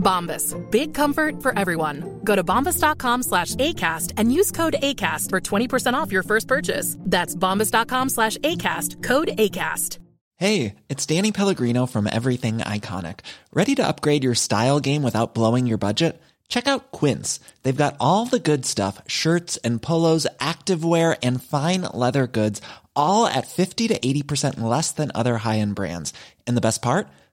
[0.00, 0.56] Bombas.
[0.70, 2.20] Big comfort for everyone.
[2.24, 6.96] Go to bombas.com slash ACAST and use code ACAST for 20% off your first purchase.
[7.00, 9.02] That's bombas.com slash ACAST.
[9.02, 9.98] Code ACAST.
[10.40, 13.20] Hey, it's Danny Pellegrino from Everything Iconic.
[13.52, 16.18] Ready to upgrade your style game without blowing your budget?
[16.48, 17.40] Check out Quince.
[17.62, 22.62] They've got all the good stuff shirts and polos, activewear, and fine leather goods,
[22.96, 26.14] all at 50 to 80% less than other high end brands.
[26.46, 27.06] And the best part?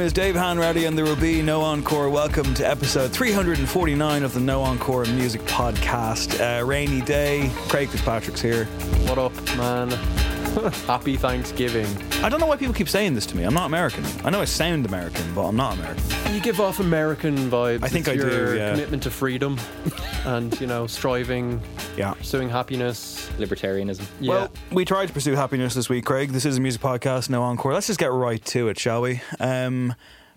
[0.00, 2.08] Name is Dave Hanratty, and there will be no encore.
[2.08, 6.40] Welcome to episode 349 of the No Encore Music Podcast.
[6.40, 7.50] Uh, rainy day.
[7.68, 8.64] Craig Fitzpatrick's here.
[9.04, 9.90] What up, man?
[10.86, 11.86] Happy Thanksgiving.
[12.24, 13.44] I don't know why people keep saying this to me.
[13.44, 14.04] I'm not American.
[14.24, 16.02] I know I sound American, but I'm not American.
[16.34, 17.84] You give off American vibes.
[17.84, 18.70] I think It's I do, your yeah.
[18.72, 19.58] commitment to freedom
[20.24, 21.62] and, you know, striving,
[21.96, 22.14] Yeah.
[22.14, 23.30] pursuing happiness.
[23.38, 24.04] libertarianism.
[24.20, 24.30] Yeah.
[24.32, 26.30] Well, we tried to pursue happiness this week, Craig.
[26.30, 27.72] This is a music podcast, no encore.
[27.72, 29.20] Let's just get right to it, shall we?
[29.38, 29.94] Um,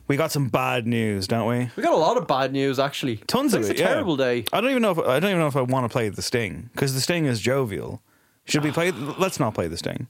[0.08, 1.70] we got some bad news, don't we?
[1.76, 3.18] we got a lot of bad news, actually.
[3.28, 3.78] Tons of It's it.
[3.78, 3.88] a yeah.
[3.90, 4.46] terrible day.
[4.54, 6.22] I don't even know if I don't even know if I want to play the
[6.22, 8.02] Sting because the Sting is jovial.
[8.46, 8.74] Should we ah.
[8.74, 8.92] play?
[8.92, 10.08] Let's not play the Sting.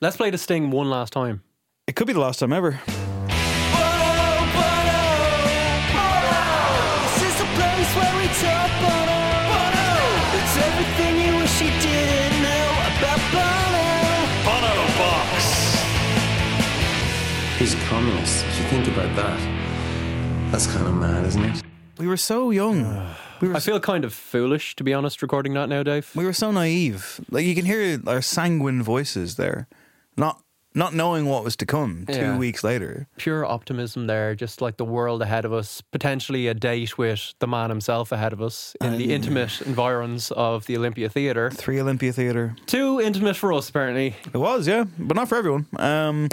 [0.00, 1.42] Let's play the Sting one last time.
[1.86, 2.80] It could be the last time ever.
[17.58, 18.44] He's a communist.
[18.44, 21.73] If you think about that, that's kind of mad, isn't it?
[21.98, 22.84] We were so young.
[23.40, 26.10] We were I feel kind of foolish, to be honest, recording that now, Dave.
[26.14, 27.20] we were so naive.
[27.30, 29.66] Like you can hear our sanguine voices there,
[30.16, 30.40] not
[30.74, 32.06] not knowing what was to come.
[32.06, 32.38] Two Yeah.
[32.38, 36.96] weeks later, Pure optimism there, just like the world ahead of us, potentially a date
[36.96, 41.50] with the man himself ahead of us in the intimate environs of the Olympia Theatre.
[41.50, 42.56] three Olympia Theatre.
[42.66, 44.16] Too intimate for us, apparently.
[44.32, 45.66] It was, yeah, but not for everyone.
[45.76, 46.28] Um,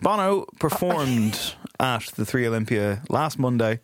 [0.00, 3.80] Bono performed at the Three Olympia last Monday,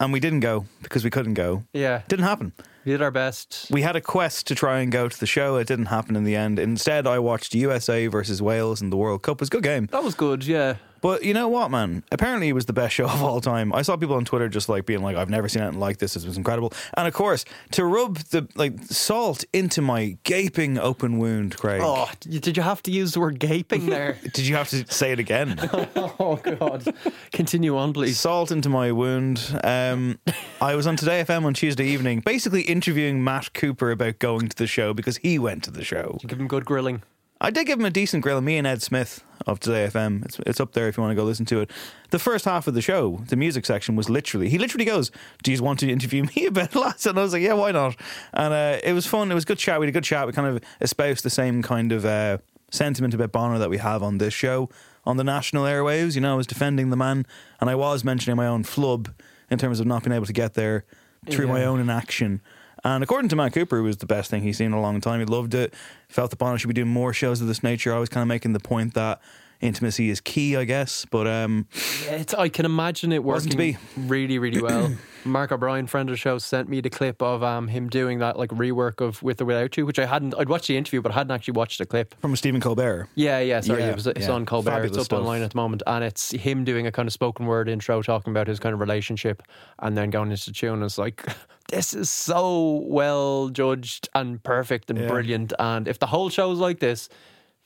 [0.00, 1.64] and we didn't go because we couldn't go.
[1.72, 2.52] Yeah, Didn't happen.
[2.84, 3.68] we did our best.
[3.70, 5.56] We had a quest to try and go to the show.
[5.56, 6.58] It didn't happen in the end.
[6.58, 9.36] Instead, I watched USA versus Wales in the World Cup.
[9.36, 9.86] It was a good game.
[9.92, 10.76] That was good, yeah.
[11.04, 12.02] But you know what, man?
[12.10, 13.74] Apparently, it was the best show of all time.
[13.74, 16.14] I saw people on Twitter just like being like, "I've never seen anything like this.
[16.14, 21.18] This was incredible." And of course, to rub the like salt into my gaping open
[21.18, 21.82] wound, Craig.
[21.84, 24.16] Oh, did you have to use the word gaping there?
[24.22, 25.58] Did you have to say it again?
[25.96, 26.94] oh, God.
[27.32, 28.18] Continue on, please.
[28.18, 29.60] Salt into my wound.
[29.62, 30.18] Um,
[30.62, 34.56] I was on Today FM on Tuesday evening, basically interviewing Matt Cooper about going to
[34.56, 36.18] the show because he went to the show.
[36.26, 37.02] Give him good grilling.
[37.40, 38.40] I did give him a decent grill.
[38.40, 40.24] Me and Ed Smith of Today FM.
[40.24, 41.70] It's, it's up there if you want to go listen to it.
[42.10, 45.10] The first half of the show, the music section, was literally he literally goes,
[45.42, 47.96] "Do you want to interview me about lads?" And I was like, "Yeah, why not?"
[48.32, 49.30] And uh, it was fun.
[49.30, 49.80] It was a good chat.
[49.80, 50.26] We had a good chat.
[50.26, 52.38] We kind of espoused the same kind of uh,
[52.70, 54.70] sentiment about Bono that we have on this show
[55.04, 56.14] on the national airwaves.
[56.14, 57.26] You know, I was defending the man,
[57.60, 59.12] and I was mentioning my own flub
[59.50, 60.84] in terms of not being able to get there
[61.30, 62.40] through my own inaction.
[62.84, 65.00] And according to Matt Cooper, it was the best thing he's seen in a long
[65.00, 65.18] time.
[65.20, 65.72] He loved it.
[66.08, 67.94] Felt the Bono should be doing more shows of this nature.
[67.94, 69.22] I was kind of making the point that
[69.64, 71.04] intimacy is key, I guess.
[71.10, 71.66] But um,
[72.04, 73.76] Yeah, it's, I can imagine it working to be.
[73.96, 74.92] really, really well.
[75.26, 78.38] Mark O'Brien, friend of the show, sent me the clip of um, him doing that
[78.38, 80.34] like rework of With or Without You, which I hadn't.
[80.38, 82.14] I'd watched the interview, but I hadn't actually watched the clip.
[82.20, 83.08] from Stephen Colbert.
[83.14, 83.60] Yeah, yeah.
[83.62, 84.32] Sorry, Yeah, it was, it's yeah.
[84.32, 84.70] on Colbert.
[84.70, 85.20] Fabulous it's up stuff.
[85.20, 88.32] online at the moment, and it's him doing a kind of spoken word intro, talking
[88.32, 89.42] about his kind of relationship,
[89.78, 90.82] and then going into the tune.
[90.82, 91.24] It's like
[91.70, 95.08] this is so well judged and perfect and Yeah.
[95.08, 95.54] brilliant.
[95.58, 97.08] And if the whole show's like this,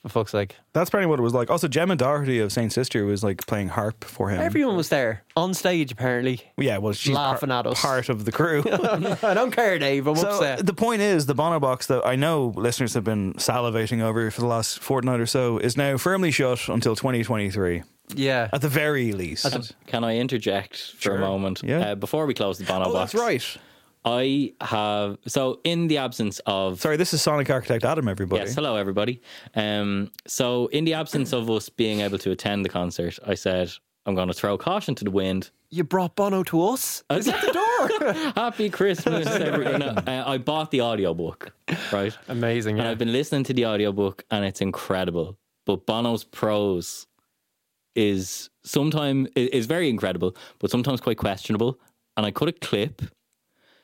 [0.01, 1.49] for fuck's sake, That's apparently what it was like.
[1.49, 4.39] Also, Gemma Doherty of Saint Sister was like playing harp for him.
[4.39, 5.91] everyone was there on stage.
[5.91, 7.81] Apparently, yeah, well, she's laughing par- at us.
[7.81, 8.63] part of the crew.
[9.23, 10.07] I don't care, Dave.
[10.07, 10.65] I'm So upset.
[10.65, 14.39] the point is, the Bono box that I know listeners have been salivating over for
[14.41, 17.83] the last fortnight or so is now firmly shut until 2023,
[18.15, 19.73] yeah, at the very least.
[19.87, 21.15] Can I interject for Sure.
[21.17, 21.61] a moment?
[21.63, 21.79] Yeah.
[21.91, 23.11] Uh, before we close the Bono oh, box.
[23.11, 23.57] that's right.
[24.05, 28.07] I have so in the absence of Sorry, this is Sonic Architect Adam.
[28.07, 28.41] Everybody.
[28.43, 29.21] Yes, hello everybody.
[29.55, 33.71] Um, so in the absence of us being able to attend the concert, I said
[34.05, 35.51] I'm going to throw caution to the wind.
[35.69, 37.03] you brought Bono to us.
[37.11, 37.51] Is that the
[38.13, 38.13] door?
[38.35, 39.81] Happy Christmas, everyone!
[39.83, 41.53] Uh, I bought the audiobook,
[41.91, 42.17] right?
[42.29, 42.79] Amazing.
[42.79, 45.37] And I've been listening to the audiobook and it's incredible.
[45.65, 47.05] But Bono's prose
[47.95, 51.79] is sometimes is very incredible, but sometimes quite questionable.
[52.15, 53.01] And I cut a clip.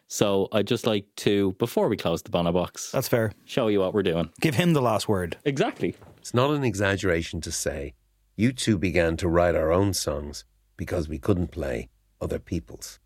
[0.07, 3.31] So I'd just like to, before we close the Bono box, That's fair.
[3.45, 4.29] show you what we're doing.
[4.39, 5.37] Give him the last word.
[5.45, 5.95] Exactly.
[6.17, 7.93] It's not an exaggeration to say
[8.35, 10.45] you two began to write our own songs
[10.77, 11.89] because we couldn't play
[12.21, 12.99] other people's.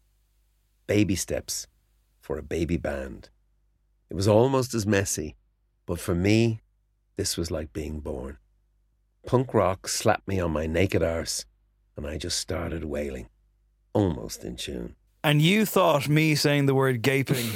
[0.87, 1.67] Baby steps
[2.19, 3.29] for a baby band.
[4.09, 5.35] It was almost as messy,
[5.85, 6.61] but for me,
[7.15, 8.37] this was like being born.
[9.25, 11.45] Punk rock slapped me on my naked arse,
[11.95, 13.29] and I just started wailing,
[13.93, 14.95] almost in tune.
[15.23, 17.49] And you thought me saying the word gaping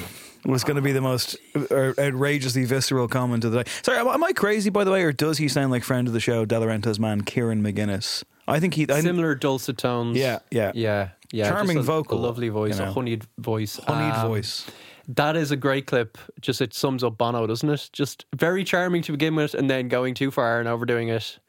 [0.46, 3.72] was going to be the most uh, outrageously visceral comment of the day.
[3.82, 6.20] Sorry, am, I crazy, by the way, or does he sound like friend of the
[6.20, 8.24] show, Delorentos' man, Kieran McGuinness?
[8.48, 8.86] I think he.
[8.90, 10.18] I Similar dulcet tones.
[10.18, 10.74] Yeah, yeah.
[10.76, 11.50] yeah, yeah.
[11.50, 12.90] Charming a, vocal, a lovely voice, you know.
[12.90, 14.66] a honeyed voice, honeyed Um, voice.
[15.08, 16.18] That is a great clip.
[16.42, 17.90] Just it sums up Bono, doesn't it?
[17.94, 21.40] Just very charming to begin with, and then going too far and overdoing it.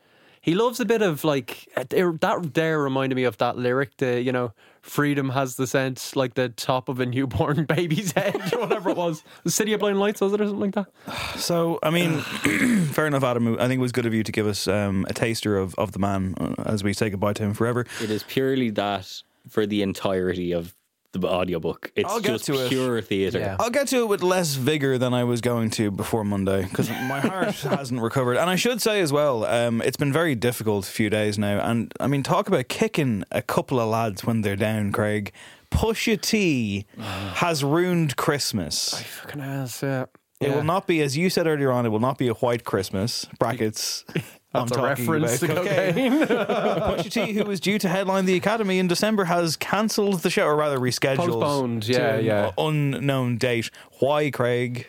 [0.45, 2.51] He loves a bit of like uh, that.
[2.53, 3.97] There reminded me of that lyric.
[3.97, 4.53] The you know,
[4.83, 8.97] freedom has the sense like the top of a newborn baby's head, or whatever it
[8.99, 9.23] was.
[9.45, 10.87] The City of Blind Lights was it or something like that?
[11.41, 12.21] So, I mean,
[12.93, 13.55] fair enough, Adam.
[13.59, 15.93] I think it was good of you to give us um, a taster of, of
[15.93, 17.87] the man uh, as we say goodbye to him forever.
[18.03, 20.75] It is purely that for the entirety of
[21.21, 21.91] the audiobook.
[21.97, 22.69] It's I'll get just to it.
[22.69, 23.39] pure theatre.
[23.39, 23.57] Yeah.
[23.59, 26.89] I'll get to it with less vigor than I was going to before Monday because
[26.91, 28.37] my heart hasn't recovered.
[28.37, 31.61] And I should say as well, um, it's been very difficult a few days now.
[31.61, 35.33] And I mean, talk about kicking a couple of lads when they're down, Craig.
[35.71, 38.95] Pusha T has ruined Christmas.
[39.03, 40.03] Fucking ass, yeah.
[40.41, 40.57] It Yeah.
[40.57, 43.27] will not be, as you said earlier on, it will not be a white Christmas.
[43.39, 44.05] Brackets.
[44.55, 46.21] I'm That's a talking reference about to cocaine.
[46.23, 50.47] Pusha T, who was due to headline the Academy in December, has cancelled the show,
[50.47, 51.27] or rather rescheduled.
[51.27, 52.53] Postponed, to yeah, an yeah.
[52.57, 53.71] Unknown date.
[53.99, 54.87] Why, Craig?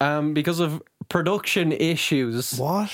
[0.00, 2.58] Um, because of production issues.
[2.58, 2.90] What?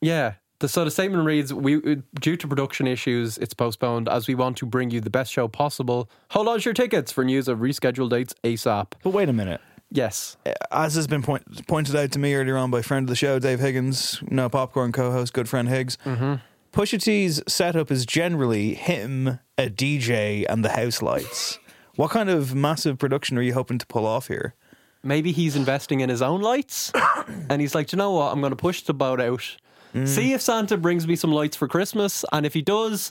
[0.00, 0.34] Yeah.
[0.60, 4.58] The, so the statement reads: "We, due to production issues, it's postponed as we want
[4.58, 6.08] to bring you the best show possible.
[6.30, 9.60] Hold on to your tickets for news of rescheduled dates ASAP." But wait a minute.
[9.92, 10.36] Yes,
[10.70, 13.38] As has been point, pointed out to me earlier on by friend of the show,
[13.40, 15.98] Dave Higgins, no popcorn co-host, good friend Higgs.
[16.04, 16.34] Mm-hmm.
[16.72, 21.58] Pusha T's setup is generally him, a DJ, and the house lights.
[21.96, 24.54] what kind of massive production are you hoping to pull off here?
[25.02, 26.92] maybe he's investing in his own lights,
[27.48, 28.32] and he's like, "Do you know what?
[28.32, 29.56] I'm going to push the boat out.
[29.94, 30.06] Mm.
[30.06, 33.10] See if Santa brings me some lights for Christmas, and if he does,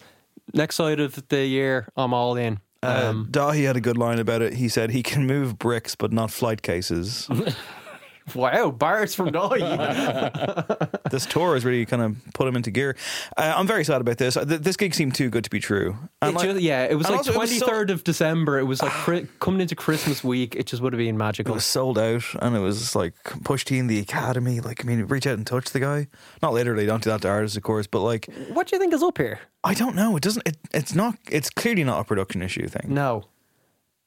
[0.53, 4.19] next side of the year, I'm all in." Uh, Um, Dahi had a good line
[4.19, 4.53] about it.
[4.53, 7.27] He said he can move bricks, but not flight cases.
[8.35, 10.31] wow, bars from Dye.
[11.11, 12.95] this tour has really kind of put him into gear.
[13.37, 14.35] Uh, I'm very sad about this.
[14.35, 15.97] Th- This gig seemed too good to be true.
[16.21, 18.59] It like- just- yeah, it was like also it was so- of December.
[18.59, 20.55] It was like cri- coming into Christmas week.
[20.55, 21.53] It just would have been magical.
[21.53, 24.59] It was sold out, and it was like Pusha T in the academy.
[24.59, 26.07] Like, I mean, reach out and touch the guy.
[26.41, 28.93] Not literally, don't do that to artists, of course, but like, What do you think
[28.93, 29.39] is up here?
[29.63, 30.15] I don't know.
[30.15, 30.47] It doesn't.
[30.47, 31.15] It, it's not.
[31.31, 32.93] It's clearly not a production issue thing.
[32.93, 33.25] No.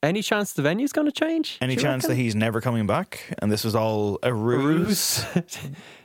[0.02, 1.58] Any chance the venue's going to change?
[1.60, 5.24] Any chance that he's never coming back, and this was all a ruse?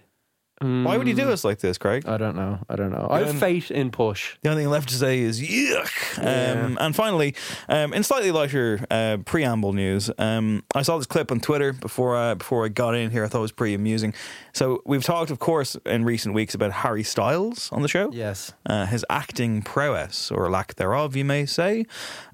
[0.59, 2.07] Why would he do us like this, Craig?
[2.07, 2.59] I don't know.
[2.67, 3.07] I don't know.
[3.11, 4.37] I have Um, faith in push.
[4.41, 6.17] The only thing left to say is yuck.
[6.17, 7.35] Um, and finally,
[7.69, 12.15] um, in slightly lighter uh, preamble news, um, I saw this clip on Twitter before
[12.15, 13.23] I, before I got in here.
[13.23, 14.13] I thought it was pretty amusing.
[14.53, 18.09] So we've talked, of course, in recent weeks about Harry Styles on the show.
[18.11, 18.53] Yes.
[18.65, 21.85] Uh, his acting prowess, or lack thereof, you may say.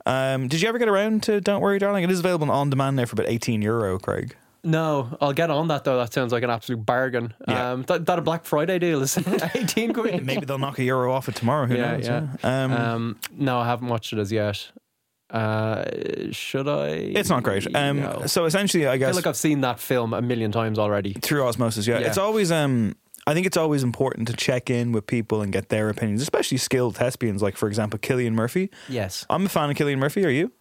[0.05, 2.03] Um, did you ever get around to Don't Worry, Darling?
[2.05, 4.35] It is available on demand now for about 18 euro, Craig.
[4.63, 5.97] No, I'll get on that though.
[5.97, 7.33] That sounds like an absolute bargain.
[7.47, 7.71] Yeah.
[7.71, 9.17] Um, that, that a Black Friday deal is
[9.55, 10.25] 18 quid.
[10.25, 11.65] Maybe they'll knock a euro off it tomorrow.
[11.67, 12.05] Who yeah, knows?
[12.07, 12.27] yeah.
[12.43, 12.63] yeah?
[12.63, 14.71] Um, Um, no, I haven't watched it as yet.
[15.29, 15.83] Uh,
[16.31, 16.89] should I?
[16.89, 17.65] it's not great.
[17.75, 18.25] Um, No.
[18.27, 21.13] So essentially, I I guess feel like I've seen that film a million times already.
[21.13, 21.87] through osmosis.
[21.87, 22.07] Yeah, Yeah.
[22.07, 22.51] it's always.
[22.51, 26.21] Um, I think it's always important to check in with people and get their opinions,
[26.21, 28.69] especially skilled thespians, like for example Cillian Murphy.
[28.89, 30.23] Yes, I'm a fan of Cillian Murphy.
[30.25, 30.51] Are you?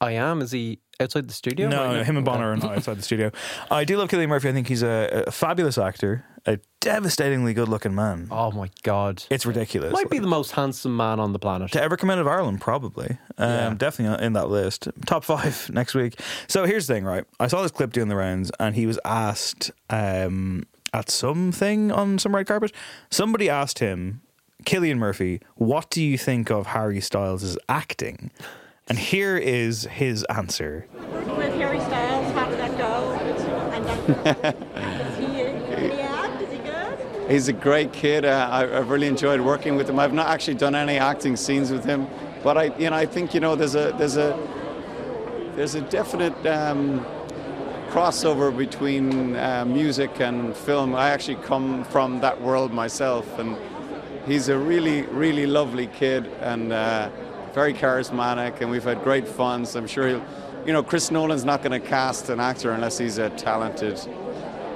[0.00, 0.40] I am.
[0.40, 1.68] Is he outside the studio?
[1.68, 3.30] No, no him and Bono are not outside the studio.
[3.70, 4.48] I do love Cillian Murphy.
[4.48, 8.28] I think he's a, a fabulous actor, a devastatingly good-looking man.
[8.30, 9.92] Oh my god, It's ridiculous.
[9.92, 11.70] might be the most handsome man on the planet.
[11.72, 13.18] to ever come out of Ireland, probably.
[13.38, 13.74] Um, Yeah.
[13.76, 14.88] Definitely in that list.
[15.06, 16.18] Top five next week.
[16.48, 17.24] So here's the thing, right?
[17.40, 22.18] I saw this clip doing the rounds, and he was asked um, at something on
[22.18, 22.72] some red carpet.
[23.10, 24.22] Somebody asked him,
[24.64, 28.30] Cillian Murphy, what do you think of Harry Styles' acting?
[28.92, 30.84] And here is his answer.
[30.92, 33.18] With Harry Styles, how did that go?
[33.72, 35.26] And then, he,
[35.74, 36.42] can he act?
[36.42, 37.30] Is he good?
[37.30, 38.26] He's a great kid.
[38.26, 39.98] Uh, I, I've really enjoyed working with him.
[39.98, 42.06] I've not actually done any acting scenes with him,
[42.44, 44.38] but I, you know, I think you know there's a there's a
[45.56, 47.02] there's a definite um,
[47.88, 50.94] crossover between uh, music and film.
[50.94, 53.56] I actually come from that world myself, and
[54.26, 57.08] he's a really really lovely kid and uh,
[57.54, 59.66] very charismatic, and we've had great fun.
[59.66, 60.24] So I'm sure he'll,
[60.66, 64.00] you know, Chris Nolan's not going to cast an actor unless he's a talented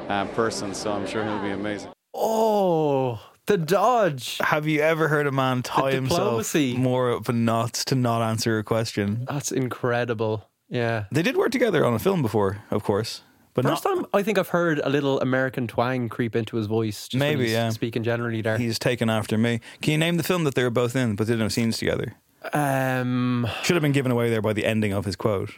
[0.08, 0.74] uh, person.
[0.74, 1.90] So I'm sure he'll be amazing.
[2.14, 4.38] Oh, the dodge.
[4.42, 8.58] Have you ever heard a man tie himself more up in knots to not answer
[8.58, 9.26] a question?
[9.28, 10.48] That's incredible.
[10.68, 11.04] Yeah.
[11.12, 13.22] They did work together on a film before, of course,
[13.54, 13.94] but First not.
[13.94, 17.06] time I think I've heard a little American twang creep into his voice.
[17.08, 17.70] Just when Maybe, he's yeah.
[17.70, 18.58] Speaking generally there.
[18.58, 19.60] He's taken after me.
[19.80, 22.14] Can you name the film that they were both in, but didn't have scenes together?
[22.52, 23.48] Um.
[23.62, 25.50] Should have been given away there by the ending of his quote.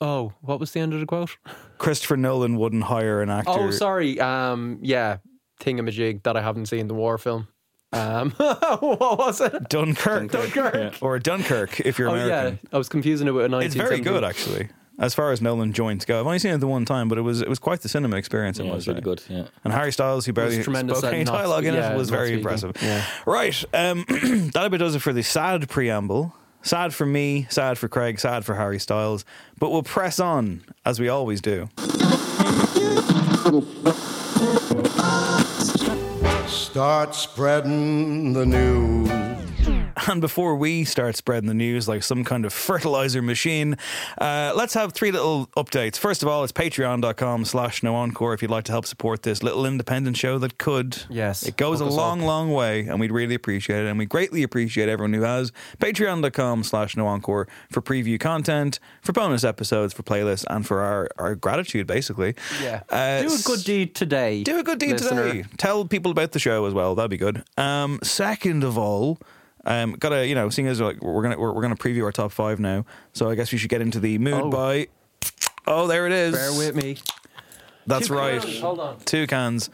[0.00, 1.36] Oh, what was the end of the quote?
[1.78, 3.50] Christopher Nolan wouldn't hire an actor.
[3.52, 4.20] Oh, sorry.
[4.20, 4.78] Um.
[4.82, 5.18] Yeah.
[5.60, 7.48] Thingamajig that I haven't seen the war film.
[7.92, 8.30] Um.
[8.36, 9.68] what was it?
[9.68, 10.30] Dunkirk.
[10.30, 10.94] Dunkirk.
[11.00, 12.58] Or Dunkirk, if you're Oh American.
[12.62, 13.94] yeah, I was confusing it with a 1970.
[13.96, 14.68] It's very good, actually.
[15.00, 17.22] As far as Nolan joints go, I've only seen it the one time, but it
[17.22, 18.58] was it was quite the cinema experience.
[18.58, 19.22] I Yeah, it was really good.
[19.28, 19.44] Yeah.
[19.62, 22.10] And Harry Styles, who barely tremendous spoke at any not- dialogue in yeah, it, was
[22.10, 22.38] very speaking.
[22.40, 22.72] impressive.
[22.82, 23.04] Yeah.
[23.24, 26.34] Right, um, that about does it for the sad preamble.
[26.62, 29.24] Sad for me, sad for Craig, sad for Harry Styles.
[29.60, 31.68] But we'll press on as we always do.
[36.48, 39.37] Start spreading the news.
[40.08, 43.76] And before we start spreading the news like some kind of fertilizer machine,
[44.18, 45.96] uh, let's have three little updates.
[45.98, 49.42] First of all, it's patreon.com slash no encore if you'd like to help support this
[49.42, 51.02] little independent show that could.
[51.10, 52.26] Yes, It goes a long, up.
[52.26, 53.88] long way, and we'd really appreciate it.
[53.88, 55.52] And we greatly appreciate everyone who has.
[55.78, 61.08] Patreon.com slash no encore for preview content, for bonus episodes, for playlists, and for our,
[61.18, 62.34] our gratitude, basically.
[62.62, 62.82] Yeah.
[62.88, 64.42] Uh, Do a good deed today.
[64.42, 65.32] do a good deed listener.
[65.32, 65.44] today.
[65.56, 66.94] Tell people about the show as well.
[66.94, 67.42] That'd be good.
[67.56, 69.18] Um, second of all,
[69.64, 72.32] um, gotta you know, seeing as like we're gonna we're, we're gonna preview our top
[72.32, 74.50] five now, so I guess we should get into the mood Oh.
[74.50, 74.88] by.
[75.66, 76.34] Oh, there it is.
[76.34, 76.96] Bear with me.
[77.86, 78.40] That's Two right.
[78.40, 78.98] cans, hold on.
[79.00, 79.70] Two cans.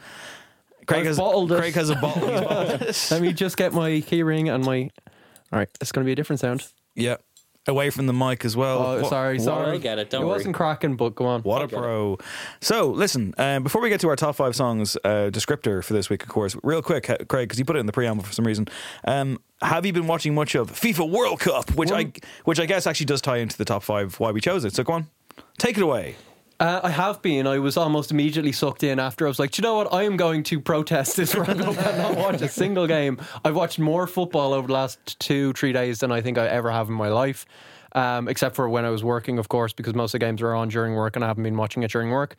[0.87, 1.57] Craig I've has bottled it.
[1.59, 2.27] Craig has a bottle.
[2.29, 3.07] He's bottled it.
[3.11, 4.89] Let me just get my key ring and my.
[5.51, 6.65] All right, it's going to be a different sound.
[6.95, 7.15] yeah,
[7.67, 8.79] away from the mic as well.
[8.79, 9.71] Oh, What- sorry, sorry.
[9.73, 10.37] I'll get it, don't it worry.
[10.37, 11.41] wasn't cracking, but go on.
[11.43, 11.79] What a get it.
[11.81, 12.17] pro.
[12.61, 16.09] So, listen, um, before we get to our top five songs, uh, descriptor for this
[16.09, 18.33] week, of course, real quick, uh, Craig, because you put it in the preamble for
[18.33, 18.67] some reason.
[19.05, 22.11] Um, have you been watching much of FIFA World Cup, which I
[22.43, 24.73] which I guess actually does tie into the top five why we chose it?
[24.73, 25.07] So, go on,
[25.57, 26.15] take it away.
[26.57, 27.47] Uh, I have been.
[27.47, 29.93] I was almost immediately sucked in after I was like, "Do you know what?
[29.93, 33.19] I am going to protest this Cup and not watch a single game.
[33.43, 36.71] I've watched more football over the last two, three days than I think I ever
[36.71, 37.45] have in my life.
[37.91, 40.53] Um, except for when I was working, of course, because most of the games are
[40.53, 42.35] on during work and I haven't been watching it during work.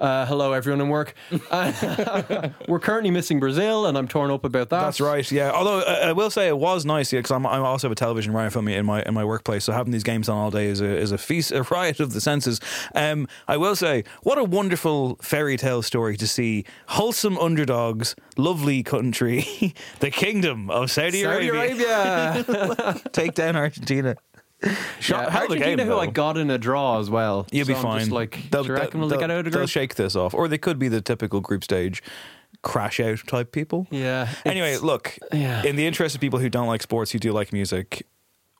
[0.00, 1.14] Uh, hello, everyone in work.
[1.50, 4.80] Uh, we're currently missing Brazil, and I'm torn up about that.
[4.80, 5.30] That's right.
[5.30, 5.50] Yeah.
[5.50, 8.32] Although uh, I will say it was nice because I'm, I also have a television
[8.32, 9.64] right in front of me in my in my workplace.
[9.64, 12.14] So having these games on all day is a is a feast, a riot of
[12.14, 12.60] the senses.
[12.94, 18.82] Um, I will say what a wonderful fairy tale story to see wholesome underdogs, lovely
[18.82, 23.00] country, the kingdom of Saudi, Saudi Arabia, Arabia.
[23.12, 24.16] take down Argentina.
[25.00, 27.46] Shot, Yeah, a Argentina, who I got in a draw as well.
[27.50, 27.98] You'll So be I'm fine.
[28.00, 30.34] Just like, do you reckon will they get out of the they'll shake this off,
[30.34, 32.02] or they could be the typical group stage
[32.62, 33.86] crash out type people.
[33.90, 34.28] Yeah.
[34.44, 35.16] Anyway, look.
[35.32, 35.62] yeah.
[35.64, 38.06] In the interest of people who don't like sports, who do like music,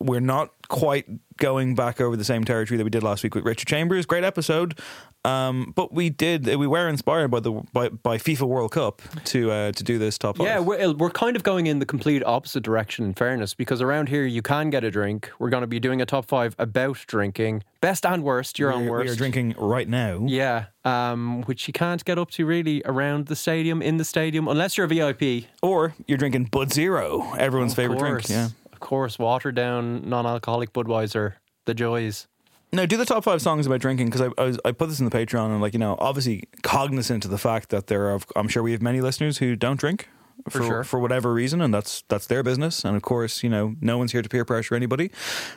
[0.01, 3.45] we're not quite going back over the same territory that we did last week with
[3.45, 4.07] Richard Chambers.
[4.07, 4.79] Great episode.
[5.23, 9.51] Um, but we did we were inspired by the by, by FIFA World Cup to
[9.51, 10.47] uh, to do this top five.
[10.47, 14.09] Yeah, we're, we're kind of going in the complete opposite direction, in fairness, because around
[14.09, 15.31] here you can get a drink.
[15.39, 18.87] We're going to be doing a top five about drinking, best and worst, Your own
[18.87, 19.05] worst.
[19.05, 20.25] We are drinking right now.
[20.27, 24.49] Yeah, um, which you can't get up to really around the stadium, in the stadium,
[24.49, 25.45] unless you're a VIP.
[25.61, 28.27] Or you're drinking Bud Zero, everyone's favorite drink.
[28.31, 28.49] Yeah.
[28.81, 31.35] Course, watered down, non alcoholic Budweiser,
[31.67, 32.27] the joys.
[32.73, 35.05] No, do the top five songs about drinking because I, I, I put this in
[35.05, 38.49] the Patreon and like you know obviously cognizant of the fact that there are I'm
[38.49, 40.09] sure we have many listeners who don't drink
[40.49, 40.85] For sure.
[40.85, 44.13] for whatever reason and that's that's their business and of course you know no one's
[44.13, 45.11] here to peer pressure anybody.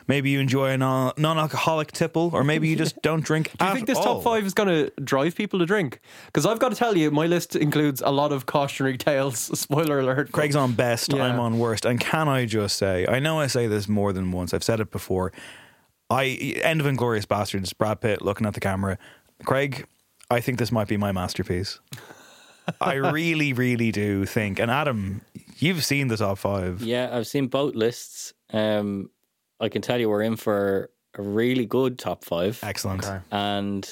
[0.06, 3.50] Maybe you enjoy a non alcoholic tipple or maybe you just don't drink.
[3.58, 4.16] Do you think this all.
[4.16, 6.00] top five is going to drive people to drink?
[6.26, 9.38] Because I've got to tell you, my list includes a lot of cautionary tales.
[9.58, 10.32] Spoiler alert.
[10.32, 11.24] Craig's on best, Yeah.
[11.24, 11.84] I'm on worst.
[11.84, 14.80] And can I just say, I know I say this more than once, I've said
[14.80, 15.32] it before.
[16.10, 18.98] I end of Inglourious Basterds, Brad Pitt looking at the camera.
[19.44, 19.86] Craig,
[20.30, 21.80] I think this might be my masterpiece.
[22.80, 24.58] I really, really do think.
[24.58, 25.20] And Adam,
[25.58, 26.82] you've seen the top five.
[26.82, 28.32] Yeah, I've seen both lists.
[28.52, 29.10] Um,
[29.60, 32.58] I can tell you we're in for a really good top five.
[32.62, 33.06] Excellent.
[33.30, 33.88] And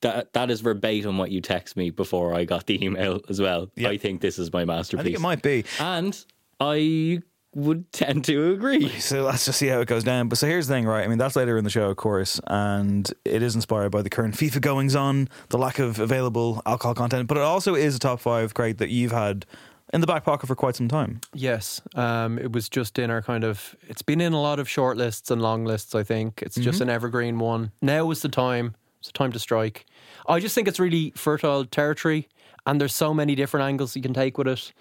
[0.00, 3.70] that that is verbatim what you text me before I got the email as well.
[3.78, 5.04] I think this is my I masterpiece.
[5.04, 5.64] think it might be.
[5.80, 6.24] And
[6.60, 7.22] I
[7.54, 8.88] would tend to agree.
[9.00, 10.28] So let's just see how it goes down.
[10.28, 11.04] But so here's the thing, right?
[11.04, 14.10] I mean, that's later in the show, of course, and it is inspired by the
[14.10, 17.98] current FIFA goings on, the lack of available alcohol content, but it also is a
[17.98, 19.46] top five, Craig, that you've had
[19.92, 21.20] in the back pocket for quite some time.
[21.32, 23.76] Yes, um, it was just in our kind of.
[23.88, 25.94] It's been in a lot of short lists and long lists.
[25.94, 26.82] I think it's just Mhm.
[26.82, 27.70] an evergreen one.
[27.80, 28.74] Now is the time.
[28.98, 29.84] It's the time to strike.
[30.28, 32.28] I just think it's really fertile territory,
[32.66, 34.72] and there's so many different angles you can take with it.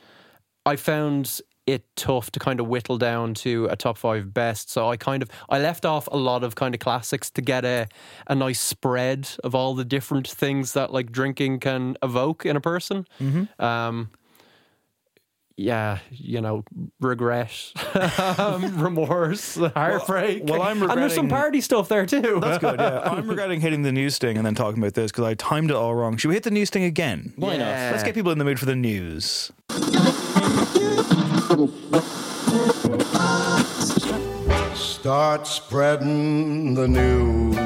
[0.65, 4.69] I found it tough to kind of whittle down to a top five best.
[4.69, 7.65] So I kind of I left off a lot of kind of classics to get
[7.65, 7.87] a
[8.27, 12.61] a nice spread of all the different things that like drinking can evoke in a
[12.61, 13.07] person.
[13.19, 13.63] Mm-hmm.
[13.63, 14.09] Um,
[15.55, 16.63] yeah, you know,
[16.99, 17.51] regret,
[18.37, 20.43] um, remorse, heartbreak.
[20.45, 22.39] well, I'm and there's some party stuff there too.
[22.41, 22.79] That's good.
[22.79, 25.69] Yeah, I'm regretting hitting the news sting and then talking about this because I timed
[25.69, 26.17] it all wrong.
[26.17, 27.33] Should we hit the news sting again?
[27.35, 27.67] Why not?
[27.67, 29.51] Let's get people in the mood for the news.
[34.73, 37.57] Start spreading the news.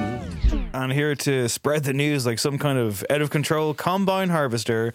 [0.74, 4.94] And here to spread the news like some kind of out of control combine harvester,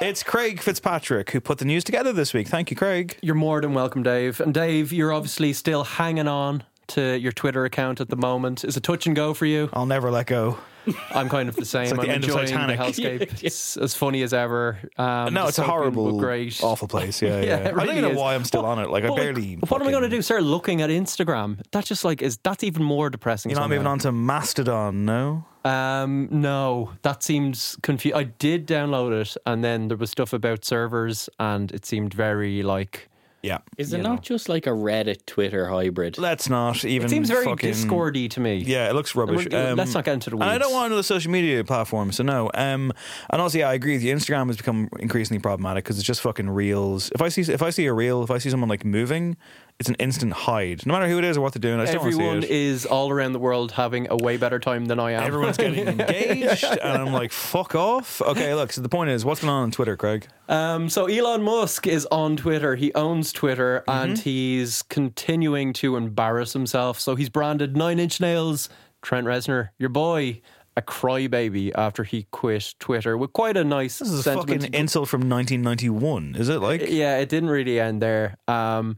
[0.00, 2.46] it's Craig Fitzpatrick who put the news together this week.
[2.46, 3.18] Thank you, Craig.
[3.22, 4.40] You're more than welcome, Dave.
[4.40, 8.64] And Dave, you're obviously still hanging on to your Twitter account at the moment.
[8.64, 9.68] Is it touch and go for you?
[9.72, 10.58] I'll never let go.
[11.10, 11.90] I'm kind of the same.
[11.96, 12.78] like the I'm end of enjoying Titanic.
[12.78, 12.84] the
[13.28, 13.42] hellscape.
[13.44, 14.78] It's as funny as ever.
[14.98, 16.60] Um, no, it's a horrible, but great.
[16.62, 17.20] awful place.
[17.22, 17.56] Yeah, yeah.
[17.58, 18.90] it I don't even know why I'm still on it.
[18.90, 19.54] Like, I But, barely.
[19.68, 20.20] What am I going to do?
[20.22, 21.60] Start looking at Instagram?
[21.72, 23.50] That just like is that's even more depressing.
[23.50, 23.76] You're not somehow.
[23.76, 25.44] moving on to Mastodon, no?
[25.64, 28.16] Um, no, that seems confused.
[28.16, 32.62] I did download it, and then there was stuff about servers, and it seemed very
[32.64, 33.08] like.
[33.42, 33.58] Yeah.
[33.76, 34.20] Is it not know.
[34.20, 36.16] just like a Reddit Twitter hybrid?
[36.16, 37.06] Let's not even.
[37.06, 38.58] It seems very fucking, Discordy to me.
[38.58, 39.46] Yeah, it looks rubbish.
[39.50, 40.42] We're- Um, let's not get into the weeds.
[40.44, 40.74] And I don't weeds.
[40.74, 42.50] want another social media platform, so no.
[42.54, 42.92] Um,
[43.30, 44.14] and also, yeah, I agree with you.
[44.14, 47.10] Instagram has become increasingly problematic because it's just fucking reels.
[47.14, 49.36] If I see if I see a reel, if I see someone like moving,
[49.78, 50.86] it's an instant hide.
[50.86, 52.46] No matter who it is or what they're doing, I just Everyone don't want to
[52.48, 52.56] see it.
[52.72, 55.22] is all around the world having a way better time than I am.
[55.24, 58.22] Everyone's getting engaged, and I'm like, fuck off.
[58.22, 58.72] Okay, look.
[58.72, 60.26] So the point is, what's going on on Twitter, Craig?
[60.48, 62.76] Um, so Elon Musk is on Twitter.
[62.76, 67.00] He owns Twitter and he's continuing to embarrass himself.
[67.00, 68.68] So he's branded Nine Inch Nails,
[69.00, 70.42] Trent Reznor, your boy,
[70.76, 75.08] a crybaby after he quit Twitter with quite a nice This is a fucking insult
[75.08, 76.34] from 1991.
[76.38, 76.82] Is it like?
[76.88, 78.36] yeah, it didn't really end there.
[78.48, 78.96] Um,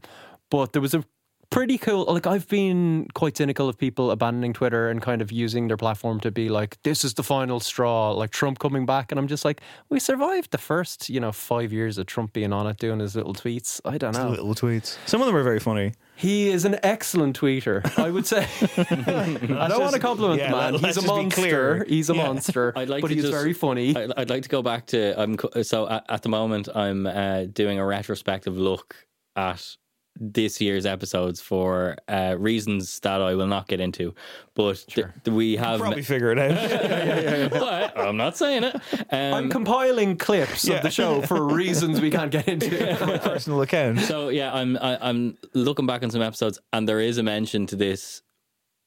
[0.49, 1.03] but there was a
[1.51, 2.05] pretty cool.
[2.05, 6.19] Like I've been quite cynical of people abandoning Twitter and kind of using their platform
[6.21, 9.45] to be like, "This is the final straw." Like Trump coming back, and I'm just
[9.45, 12.99] like, we survived the first, you know, five years of Trump being on it, doing
[12.99, 13.79] his little tweets.
[13.85, 14.29] I don't know.
[14.29, 14.97] Little tweets.
[15.05, 15.93] Some of them are very funny.
[16.17, 18.47] He is an excellent tweeter, I would say.
[18.77, 20.83] I don't want to compliment yeah, the man.
[20.83, 21.85] He's a monster.
[21.87, 22.25] He's a Yeah.
[22.27, 22.73] monster.
[22.77, 23.95] I'd like but to he's just- very funny.
[23.95, 27.43] I- I'd like to go back to I'm so at, at the moment I'm uh,
[27.45, 28.95] doing a retrospective look
[29.35, 29.75] at
[30.17, 34.13] this year's episodes for uh, reasons that I will not get into,
[34.53, 37.51] but th- we have Probably figure it out.
[37.51, 38.75] but I'm not saying it.
[39.11, 40.75] Um, I'm compiling clips Yeah.
[40.77, 42.69] of the show for reasons we can't get into.
[43.05, 43.99] My personal account.
[43.99, 47.65] So yeah, I'm I, I'm looking back on some episodes, and there is a mention
[47.67, 48.21] to this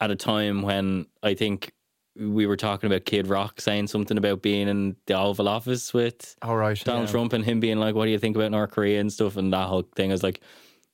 [0.01, 1.73] at a time when I think
[2.17, 6.37] we were talking about Kid Rock saying something about being in the Oval Office with
[6.43, 6.83] All right.
[6.85, 7.12] Donald yeah.
[7.12, 9.53] Trump and him being like, "What do you think about North Korea and stuff?" And
[9.53, 10.41] that whole thing I was like,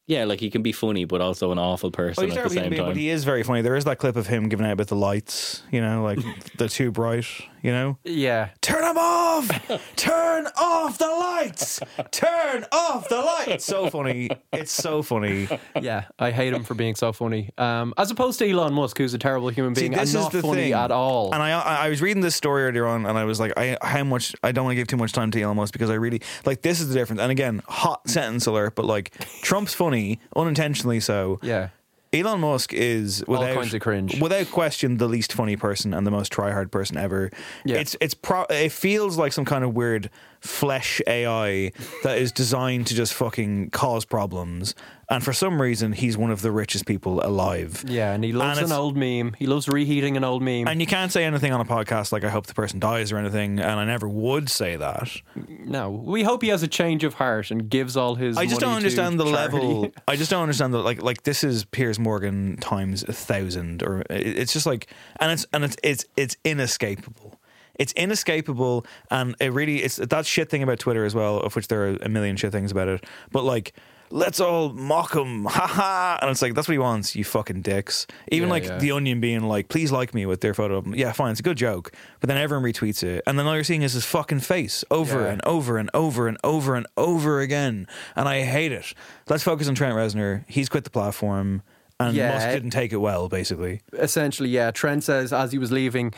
[0.07, 2.71] yeah, like he can be funny, but also an awful person Well, at the same
[2.71, 2.91] being, time.
[2.91, 3.63] but he is very funny.
[3.63, 6.19] There is that clip of him giving out about the lights, you know, like
[6.59, 7.27] they're too bright,
[7.63, 7.99] you know.
[8.05, 8.51] Yeah.
[8.61, 9.49] Turn them off!
[9.97, 11.81] Turn off the lights!
[12.11, 13.49] Turn off the lights!
[13.49, 14.31] It's so funny.
[14.53, 15.49] It's so funny.
[15.81, 17.51] Yeah, I hate him for being so funny.
[17.59, 20.15] Um, as opposed to Elon Musk, who's a terrible human See, being this and is
[20.15, 20.73] not the funny thing.
[20.73, 21.33] at all.
[21.35, 23.77] And I, I I was reading this story earlier on, and I was like, I
[23.83, 25.95] how much I don't want to give too much time to Elon Musk because I
[25.95, 27.21] really like this is the difference.
[27.21, 29.13] And again, hot sentence alert, but like
[29.43, 29.94] Trump's funny,
[30.37, 31.39] unintentionally so.
[31.43, 31.69] Yeah.
[32.13, 34.21] Elon Musk is All without kinds of cringe.
[34.21, 37.31] without question the least funny person and the most try-hard person ever.
[37.65, 37.79] Yeah.
[37.79, 40.11] It's it's pro- it feels like some kind of weird
[40.45, 44.75] flesh AI that is designed to just fucking cause problems.
[45.11, 47.85] And for some reason, he's one of the richest people alive.
[47.87, 49.35] yeah, and he loves And an old meme.
[49.39, 50.67] He loves reheating an old meme.
[50.67, 53.19] And you can't say anything on a podcast like "I hope the person dies" or
[53.19, 55.11] anything, and I never would say that.
[55.35, 58.39] no, we hope he has a change of heart and gives all his.
[58.39, 59.57] I just don't understand the charity.
[59.59, 59.93] level.
[60.09, 60.79] I just don't understand that.
[60.79, 64.87] Like, like this is Piers Morgan times a thousand, or it's just like,
[65.21, 67.34] and it's and it's it's it's inescapable.
[67.79, 71.69] It's inescapable, and it really it's that shit thing about Twitter as well, of which
[71.69, 73.05] there are a million shit things about it.
[73.33, 73.73] But like.
[74.11, 76.19] Let's all mock him, ha ha!
[76.23, 78.07] And it's like that's what he wants, you fucking dicks.
[78.31, 78.79] Even Yeah, like yeah.
[78.79, 80.95] the Onion being like, "Please like me" with their photo of him.
[80.95, 81.91] Yeah, fine, it's a good joke.
[82.21, 85.23] But then everyone retweets it, and then all you're seeing is his fucking face over
[85.23, 85.33] Yeah.
[85.33, 88.93] and over and over and over and over again, and I hate it.
[89.29, 90.45] Let's focus on Trent Reznor.
[90.47, 91.63] He's quit the platform,
[91.99, 92.35] and Yeah.
[92.35, 93.81] Musk didn't take it well, basically.
[93.95, 94.71] Essentially, yeah.
[94.71, 96.13] Trent says as he was leaving,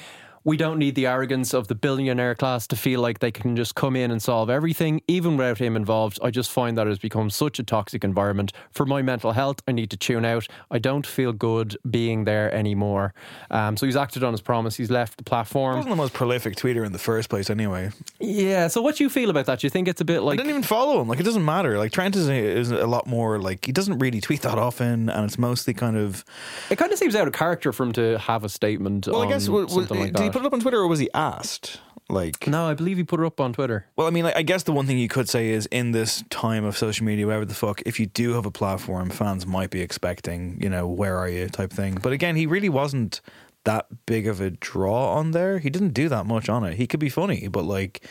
[0.46, 3.74] we don't need the arrogance of the billionaire class to feel like they can just
[3.74, 6.20] come in and solve everything, even without him involved.
[6.22, 8.52] I just find that it has become such a toxic environment.
[8.70, 10.46] For my mental health, I need to tune out.
[10.70, 13.12] I don't feel good being there anymore.
[13.50, 14.76] Um, so he's acted on his promise.
[14.76, 15.76] He's left the He platform.
[15.78, 17.90] wasn't the most prolific tweeter in the first place, anyway.
[18.20, 18.68] Yeah.
[18.68, 19.58] So what do you feel about that?
[19.58, 21.08] Do you think it's a bit like I didn't even follow him.
[21.08, 21.76] Like it doesn't matter.
[21.76, 25.10] Like Trent is a, is a lot more like he doesn't really tweet that often,
[25.10, 26.24] and it's mostly kind of.
[26.70, 29.28] it kind of seems out of character for him to have a statement Well, I
[29.28, 30.35] guess something like did he that.
[30.36, 31.80] Put it up on Twitter or was he asked?
[32.08, 33.86] Like no, I believe he put it up on Twitter.
[33.96, 36.22] Well, I mean, like, I guess the one thing you could say is in this
[36.30, 39.70] time of social media, whatever the fuck, if you do have a platform, fans might
[39.70, 41.98] be expecting, you know, where are you type thing.
[42.00, 43.20] But again, he really wasn't
[43.64, 45.58] that big of a draw on there.
[45.58, 46.76] He didn't do that much on it.
[46.76, 48.06] He could be funny, but like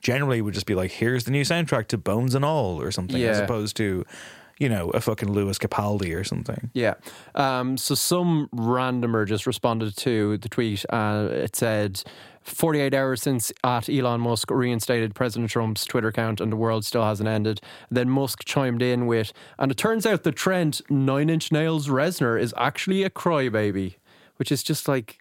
[0.00, 3.20] generally would just be like, here's the new soundtrack to Bones and All or something,
[3.20, 3.44] as Yeah.
[3.44, 4.04] opposed to,
[4.60, 6.70] you know, a fucking Lewis Capaldi or something.
[6.74, 6.94] Yeah.
[7.34, 10.84] Um, so some randomer just responded to the tweet.
[10.90, 12.02] Uh, it said,
[12.42, 17.04] 48 hours since at Elon Musk reinstated President Trump's Twitter account and the world still
[17.04, 17.60] hasn't ended.
[17.90, 22.40] Then Musk chimed in with, and it turns out the Trent Nine Inch Nails Reznor
[22.40, 23.96] is actually a crybaby,
[24.36, 25.18] which is just like.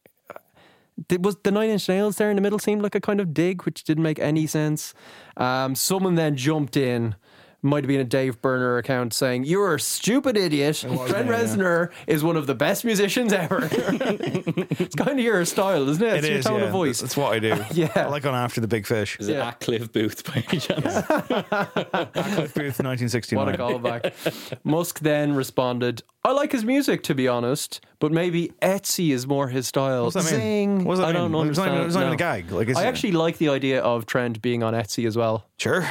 [1.08, 3.34] Did, was the nine inch nails there in the middle seemed like a kind of
[3.34, 4.94] dig, which didn't make any sense.
[5.38, 7.16] Um, someone then jumped in,
[7.62, 10.78] might have been a Dave Burner account saying, You're a stupid idiot.
[10.78, 11.24] Trent yeah, yeah.
[11.24, 13.60] Reznor is one of the best musicians ever.
[13.72, 16.16] it's kind of your style, isn't it?
[16.18, 16.66] It's It your is, tone yeah.
[16.68, 17.02] of voice.
[17.02, 17.56] That's what I do.
[17.74, 17.92] Yeah.
[17.96, 19.18] I like on After the Big Fish.
[19.20, 19.50] Is it Yeah.
[19.50, 21.06] at Cliff Booth by any chance?
[21.06, 23.40] Cliff Booth, 1969.
[23.46, 24.58] What a callback.
[24.64, 29.50] Musk then responded, I like his music, to be honest, but maybe Etsy is more
[29.50, 30.06] his style.
[30.06, 30.42] What's that mean?
[30.42, 30.84] Zing.
[30.86, 31.48] What does that I don't mean?
[31.50, 31.76] It's not understand.
[31.76, 32.52] even- it's not even a gag.
[32.52, 35.46] Like, I actually like the idea of Trent being on Etsy as well.
[35.58, 35.82] Sure.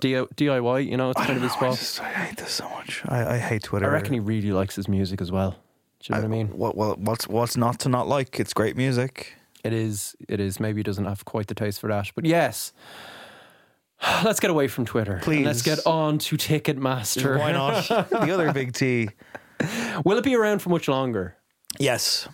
[0.00, 1.78] DIY, you know, it's I kind of his I, spot.
[1.78, 3.02] just, I hate this so much.
[3.06, 3.86] I, I hate Twitter.
[3.86, 5.52] I reckon he really likes his music as well.
[6.00, 6.48] Do you know what I mean?
[6.48, 8.38] What, well, what's what's not to not like?
[8.38, 9.34] It's great music.
[9.62, 10.14] It is.
[10.28, 10.60] It is.
[10.60, 12.72] Maybe he doesn't have quite the taste for that, but yes.
[14.24, 15.20] Let's get away from Twitter.
[15.22, 15.46] Please.
[15.46, 17.38] let's get on to Ticketmaster.
[17.38, 17.88] Why not?
[18.10, 19.08] the other big T.
[20.04, 21.36] Will it be around for much longer?
[21.78, 22.28] Yes.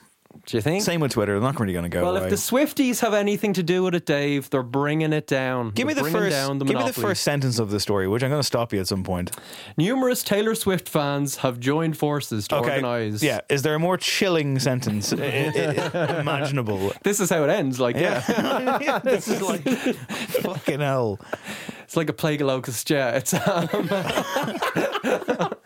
[0.46, 0.82] Do you think?
[0.82, 1.32] Same with Twitter.
[1.34, 2.24] They're not really going to go well, away.
[2.24, 5.70] if the Swifties have anything to do with it, Dave, they're bringing it down.
[5.70, 6.30] give me They're the first.
[6.30, 8.72] Down the give me the first sentence of the story, which I'm going to stop
[8.72, 9.32] you at some point.
[9.76, 12.76] Numerous Taylor Swift fans have joined forces to Okay.
[12.82, 13.22] organise.
[13.22, 13.40] Yeah.
[13.48, 16.92] Is there a more chilling sentence imaginable?
[17.02, 17.78] This is how it ends.
[17.78, 18.98] Like, yeah, Yeah.
[19.04, 19.62] this is like
[20.42, 21.18] fucking hell.
[21.84, 22.88] it's like a plague of locusts.
[22.90, 23.34] Yeah, it's.
[23.34, 23.90] Um,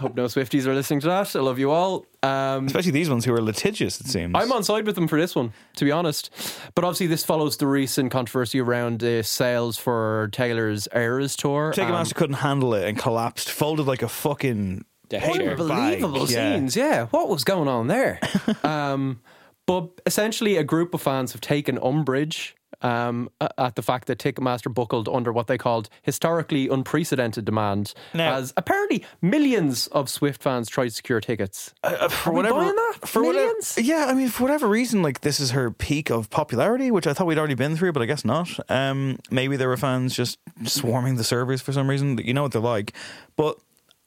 [0.00, 1.34] hope no Swifties are listening to that.
[1.36, 2.06] I love you all.
[2.22, 4.00] Um, Especially these ones who are litigious.
[4.00, 4.32] It seems.
[4.34, 6.30] I'm on side with them for this one, to be honest.
[6.74, 11.72] But obviously, this follows the recent controversy around the sales for Taylor's Eras tour.
[11.74, 15.56] Ticketmaster Um, couldn't handle it and collapsed, folded like a fucking Deck paper chair.
[15.56, 15.60] bag.
[16.02, 16.54] unbelievable Yeah.
[16.56, 16.76] scenes.
[16.76, 18.18] Yeah, what was going on there?
[18.64, 19.20] um,
[19.66, 24.72] but essentially, a group of fans have taken umbrage um, at the fact that Ticketmaster
[24.72, 30.68] buckled under what they called historically unprecedented demand, Now- as apparently millions of Swift fans
[30.68, 31.74] tried to secure tickets.
[31.84, 32.72] Uh, for Are whatever,
[33.04, 33.78] for whatever, Millions?
[33.80, 34.06] yeah.
[34.08, 37.26] I mean, for whatever reason, like this is her peak of popularity, which I thought
[37.26, 38.48] we'd already been through, but I guess not.
[38.70, 42.18] Um, maybe there were fans just swarming the servers for some reason.
[42.18, 42.92] You know what they're like,
[43.36, 43.56] but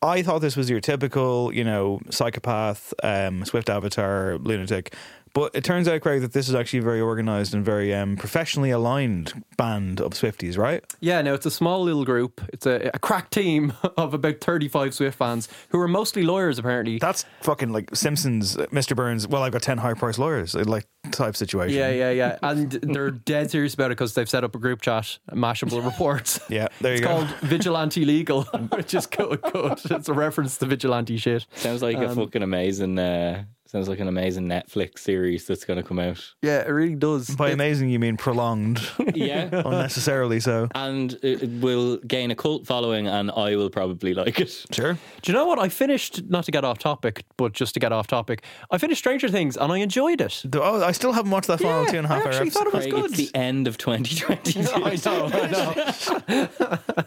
[0.01, 4.93] I thought this was your typical, you know, psychopath, um, Swift avatar, lunatic.
[5.33, 8.15] But it turns out, Craig, that this is actually a very organized and very um,
[8.17, 10.83] professionally aligned band of Swifties, right?
[10.99, 12.39] Yeah, no, it's a small little group.
[12.53, 16.99] It's a, a crack team of about 35 Swift fans who are mostly lawyers, apparently.
[16.99, 18.95] That's fucking like Simpsons, uh, Mr.
[18.95, 19.27] Burns.
[19.27, 21.77] Well, I've got 10 high priced lawyers, uh, like type situation.
[21.79, 22.37] Yeah, yeah, yeah.
[22.43, 26.39] And they're dead serious about it because they've set up a group chat, Mashable Reports.
[26.47, 27.11] Yeah, there it's you go.
[27.13, 29.79] called Vigilante Legal, which is good, good.
[29.85, 31.47] It's a reference to vigilante shit.
[31.55, 32.99] Sounds like a Um, fucking amazing.
[32.99, 36.23] Uh, sounds like an amazing Netflix series that's going to come out.
[36.41, 37.29] Yeah, it really does.
[37.35, 38.79] By amazing, you mean prolonged.
[39.15, 39.49] Yeah.
[39.65, 40.69] Unnecessarily so.
[40.75, 44.65] And it it will gain a cult following, and I will probably like it.
[44.71, 44.93] Sure.
[45.21, 45.59] Do you know what?
[45.59, 48.99] I finished, not to get off topic, but just to get off topic, I finished
[48.99, 50.43] Stranger Things and I enjoyed it.
[50.53, 52.47] Oh, I still haven't watched that final Yeah, two and a half I hour actually
[52.47, 52.59] episode.
[52.59, 53.05] thought it was Craig, good.
[53.11, 54.59] It's the end of 2022.
[54.73, 55.47] I know, I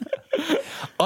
[0.01, 0.07] know.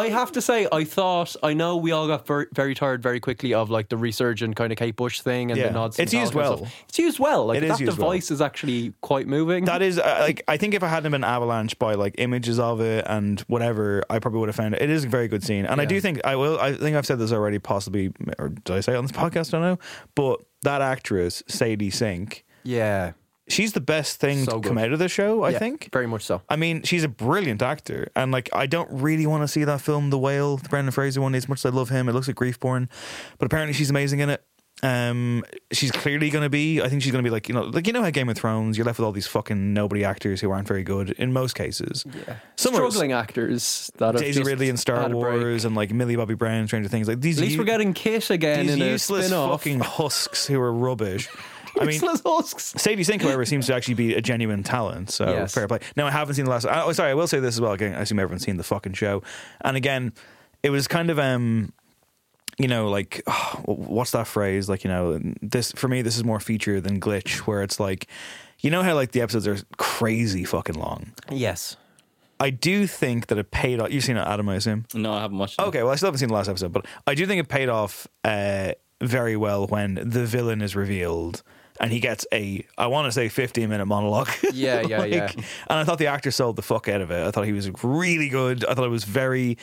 [0.00, 3.20] I have to say, I thought, I know we all got very, very tired very
[3.20, 5.68] quickly of like the resurgent kind of Kate Bush thing and Yeah.
[5.68, 5.98] the nods.
[5.98, 6.58] It's used well.
[6.58, 6.74] stuff.
[6.88, 7.46] It's used well.
[7.46, 8.10] Like It that used well.
[8.10, 9.64] device is actually quite moving.
[9.66, 12.80] That is uh, like I think if I hadn't been avalanche by like images of
[12.80, 14.82] it and whatever, I probably would have found it.
[14.82, 16.58] It is a very good scene, and I do think I will.
[16.58, 19.48] I think I've said this already, possibly, or did I say it on this podcast?
[19.54, 19.78] I don't know,
[20.14, 23.12] but that actress Sadie Sink, yeah.
[23.50, 24.68] She's the best thing So to good.
[24.68, 25.42] come out of the show.
[25.42, 25.90] I Yeah, think.
[25.92, 26.40] very much so.
[26.48, 29.80] I mean, she's a brilliant actor, and like I don't really want to see that
[29.80, 31.34] film, The Whale, the Brendan Fraser one.
[31.34, 32.88] As much as I love him, it looks like grief porn,
[33.38, 34.42] but apparently she's amazing in it.
[34.82, 36.80] Um, she's clearly going to be.
[36.80, 38.36] I think she's going to be like you know, like you know how Game of
[38.38, 41.54] Thrones, you're left with all these fucking nobody actors who aren't very good in most
[41.54, 42.06] cases.
[42.26, 42.36] Yeah.
[42.56, 45.42] Some Struggling actors that Daisy Ridley in Star had a break.
[45.42, 47.08] Wars and like Millie Bobby Brown, Stranger Things.
[47.08, 50.46] Like these, At least u- we're getting Kit again these in a useless fucking husks
[50.46, 51.28] who are rubbish.
[51.76, 52.74] I mean, Useless husks.
[52.76, 55.10] Sadie Sink, however, seems to actually be a genuine talent.
[55.10, 55.54] So Yes.
[55.54, 55.78] fair play.
[55.96, 56.66] Now I haven't seen the last.
[56.68, 57.72] Oh, sorry, I will say this as well.
[57.72, 59.22] Again, I assume everyone's seen the fucking show.
[59.62, 60.12] And again,
[60.62, 61.72] it was kind of um,
[62.58, 63.22] you know, like
[63.64, 64.68] what's that phrase?
[64.68, 67.38] Like you know, this for me, this is more feature than glitch.
[67.40, 68.06] Where it's like,
[68.60, 71.12] you know how like the episodes are crazy fucking long.
[71.30, 71.76] Yes.
[72.42, 73.90] I do think that it paid off.
[73.92, 74.86] You've seen it, Adam, I assume.
[74.94, 75.62] No, I haven't watched it.
[75.62, 77.68] Okay, well, I still haven't seen the last episode, but I do think it paid
[77.68, 81.42] off uh, very well when the villain is revealed
[81.80, 84.28] and he gets a, I want to say, 15 minute monologue.
[84.52, 85.30] Yeah, yeah, yeah.
[85.32, 87.26] And I thought the actor sold the fuck out of it.
[87.26, 88.64] I thought he was really good.
[88.64, 89.56] I thought it was very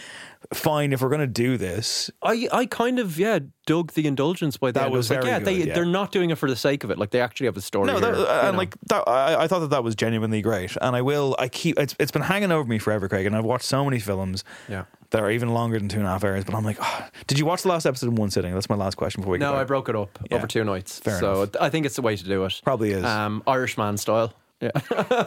[0.53, 2.09] fine if we're going to do this.
[2.21, 4.93] I, I kind of yeah dug the indulgence by the That end.
[4.93, 5.73] I was like, yeah, they yeah.
[5.73, 6.97] they're not doing it for the sake of it.
[6.97, 7.87] Like they actually have a story.
[7.87, 8.57] No, that, here, you and know.
[8.57, 11.35] like that, I, I thought that that was genuinely great, and I will.
[11.39, 13.99] I keep it's it's been hanging over me forever, Craig, and I've watched so many
[13.99, 14.85] films Yeah.
[15.09, 16.43] that are even longer than two and a half hours.
[16.45, 18.53] But I'm like, oh, did you watch the last episode in one sitting?
[18.53, 19.39] That's my last question before we.
[19.39, 19.51] Go.
[19.51, 20.37] No, I broke it up Yeah.
[20.37, 20.99] over two nights.
[20.99, 21.55] Fair so enough.
[21.59, 22.61] I think it's the way to do it.
[22.63, 23.03] Probably is.
[23.03, 24.33] Um, Irishman style.
[24.59, 24.71] Yeah.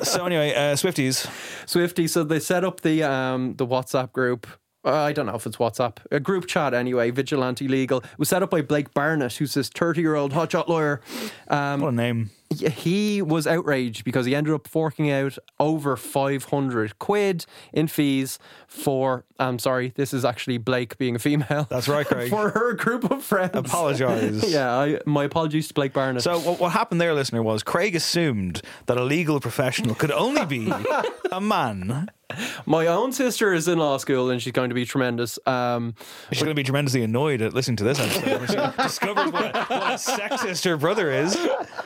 [0.02, 1.30] so anyway, uh, Swifties.
[1.66, 2.08] Swifty.
[2.08, 4.46] So they set up the um the WhatsApp group.
[4.84, 7.10] Uh, I don't know if it's WhatsApp, a group chat anyway.
[7.10, 11.00] Vigilante Legal it was set up by Blake Barnett, who's this thirty-year-old hotshot lawyer.
[11.48, 12.30] Um, What a name!
[12.52, 19.24] He was outraged because he ended up forking out over 500 quid in fees for,
[19.38, 21.68] I'm sorry, this is actually Blake being a female.
[21.70, 22.28] That's right, Craig.
[22.30, 23.52] for her group of friends.
[23.54, 24.48] Apologise.
[24.50, 26.22] yeah, I, my apologies to Blake Barnett.
[26.22, 30.44] So what, what happened there, listener, was Craig assumed that a legal professional could only
[30.44, 30.72] be
[31.30, 32.08] a man.
[32.66, 35.38] My own sister is in law school and she's going to be tremendous.
[35.46, 35.94] Um,
[36.30, 39.70] She's going to be tremendously annoyed at listening to this episode she discovers what, what
[39.70, 41.36] a sexist her brother is.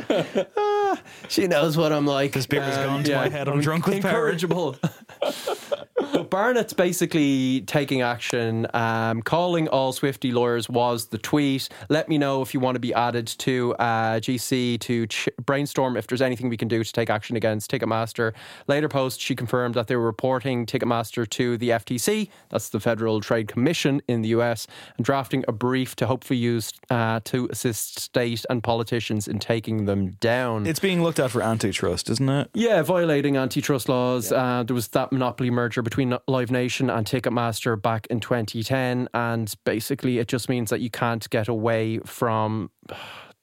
[1.28, 2.32] she knows what I'm like.
[2.32, 3.48] This beer has gone to my head.
[3.48, 4.76] I'm drunk with incorrigible.
[6.12, 8.66] but Barnett's basically taking action.
[8.74, 11.68] Um, calling all Swifty lawyers was the tweet.
[11.88, 15.96] Let me know if you want to be added to uh, GC to ch- brainstorm
[15.96, 18.32] if there's anything we can do to take action against Ticketmaster.
[18.66, 23.20] Later post, she confirmed that they were reporting Ticketmaster to the FTC, that's the Federal
[23.20, 27.98] Trade Commission in the US, and drafting a brief to hopefully use uh, to assist
[27.98, 30.66] state and politicians in taking them down.
[30.66, 32.50] It's being looked at for antitrust, isn't it?
[32.54, 34.32] Yeah, violating antitrust laws.
[34.32, 39.08] Uh, there was that monopoly merger between Live Nation and Ticketmaster back in 2010.
[39.14, 42.70] And basically, it just means that you can't get away from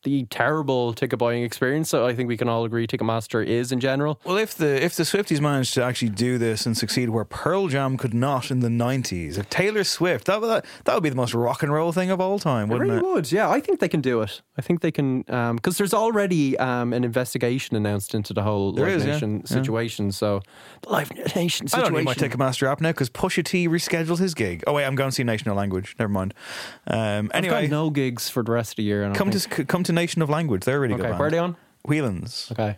[0.03, 3.79] the terrible ticket buying experience that I think we can all agree Ticketmaster is in
[3.79, 4.19] general.
[4.25, 7.67] Well, if the if the Swifties managed to actually do this and succeed where Pearl
[7.67, 11.09] Jam could not in the nineties, if Taylor Swift that would that, that would be
[11.09, 13.01] the most rock and roll thing of all time, wouldn't really it?
[13.03, 13.49] Really would, yeah.
[13.49, 14.41] I think they can do it.
[14.57, 15.21] I think they can,
[15.55, 19.05] because there's already um, an investigation announced into the whole There Live is.
[19.05, 19.45] Nation Yeah.
[19.47, 20.11] situation.
[20.11, 20.41] So,
[20.81, 21.93] the Live Nation I situation.
[21.93, 24.63] don't need my Ticketmaster app now because Pusha T rescheduled his gig.
[24.67, 25.95] Oh wait, I'm going to see Nation of Language.
[25.99, 26.33] Never mind.
[26.87, 29.05] Um, anyway, no gigs for the rest of the year.
[29.09, 29.55] I come think.
[29.55, 30.63] to come to Nation of Language.
[30.65, 31.09] They're a really Okay, good.
[31.09, 31.19] Band.
[31.19, 31.55] where are they on?
[31.83, 32.49] Whelan's.
[32.51, 32.77] Okay.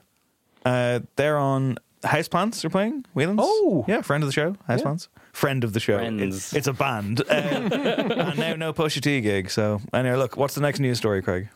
[0.66, 3.06] Uh, they're on Houseplants are playing.
[3.14, 3.40] Whelan's.
[3.42, 3.86] Oh.
[3.88, 4.56] yeah, friend of the show.
[4.68, 5.98] Houseplants, friend of the show.
[5.98, 6.22] Friends.
[6.22, 7.22] It's, it's a band.
[7.22, 9.50] Uh, and now no Pusha T gig.
[9.50, 11.50] So anyway, look, what's the next news story, Craig?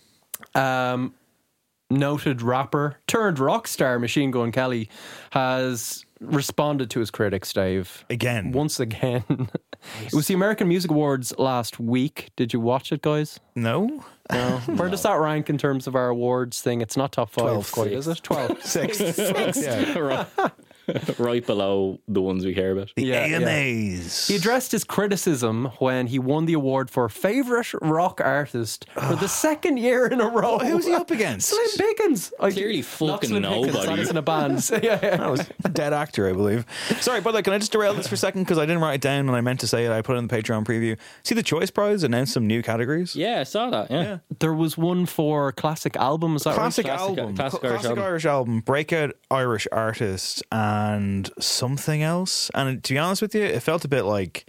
[0.55, 1.13] Um,
[1.89, 4.89] noted rapper turned rock star Machine Gun Kelly
[5.31, 8.05] has responded to his critics, Dave.
[8.09, 8.51] Again.
[8.51, 9.23] Once again.
[10.05, 12.31] it was the American Music Awards last week.
[12.35, 13.39] Did you watch it, guys?
[13.55, 14.05] No.
[14.31, 14.57] No.
[14.75, 16.81] Where does that rank in terms of our awards thing?
[16.81, 17.71] It's not top five, Twelve.
[17.71, 18.21] quite, is it?
[18.23, 18.61] 12.
[18.65, 18.99] Six.
[19.57, 20.25] yeah.
[20.87, 22.91] Right, right below the ones we care about.
[22.95, 23.37] The Yeah, yeah.
[23.37, 24.27] AMAs.
[24.27, 29.27] He addressed his criticism when he won the award for favourite rock artist for the
[29.27, 30.59] second year in a row.
[30.59, 31.49] Who's he up against?
[31.49, 32.31] Slim Pickens.
[32.39, 33.87] I- Clearly not fucking Slim Pickens, nobody.
[33.87, 34.69] That isn't a band.
[34.83, 35.17] yeah, yeah.
[35.17, 36.65] That was a dead actor, I believe.
[36.99, 38.95] Sorry, but like, can I just derail this for a second because I didn't write
[38.95, 39.91] it down and I meant to say it.
[39.91, 40.97] I put it in the Patreon preview.
[41.23, 43.15] See, the Choice Prize announced some new categories.
[43.15, 43.91] Yeah, I saw that.
[43.91, 44.19] Yeah.
[44.39, 46.41] There was one for classic albums.
[46.41, 46.97] Is that Classic, right?
[46.97, 48.03] Classic- album, classic Cl- Irish classic album.
[48.03, 50.76] Irish album, breakout Irish artist, and
[51.39, 52.49] something else.
[52.53, 54.45] And to be honest with you, it felt a bit like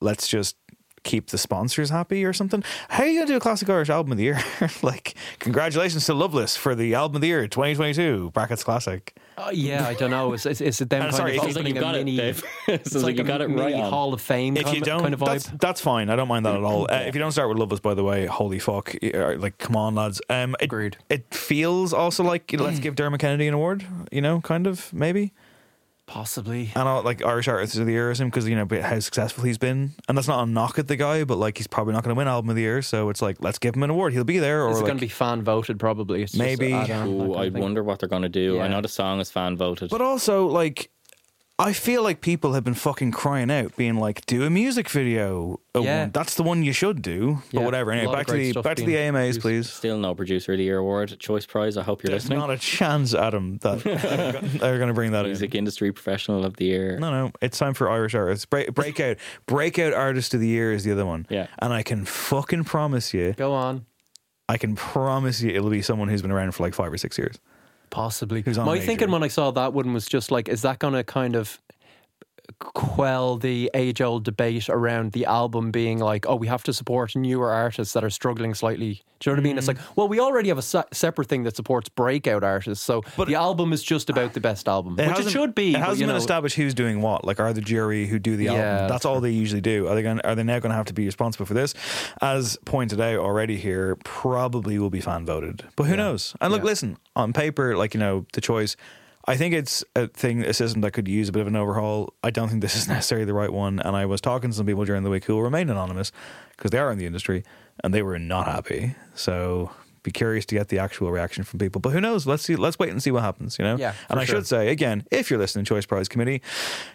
[0.00, 0.56] let's just
[1.04, 2.64] keep the sponsors happy or something.
[2.88, 4.40] How are you gonna do a classic Irish album of the year?
[4.82, 9.14] like, congratulations to Loveless for the album of the year 2022 brackets classic.
[9.36, 10.32] Uh, yeah, I don't know.
[10.32, 11.98] Is, is, is it them kind sorry, of it Sounds like opening you got a
[11.98, 12.16] it, mini?
[12.16, 12.44] Dave.
[12.68, 13.90] It's Sounds like you a got it right on.
[13.90, 15.60] Hall of Fame If you of- don't, kind of that's, vibe.
[15.60, 16.08] that's fine.
[16.08, 16.84] I don't mind that at all.
[16.90, 18.94] Uh, if you don't start with Loveless, by the way, holy fuck!
[19.02, 20.20] uh, Like, come on, lads.
[20.30, 20.96] Um, it, Agreed.
[21.10, 23.84] It feels also like you know, let's give Dermot Kennedy an award.
[24.12, 25.32] You know, kind of maybe.
[26.06, 26.70] Possibly.
[26.74, 29.44] And all, like Irish Artist of the Year is him because you know how successful
[29.44, 32.04] he's been, and that's not a knock at the guy, but like he's probably not
[32.04, 34.12] going to win Album of the Year, so it's like let's give him an award.
[34.12, 35.78] He'll be there, or Is it like, going to be fan voted?
[35.78, 36.22] Probably.
[36.22, 36.72] It's Maybe.
[36.72, 38.60] add on, that Ooh, I wonder what they're going to do.
[38.60, 39.90] I know the song is fan voted.
[39.90, 40.90] But also, like,
[41.56, 45.60] I feel like people have been fucking crying out, being like, "Do a music video."
[45.72, 46.08] Oh, Yeah.
[46.12, 47.42] that's the one you should do.
[47.52, 47.92] But Yeah, whatever.
[47.92, 49.40] a Anyway, lot of back to great the stuff back to the being AMAs, used.
[49.40, 49.70] please.
[49.70, 51.76] Still no Producer of the Year award, Choice Prize.
[51.76, 52.40] I hope you're There's listening.
[52.40, 53.84] not a chance, Adam, that
[54.60, 55.30] they're going to bring that in.
[55.30, 56.98] Music Industry Professional of the Year.
[56.98, 58.46] No, no, it's time for Irish artists.
[58.46, 61.24] Break, breakout, breakout artist of the year is the other one.
[61.30, 61.46] Yeah.
[61.60, 63.86] and I can fucking promise you, Go on.
[64.48, 67.16] I can promise you, it'll be someone who's been around for like five or six
[67.16, 67.38] years.
[67.94, 68.42] Possibly.
[68.42, 68.86] Who's on My major.
[68.86, 71.60] thinking when I saw that one was just like, is that going to kind of
[72.58, 77.14] quell the age old debate around the album being like, oh, we have to support
[77.16, 79.02] newer artists that are struggling slightly?
[79.20, 79.58] Do you know what I mean?
[79.58, 79.96] It's like, Mm.
[79.96, 82.84] well, we already have a se- separate thing that supports breakout artists.
[82.84, 85.70] So but the album is just about the best album, which it should be.
[85.74, 87.24] It hasn't you been know, established who's doing what.
[87.24, 88.64] Like, are the jury who do the Yeah, album?
[88.76, 89.88] That's that's all they usually do.
[89.88, 90.20] Are they going?
[90.20, 91.72] Are they now going to have to be responsible for this?
[92.20, 95.64] As pointed out already here, probably will be fan voted.
[95.76, 96.34] But who knows?
[96.40, 96.66] And look, Yeah.
[96.66, 98.76] listen, on paper, like you know, the choice.
[99.26, 102.12] I think it's a thing, a system that could use a bit of an overhaul.
[102.22, 103.78] I don't think this is necessarily the right one.
[103.80, 106.12] And I was talking to some people during the week who will remain anonymous
[106.56, 107.42] because they are in the industry
[107.82, 108.94] and they were not happy.
[109.14, 109.70] So
[110.02, 111.80] be curious to get the actual reaction from people.
[111.80, 112.26] But who knows?
[112.26, 112.56] Let's see.
[112.56, 113.58] Let's wait and see what happens.
[113.58, 113.76] You know.
[113.76, 114.36] Yeah, And I sure.
[114.36, 116.42] should say again, if you're listening, Choice Prize Committee,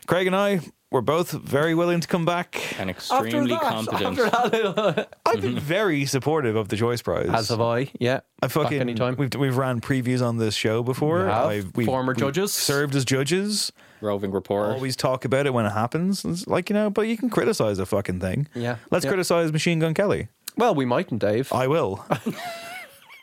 [0.05, 0.59] Craig and I
[0.91, 2.55] were both very willing to come back.
[2.79, 4.19] And after extremely that, competent.
[4.19, 4.23] After
[4.71, 7.29] that, I've been very supportive of the Choice Prize.
[7.31, 7.91] as have I.
[7.99, 8.21] Yeah.
[8.41, 9.15] I fucking Back anytime.
[9.17, 11.25] we've we've ran previews on this show before.
[11.25, 11.45] We have.
[11.45, 12.51] I've- we've- Former we've judges.
[12.53, 13.71] served as judges.
[14.01, 14.71] Roving reporter.
[14.73, 16.23] Always talk about it when it happens.
[16.25, 18.47] It's like you know, but you can criticize a fucking thing.
[18.55, 18.77] Yeah.
[18.91, 19.11] Let's Yeah.
[19.11, 20.29] criticize Machine Gun Kelly.
[20.57, 21.51] Well, we mightn't, Dave.
[21.53, 22.05] I will.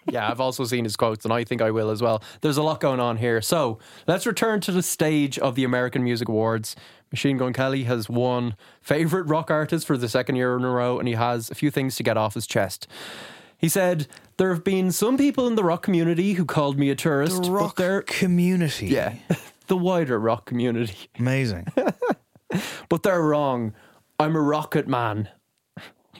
[0.09, 2.23] Yeah, I've also seen his quotes, and I think I will as well.
[2.41, 3.41] There's a lot going on here.
[3.43, 6.77] So let's return to the stage of the American Music Awards.
[7.13, 10.99] Machine Gun Kelly has won Favorite Rock Artist for the second year in a row,
[10.99, 12.87] and he has a few things to get off his chest.
[13.59, 16.95] He said, There have been some people in the rock community who called me a
[16.95, 18.89] tourist, the rock community.
[18.89, 19.15] Yeah,
[19.67, 21.09] the wider rock community.
[21.19, 21.67] Amazing.
[22.89, 23.75] But they're wrong.
[24.19, 25.29] I'm a rocket man.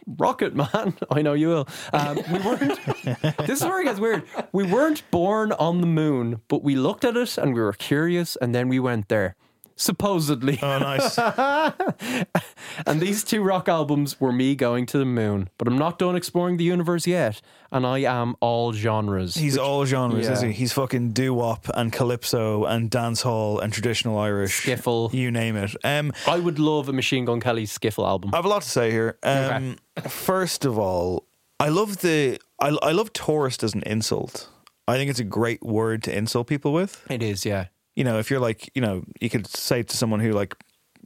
[0.07, 1.69] Rocket man, I know you will.
[1.93, 2.79] Um, we weren't.
[3.47, 4.23] this is where it gets weird.
[4.53, 8.37] We weren't born on the moon, but we looked at it and we were curious,
[8.37, 9.35] and then we went there.
[9.77, 10.59] Supposedly.
[10.63, 11.19] Oh, nice.
[12.87, 15.51] and these two rock albums were me going to the moon.
[15.59, 19.35] But I'm not done exploring the universe yet, and I am all genres.
[19.35, 20.33] He's all genres, yeah.
[20.33, 20.53] is he?
[20.53, 24.63] He's fucking doo wop and calypso and dancehall and traditional Irish.
[24.63, 25.13] Skiffle.
[25.13, 25.77] You name it.
[25.85, 28.31] Um, I would love a Machine Gun Kelly skiffle album.
[28.33, 29.19] I have a lot to say here.
[29.23, 29.77] Um,
[30.09, 31.27] First of all,
[31.61, 34.49] I love the I, I love tourist as an insult.
[34.89, 37.05] I think it's a great word to insult people with.
[37.11, 37.67] It is, yeah.
[37.97, 40.55] You know, if you're like, you know, you could say to someone who like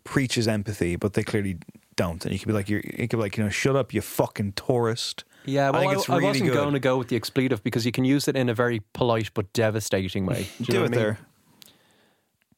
[0.04, 1.56] preaches empathy, but they clearly
[1.96, 3.94] don't, and you could be like, you're, you could be like, you know, shut up,
[3.94, 5.24] you fucking tourist.
[5.46, 6.54] Yeah, I well, I, it's I really wasn't good.
[6.54, 9.30] going to go with the expletive because you can use it in a very polite
[9.32, 10.48] but devastating way.
[10.58, 11.00] Do, you Do know it I mean?
[11.00, 11.18] there.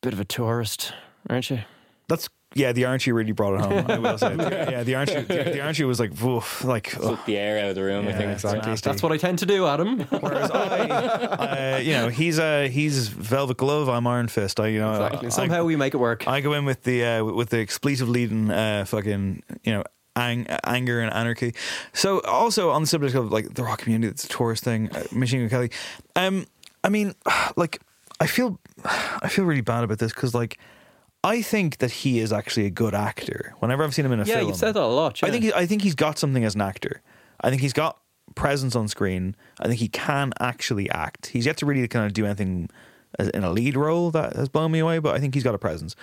[0.01, 0.93] Bit of a tourist,
[1.31, 1.61] aren't you?
[2.09, 3.87] That's yeah, the Archie really brought it home.
[3.89, 7.03] I will say, yeah, the Archie, the, the Archie was like, woof, like, ugh.
[7.03, 8.07] Took the air out of the room.
[8.09, 8.71] I think exactly.
[8.71, 8.89] Nasty.
[8.91, 10.01] That's what I tend to do, Adam.
[10.21, 10.79] Whereas I,
[11.77, 13.89] uh, you know, he's uh, he's Velvet Glove.
[13.89, 14.61] I'm Iron Fist.
[14.61, 15.27] I, you know, Exactly.
[15.27, 16.27] I, Somehow we make it work.
[16.29, 19.85] I go in with the uh, with the expletive leading uh, fucking you know
[20.17, 21.55] ang- anger and anarchy.
[21.93, 24.91] So also on the subject of like the rock community, it's a tourist thing.
[24.95, 25.71] Uh, Machine Gun Kelly.
[26.17, 26.47] Um,
[26.85, 27.15] I mean,
[27.57, 27.81] like
[28.21, 30.59] I feel I feel really bad about this because like.
[31.25, 33.55] I think that he is actually a good actor.
[33.61, 35.23] Whenever I've seen him in a yeah, film, you've said that a lot.
[35.23, 37.01] I think he, I think he's got something as an actor.
[37.41, 37.99] I think he's got
[38.35, 39.37] presence on screen.
[39.61, 41.27] I think he can actually act.
[41.29, 42.71] He's yet to really kind of do anything
[43.19, 45.55] as, in a lead role that has blown me away, but I think he's got
[45.55, 45.95] a presence.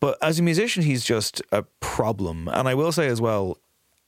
[0.00, 2.48] But as a musician, he's just a problem.
[2.48, 3.58] And I will say as well,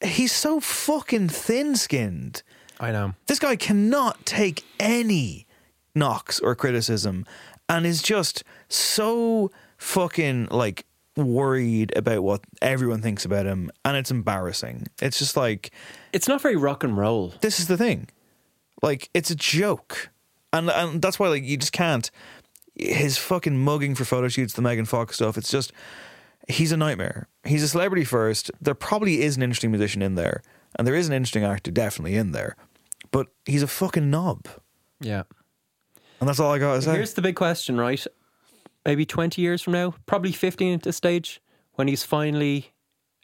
[0.02, 2.42] he's so fucking thin-skinned.
[2.80, 3.14] I know.
[3.26, 5.46] This guy cannot take any
[5.94, 7.26] knocks or criticism
[7.68, 10.84] and is just so fucking like
[11.16, 14.86] worried about what everyone thinks about him and it's embarrassing.
[15.00, 15.70] It's just like
[16.12, 17.34] It's not very rock and roll.
[17.40, 18.08] this is the thing.
[18.82, 20.10] Like it's a joke.
[20.52, 22.10] And and that's why like you just can't
[22.76, 25.72] his fucking mugging for photo shoots, the Megan Fox stuff, it's just
[26.46, 27.26] he's a nightmare.
[27.44, 28.50] He's a celebrity first.
[28.60, 30.42] There probably is an interesting musician in there.
[30.76, 32.54] And there is an interesting actor definitely in there.
[33.10, 34.46] But he's a fucking knob.
[35.00, 35.24] Yeah.
[36.20, 36.92] And that's all I got to say.
[36.94, 38.04] Here's the big question, right?
[38.89, 41.43] Maybe 20 years from now, probably 15 at this stage,
[41.74, 42.72] when he's finally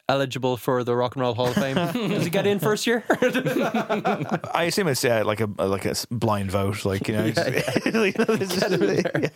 [0.07, 1.73] eligible for the Rock and Roll Hall of Fame.
[2.09, 3.03] Does he get in first year?
[4.53, 7.31] I assume it's uh, like a like a s- blind vote, like you know.
[7.35, 9.31] just- like, this is-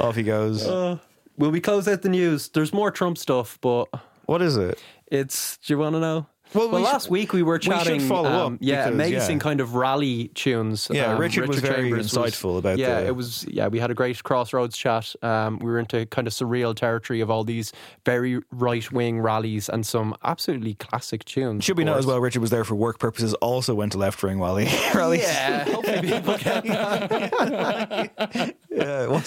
[0.00, 0.66] Off he goes.
[0.66, 0.98] Uh,
[1.38, 2.48] will we close out the news?
[2.48, 3.84] There's more Trump stuff, but
[4.26, 4.82] what is it?
[5.06, 5.58] It's.
[5.58, 6.26] Do you want to know?
[6.54, 8.00] Well, Well, we last should- week we were we chatting.
[8.00, 9.42] follow um, up yeah, because, amazing yeah.
[9.42, 10.88] kind of rally tunes.
[10.90, 13.44] Yeah, Um, Richard was very Chambers insightful about Yeah, the- it was.
[13.48, 15.14] Yeah, we had a great crossroads chat.
[15.22, 17.72] Um, we were into kind of surreal territory of all these
[18.04, 21.64] very right wing rallies and some absolutely classic tunes.
[21.64, 22.20] Should be of noted as well.
[22.20, 23.34] Richard was there for work purposes.
[23.34, 24.68] Also went to left wing rally.
[24.94, 25.22] rallies.
[25.22, 26.64] Yeah, hopefully people get
[28.70, 29.20] yeah.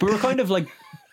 [0.00, 0.66] We were kind of like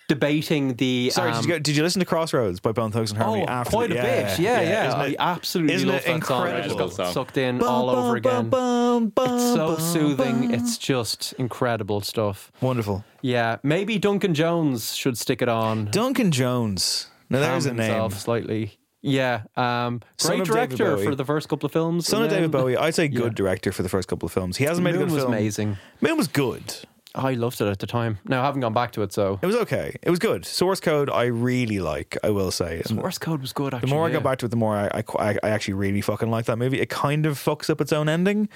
[0.07, 1.09] debating the.
[1.11, 3.43] Sorry, um, did, you go, did you listen to Crossroads by Bone Thugs and Harmony?
[3.47, 4.39] Oh, after quite the- a bit.
[4.39, 4.87] Yeah, yeah.
[4.87, 6.47] Isn't I it- absolutely isn't love it that song.
[6.47, 6.97] I just incredible?
[6.97, 8.47] got sucked in all over again.
[8.47, 10.53] it's so soothing.
[10.53, 12.51] It's just incredible stuff.
[12.61, 13.03] Wonderful.
[13.21, 15.85] Yeah, maybe Duncan Jones should stick it on.
[15.91, 17.07] Duncan Jones.
[17.29, 18.09] Now there's a name.
[18.11, 18.77] Slightly.
[19.01, 19.43] Yeah.
[19.55, 22.07] Um, great director for the first couple of films.
[22.07, 22.75] Son and of David Bowie.
[22.75, 23.29] I'd say good Yeah.
[23.35, 24.57] director for the first couple of films.
[24.57, 25.33] He hasn't made a Moon good was film.
[25.33, 25.77] amazing.
[26.01, 26.75] Moon was good.
[27.17, 28.19] I loved it at the time.
[28.25, 29.95] Now I haven't gone back to it, so It was okay.
[30.01, 30.45] It was good.
[30.45, 32.17] Source Code, I really like.
[32.23, 32.81] I will say.
[32.85, 33.73] Source Code was good.
[33.73, 34.13] Actually, the more I yeah.
[34.17, 36.57] go back to it, the more I, I, I I actually really fucking like that
[36.57, 36.79] movie.
[36.79, 38.47] It kind of fucks up its own ending,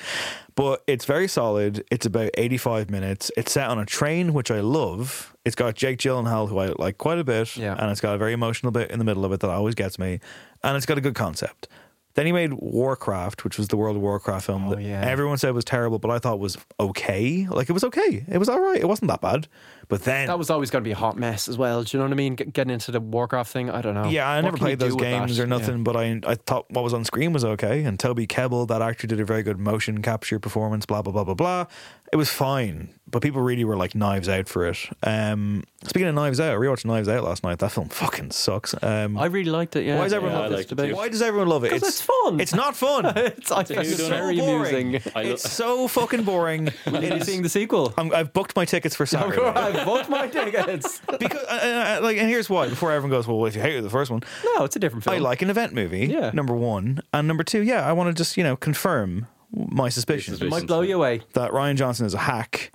[0.55, 1.83] but it's very solid.
[1.91, 3.31] It's about 85 minutes.
[3.35, 5.35] It's set on a train, which I love.
[5.43, 7.75] It's got Jake Gyllenhaal, who I like quite a bit, Yeah.
[7.79, 9.97] and it's got a very emotional bit in the middle of it that always gets
[9.97, 10.19] me,
[10.63, 11.67] and it's got a good concept.
[12.15, 15.01] Then he made Warcraft, which was the World of Warcraft film oh, that Oh, yeah.
[15.01, 17.47] everyone said was terrible, but I thought was okay.
[17.49, 18.25] Like it was okay.
[18.27, 18.79] It was all right.
[18.81, 19.47] It wasn't that bad.
[19.91, 21.83] But then That was always going to be a hot mess as well.
[21.83, 22.35] Do you know what I mean?
[22.35, 24.05] Get- Getting into the Warcraft thing, I don't know.
[24.09, 25.83] Yeah, I What never played those games or nothing, Yeah.
[25.83, 27.83] but I I thought what was on screen was okay.
[27.83, 30.85] And Toby Kebbell, that actor, did a very good motion capture performance.
[30.87, 31.65] Blah blah blah blah blah.
[32.13, 34.77] It was fine, but people really were like knives out for it.
[35.01, 37.59] Um, speaking of knives out, I rewatched Knives Out last night.
[37.59, 38.75] That film fucking sucks.
[38.83, 39.85] Um, I really liked it.
[39.85, 39.95] Yeah.
[39.97, 40.93] why does everyone Yeah, love this it debate?
[40.93, 41.69] Why does everyone love it?
[41.69, 42.41] 'Cause it's fun.
[42.41, 43.05] It's not fun.
[43.15, 44.87] it's, I think It's it's so very boring.
[44.95, 45.11] amusing.
[45.15, 46.67] I lo- it's so fucking boring.
[46.87, 47.25] Are it you is.
[47.25, 47.93] seeing the sequel?
[47.97, 49.39] I'm, I've booked my tickets for Saturday.
[49.81, 51.01] I bought my tickets.
[51.19, 52.67] because, uh, uh, like, and here's why.
[52.69, 54.21] Before everyone goes, well, if you hated the first one,
[54.55, 55.15] No, it's a different film.
[55.15, 56.07] I like an event movie.
[56.07, 56.31] Yeah.
[56.33, 60.41] Number one, and number two, yeah, I want to just you know confirm my suspicions
[60.41, 61.21] It might blow you away.
[61.33, 62.71] that Rian Johnson is a hack.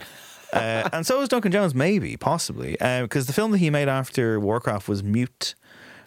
[0.53, 4.39] Uh, and so is Duncan Jones, maybe, possibly, because the film that he made after
[4.39, 5.55] Warcraft was Mute,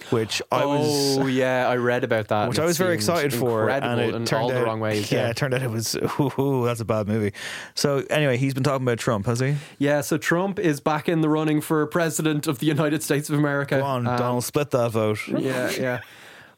[0.09, 2.49] which I was, oh yeah, I read about that.
[2.49, 5.11] which I was very excited for, and it turned all out, the wrong ways.
[5.11, 7.33] Yeah, Yeah, it turned out it was, ooh, ooh, that's a bad movie.
[7.75, 9.55] So anyway, he's been talking about Trump, has he?
[9.77, 10.01] yeah.
[10.01, 13.77] So Trump is back in the running for president of the United States of America.
[13.79, 15.27] Go on, Um, Donald, split that vote.
[15.27, 16.01] Yeah, yeah.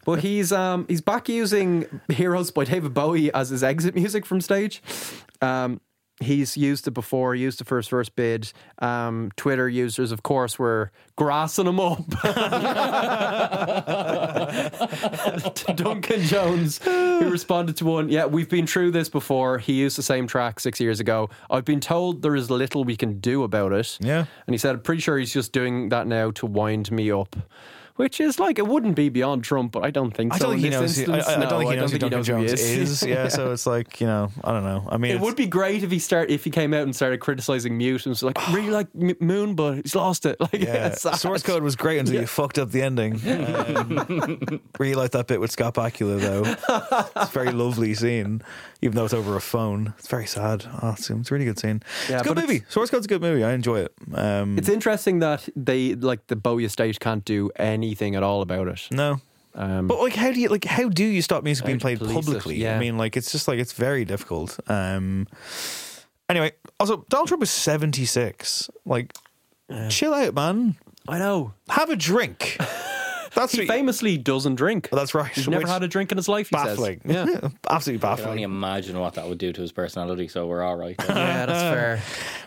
[0.06, 4.42] But he's um he's back using "Heroes" by David Bowie as his exit music from
[4.42, 4.82] stage.
[5.44, 5.80] Um,
[6.22, 7.36] he's used it before.
[7.36, 8.52] Used it first his first bid.
[8.80, 12.08] Um, Twitter users, of course, were grassing him up.
[15.76, 19.58] Duncan Jones, who responded to one, yeah, we've been through this before.
[19.58, 21.30] He used the same track six years ago.
[21.50, 23.98] I've been told there is little we can do about it.
[24.00, 24.26] Yeah.
[24.46, 27.36] And he said, I'm pretty sure he's just doing that now to wind me up.
[28.02, 30.46] Which is like it wouldn't be beyond Trump, but I don't think I so.
[30.46, 31.00] don't think he knows.
[31.00, 33.04] I, don't think he knows who Duncan Jones he is.
[33.04, 34.88] Yeah, so it's like you know, I don't know.
[34.90, 37.20] I mean, it would be great if he start if he came out and started
[37.20, 40.38] criticizing Mute and was like, really like M- Moon, but he's lost it.
[40.42, 43.22] Like, Yeah, source code was great until you fucked up the ending.
[43.62, 46.44] Um, really like that bit with Scott Bakula though.
[46.46, 48.42] It's a very lovely scene,
[48.82, 49.94] even though it's over a phone.
[50.00, 50.66] It's very sad.
[50.82, 51.82] Oh, it's, it's a really good scene.
[52.10, 52.64] Yeah, it's a good movie.
[52.70, 53.44] Source code's a good movie.
[53.44, 53.94] I enjoy it.
[54.14, 58.68] Um, It's interesting that they like the Bowie estate can't do anything at all about
[58.68, 58.88] it.
[58.92, 59.22] no.
[59.54, 60.64] Um, But like, how do you like?
[60.64, 62.08] How do you stop music being played it?
[62.10, 62.56] publicly?
[62.56, 62.78] Yeah.
[62.78, 64.58] I mean, like, it's just like it's very difficult.
[64.70, 65.28] Um,
[66.30, 68.70] anyway, also Donald Trump is seventy six.
[68.86, 69.12] Like,
[69.90, 70.76] chill out, man.
[71.08, 71.54] I know.
[71.70, 72.58] Have a drink.
[73.34, 74.90] That's he famously doesn't drink.
[74.92, 75.32] that's right.
[75.32, 76.50] He's never had a drink in his life.
[76.50, 77.02] He baffling.
[77.06, 77.30] says.
[77.42, 78.44] Yeah, absolutely I can only baffling.
[78.44, 80.96] imagine what that would do to his personality, so we're all right.
[81.10, 82.02] yeah, that's fair.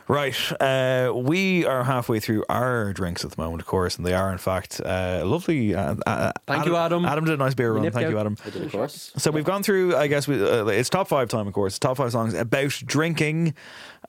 [0.07, 4.12] Right, uh, we are halfway through our drinks at the moment, of course, and they
[4.12, 5.74] are in fact uh, lovely.
[5.74, 7.07] Uh, uh, Thank you, Adam.
[7.07, 7.82] Adam did a nice beer run.
[7.82, 8.18] nipped Thank you.
[8.18, 8.37] Adam.
[8.45, 9.12] I did, of course.
[9.16, 9.97] So we've gone through.
[9.97, 11.78] I guess we, uh, it's top five time, of course.
[11.78, 13.55] Top five songs about drinking.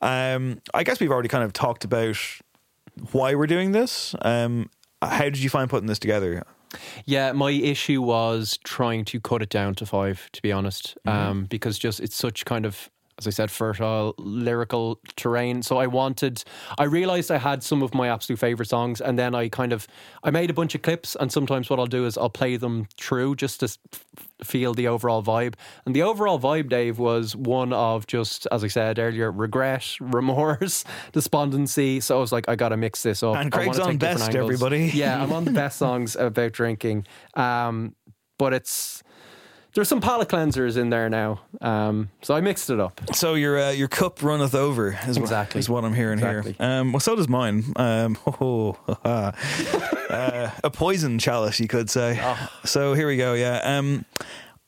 [0.02, 2.18] Um, I guess we've already kind of talked about
[3.14, 4.16] why we're doing this.
[4.22, 4.70] Um,
[5.02, 6.44] how did you find putting this together?
[7.06, 11.30] Yeah, my issue was trying to cut it down to five, to be honest, Mm-hmm.
[11.30, 15.62] um, because just it's such kind of, as I said, fertile lyrical terrain.
[15.62, 16.44] So I wanted,
[16.78, 19.88] I realized I had some of my absolute favorite songs, and then I kind of,
[20.24, 22.88] I made a bunch of clips, and sometimes what I'll do is I'll play them
[22.98, 23.78] through just to
[24.44, 25.56] feel the overall vibe.
[25.86, 30.84] And the overall vibe, Dave, was one of just, as I said earlier, regret, remorse,
[31.14, 32.02] despondency.
[32.02, 33.38] So I was like, I got to mix this up.
[33.38, 34.92] And Craig's on take best, everybody.
[34.94, 37.08] Yeah, I'm on the best songs about drinking.
[37.36, 37.96] Um,
[38.38, 39.02] but it's
[39.76, 41.42] there's some palate cleansers in there now.
[41.62, 43.00] Um, so I mixed it up.
[43.14, 45.60] So your uh, your cup runneth over is, Exactly.
[45.60, 46.54] what, is what I'm hearing Exactly.
[46.54, 46.68] here.
[46.68, 47.66] Um, well, so does mine.
[47.76, 49.32] Um, oh, uh,
[50.64, 52.20] a poison chalice, you could say.
[52.22, 52.50] Oh.
[52.64, 53.34] So here we go.
[53.34, 54.06] Yeah, um,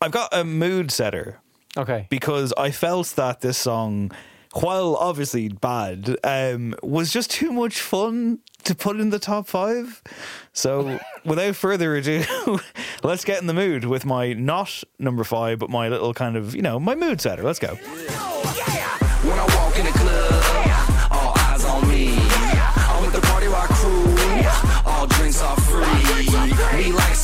[0.02, 1.40] I've got a mood setter
[1.76, 2.08] Okay.
[2.10, 4.12] because I felt that this song,
[4.54, 10.02] while obviously bad, um, was just too much fun to put in the top five.
[10.54, 12.24] So without further ado,
[13.04, 16.56] let's get in the mood with my not number five, but my little kind of
[16.56, 17.44] you know my mood setter.
[17.44, 17.76] Let's go.
[17.76, 22.16] When I walk in club, all eyes on me.
[22.18, 24.16] I'm with the party rock crew,
[24.86, 26.92] all drinks are free.
[26.92, 27.16] Like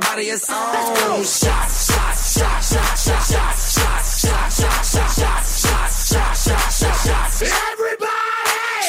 [0.00, 0.54] Everybody is on.
[1.24, 7.04] Shots, shots, shots, shots, shots, shots, shots, shots, shots, shots, shots, shots, shots, shots, shots,
[7.04, 7.42] shots.
[7.42, 8.06] Everybody!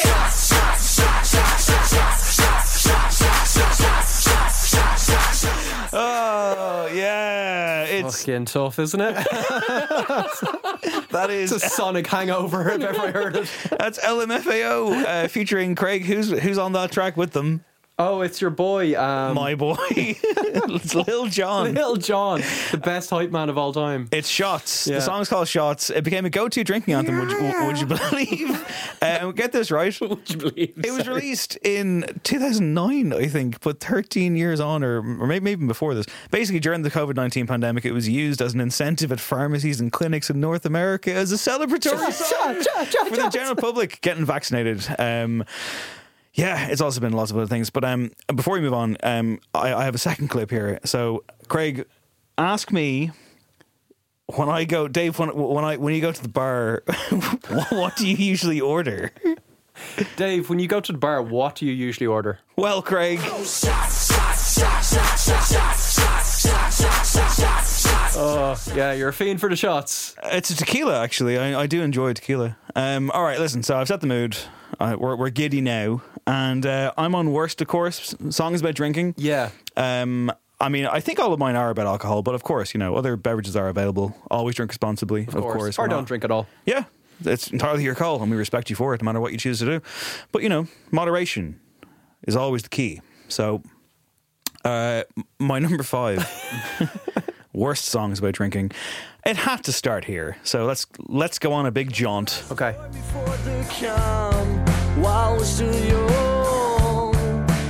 [0.04, 5.90] Shots, shots, shots, shots, shots, shots, shots, shots, shots, shots, shots, shots, shots, shots.
[5.94, 9.14] Oh yeah, it's Fucking tough, isn't it?
[11.10, 13.50] that is it's a sonic hangover if ever I heard it.
[13.76, 16.04] that's LMFAO uh, featuring Craig.
[16.04, 17.64] Who's who's on that track with them?
[18.02, 21.74] Oh, it's your boy, um, My boy, it's Lil Jon.
[21.74, 22.40] Lil Jon,
[22.70, 24.08] the best hype man of all time.
[24.10, 24.86] It's Shots.
[24.86, 24.94] Yeah.
[24.94, 25.90] The song's called Shots.
[25.90, 27.18] It became a go-to drinking anthem.
[27.18, 28.96] Would, you, would you believe?
[29.02, 30.00] Um, get this right.
[30.00, 30.72] Would you believe?
[30.82, 35.66] It was released in 2009, I think, but 13 years on, or, or maybe even
[35.66, 36.06] before this.
[36.30, 39.92] Basically, during the COVID 19 pandemic, it was used as an incentive at pharmacies and
[39.92, 42.54] clinics in North America as a celebratory song
[43.08, 44.86] for the general public getting vaccinated.
[44.98, 45.44] Um,
[46.34, 47.70] yeah, it's also been lots of other things.
[47.70, 50.78] But um, before we move on, um, I, I have a second clip here.
[50.84, 51.86] So, Craig,
[52.38, 53.10] ask me
[54.36, 56.82] when I go, Dave, when, when I when you go to the bar,
[57.70, 59.10] what do you usually order?
[60.16, 62.38] Dave, when you go to the bar, what do you usually order?
[62.56, 63.18] Well, Craig.
[68.22, 70.14] Oh, yeah, you're a fiend for the shots.
[70.24, 71.38] It's a tequila, actually.
[71.38, 72.56] I, I do enjoy tequila.
[72.76, 74.36] Um, all right, listen, so I've set the mood.
[74.78, 78.14] Uh, we're, we're giddy now and uh, I'm on worst, of course.
[78.30, 79.14] Songs about drinking.
[79.16, 79.50] Yeah.
[79.76, 82.78] Um, I mean, I think all of mine are about alcohol, but of course, you
[82.78, 84.16] know, other beverages are available.
[84.30, 85.78] Always drink responsibly, of, course.
[85.78, 86.46] Or don't not- drink at all.
[86.66, 86.84] Yeah,
[87.24, 89.58] it's entirely your call, and we respect you for it, no matter what you choose
[89.58, 89.80] to do.
[90.30, 91.58] But you know, moderation
[92.28, 93.00] is always the key.
[93.28, 93.62] So,
[94.64, 95.02] uh,
[95.40, 96.24] my number five
[97.52, 98.70] worst songs about drinking.
[99.26, 102.44] It had to start here, so let's let's go on a big jaunt.
[102.52, 102.76] Okay.
[104.96, 107.14] While we're still young.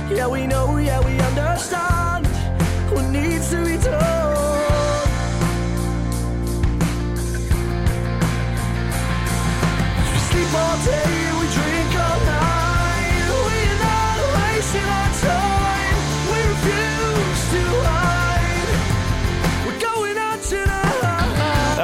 [0.09, 2.27] Yeah, we know, yeah, we understand
[2.91, 4.31] what needs to be done.
[10.29, 11.20] Sleep all day,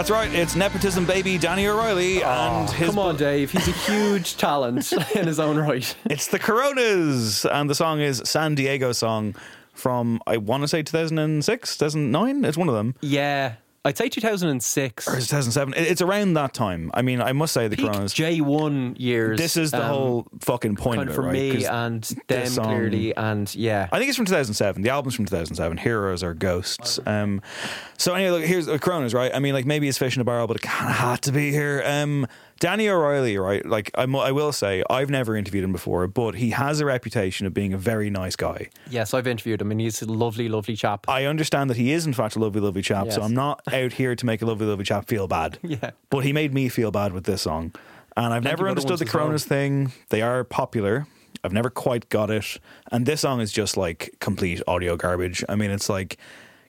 [0.07, 0.33] That's right.
[0.33, 2.87] It's nepotism baby Danny O'Reilly and his.
[2.87, 3.51] Come on, Dave.
[3.51, 5.93] He's a huge talent in his own right.
[6.05, 9.35] It's the Coronas, and the song is San Diego song
[9.73, 12.45] from I want to say 2006, 2009.
[12.45, 12.95] It's one of them.
[13.01, 13.55] Yeah.
[13.87, 15.73] I'd say 2006 or 2007.
[15.77, 16.91] It's around that time.
[16.93, 18.13] I mean, I must say the Peak Coronas.
[18.13, 19.37] J1 years.
[19.39, 21.31] This is the um, whole fucking point kind of it, for right?
[21.31, 23.87] me and them song- clearly, and yeah.
[23.89, 24.81] I think it's from 2007.
[24.81, 25.77] The album's from 2007.
[25.77, 26.99] Heroes are ghosts.
[27.05, 27.41] Um,
[27.97, 29.33] so anyway, look, here's uh, Coronas, right?
[29.33, 31.31] I mean, like maybe it's fish in a barrel, but it kind of had to
[31.31, 31.81] be here.
[31.85, 32.27] Um,
[32.59, 33.65] Danny O'Reilly, right?
[33.65, 36.85] Like I, mu- I will say, I've never interviewed him before, but he has a
[36.85, 38.69] reputation of being a very nice guy.
[38.89, 41.07] Yes, I've interviewed him, and he's a lovely, lovely chap.
[41.07, 43.11] I understand that he is in fact a lovely, lovely chap.
[43.11, 45.59] So I'm not out here to make a lovely, lovely chap feel bad.
[45.61, 45.91] Yeah.
[46.09, 47.73] But he made me feel bad with this song.
[48.15, 49.37] And I've Plenty never understood the as well.
[49.37, 49.91] Thing.
[50.09, 51.05] They are popular.
[51.43, 52.59] I've never quite got it.
[52.91, 55.43] And this song is just like complete audio garbage.
[55.47, 56.17] I mean, it's like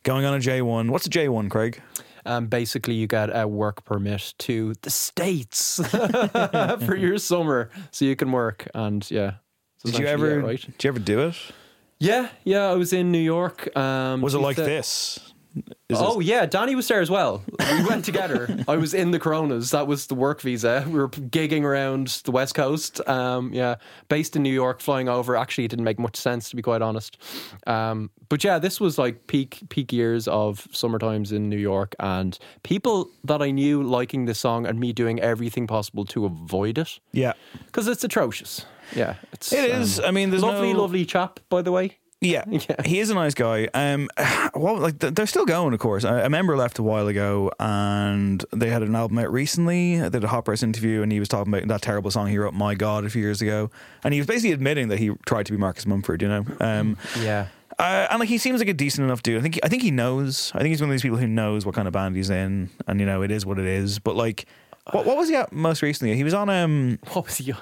[0.03, 0.91] going on a J1.
[0.91, 1.81] What's a J1, Craig?
[2.27, 5.81] Um, basically, you get a work permit to the States
[6.87, 8.69] for your summer so you can work.
[8.75, 9.35] And yeah.
[9.85, 10.61] Did you ever right?
[10.61, 11.37] did you ever do it?
[12.01, 12.71] Yeah, yeah.
[12.71, 13.77] I was in New York.
[13.77, 15.28] Um, Was it like this?
[15.89, 17.43] Is oh yeah, Danny was there as well.
[17.59, 18.49] We went together.
[18.69, 19.71] I was in the Coronas.
[19.71, 20.85] That was the work visa.
[20.87, 23.01] We were gigging around the West Coast.
[23.09, 23.77] Um, yeah,
[24.09, 25.37] based in New York, flying over.
[25.37, 27.17] Actually, it didn't make much sense to be quite honest.
[27.67, 31.95] Um, but yeah, this was like peak peak years of summer times in New York,
[31.99, 36.77] and people that I knew liking this song and me doing everything possible to avoid
[36.79, 37.33] it Yeah.
[37.67, 38.67] because it's atrocious.
[38.95, 39.99] Yeah, it's It is.
[40.01, 41.99] um, I mean, there's lovely, no- lovely chap, by the way.
[42.21, 42.43] Yeah,
[42.85, 43.69] he is a nice guy.
[43.75, 44.09] Um,
[44.55, 46.03] well, like they're still going, of course.
[46.03, 50.01] A member left a while ago, and they had an album out recently.
[50.01, 52.37] They did a Hot Press interview, and he was talking about that terrible song he
[52.37, 53.71] wrote, "My God," a few years ago,
[54.03, 56.21] and he was basically admitting that he tried to be Marcus Mumford.
[56.21, 57.47] You know, um, Yeah.
[57.79, 59.39] uh, and like he seems like a decent enough dude.
[59.39, 60.51] I think I think he knows.
[60.57, 62.71] I think he's one of these people who knows what kind of band he's in,
[62.89, 64.01] and you know, it is what it is.
[64.01, 64.45] But like.
[64.93, 66.15] What, what was he at most recently?
[66.17, 66.99] He was on um.
[67.13, 67.53] What was he?
[67.53, 67.59] On?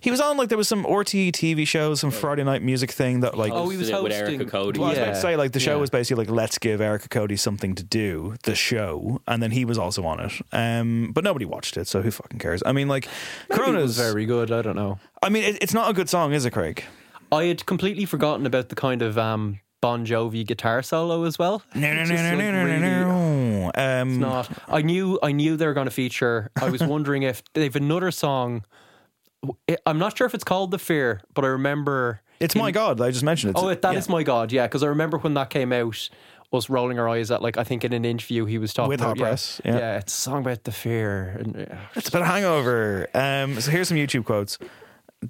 [0.00, 3.20] He was on like there was some RT TV show, some Friday night music thing
[3.20, 4.78] that like Oh, he was Hosted it with Erica hosting- Cody.
[4.80, 5.80] well, I was about to say, like, the show Yeah.
[5.80, 9.64] was basically like, let's give Erica Cody something to do, the show, and then he
[9.64, 10.32] was also on it.
[10.52, 12.62] Um, but nobody watched it, so who fucking cares?
[12.66, 13.06] I mean, like,
[13.48, 14.52] Maybe it Corona's was very good.
[14.52, 14.98] I don't know.
[15.22, 16.84] I mean, it, it's not a good song, is it, Craig?
[17.32, 21.62] I had completely forgotten about the kind of um, Bon Jovi guitar solo as well.
[21.74, 23.70] No, no, no, no, like, no, no, really- no.
[23.74, 24.48] Um, It's not.
[24.68, 25.18] I knew.
[25.22, 26.50] I knew they were going to feature.
[26.60, 28.64] I was wondering if they've another song.
[29.84, 32.20] I'm not sure if it's called "The Fear," but I remember.
[32.40, 33.00] It's in- my God.
[33.00, 33.60] I just mentioned it.
[33.60, 33.98] Oh, that Yeah.
[33.98, 34.52] is my God.
[34.52, 36.08] Yeah, because I remember when that came out.
[36.52, 39.00] Us rolling our eyes at like I think in an interview he was talking With
[39.00, 39.78] about Hot yeah, Press, yeah.
[39.78, 41.36] yeah, it's a song about the fear.
[41.40, 41.78] And, yeah.
[41.96, 43.08] It's about a hangover.
[43.14, 44.56] Um, so here's some YouTube quotes.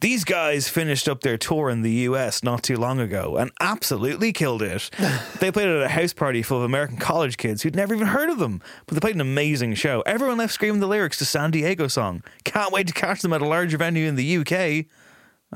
[0.01, 4.32] These guys finished up their tour in the US not too long ago and absolutely
[4.32, 4.90] killed it.
[5.40, 8.28] they played at a house party full of American college kids who'd never even heard
[8.28, 10.03] of them, but they played an amazing show.
[10.05, 12.22] Everyone left screaming the lyrics to San Diego song.
[12.44, 14.86] Can't wait to catch them at a larger venue in the UK.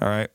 [0.01, 0.31] All right.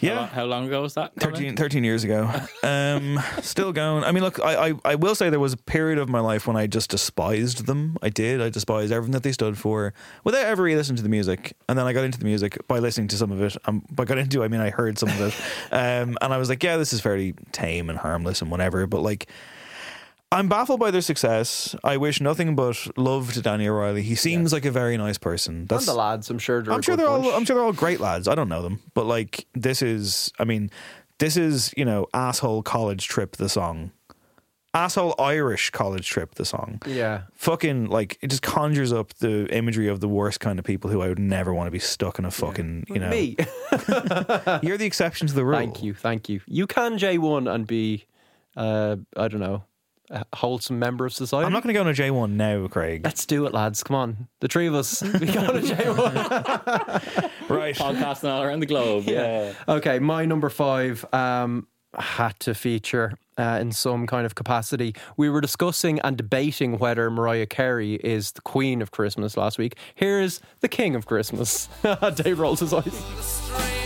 [0.00, 0.16] How, Yeah.
[0.20, 1.12] long, how long ago was that?
[1.18, 1.34] Colin?
[1.34, 2.30] 13, 13 years ago.
[2.62, 4.04] Um, still going.
[4.04, 6.46] I mean, look, I, I, I will say there was a period of my life
[6.46, 7.96] when I just despised them.
[8.00, 8.40] I did.
[8.40, 9.92] I despised everything that they stood for
[10.22, 11.54] without ever really listening to the music.
[11.68, 13.56] And then I got into the music by listening to some of it.
[13.64, 15.34] Um, by got into, I mean, I heard some of it.
[15.70, 18.86] Um, and I was like, yeah, this is fairly tame and harmless and whatever.
[18.86, 19.28] But like,
[20.30, 21.74] I'm baffled by their success.
[21.82, 24.02] I wish nothing but love to Danny O'Reilly.
[24.02, 25.64] He seems like a very nice person.
[25.64, 26.62] That's and the lads, I'm sure.
[26.62, 27.30] They're I'm sure they're all.
[27.34, 28.28] I'm sure they're all great lads.
[28.28, 30.30] I don't know them, but like this is.
[30.38, 30.70] I mean,
[31.18, 33.90] this is you know asshole college trip the song,
[34.74, 36.82] asshole Irish college trip the song.
[36.86, 37.22] Yeah.
[37.34, 41.00] Fucking like it just conjures up the imagery of the worst kind of people who
[41.00, 43.08] I would never want to be stuck in a fucking you know.
[43.08, 43.36] Me.
[44.62, 45.58] You're the exception to the rule.
[45.58, 46.40] Thank you, thank you.
[46.46, 48.04] You can J one and be,
[48.56, 49.64] uh, I don't know,
[50.34, 51.46] wholesome member of society.
[51.46, 53.02] I'm not going to go on a J one now, Craig.
[53.04, 53.82] Let's do it, lads.
[53.82, 55.02] Come on, the three of us.
[55.18, 56.14] We go on a J one.
[57.48, 57.74] right.
[57.74, 59.04] Podcasting all around the globe.
[59.06, 59.52] Yeah.
[59.68, 61.66] Okay, my number five um,
[61.98, 64.94] had to feature uh, in some kind of capacity.
[65.16, 69.76] We were discussing and debating whether Mariah Carey is the queen of Christmas last week.
[69.94, 71.68] Here is the king of Christmas.
[72.14, 73.77] Dave rolls his eyes.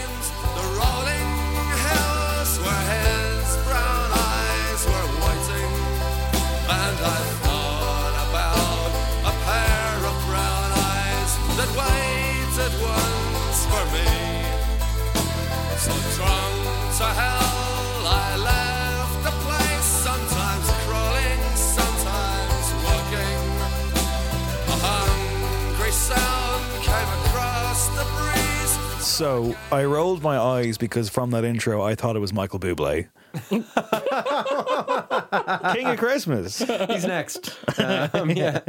[29.12, 33.08] So I rolled my eyes because from that intro I thought it was Michael Bublé.
[35.74, 36.58] King of Christmas.
[36.58, 37.56] He's next.
[38.14, 38.60] Um, yeah.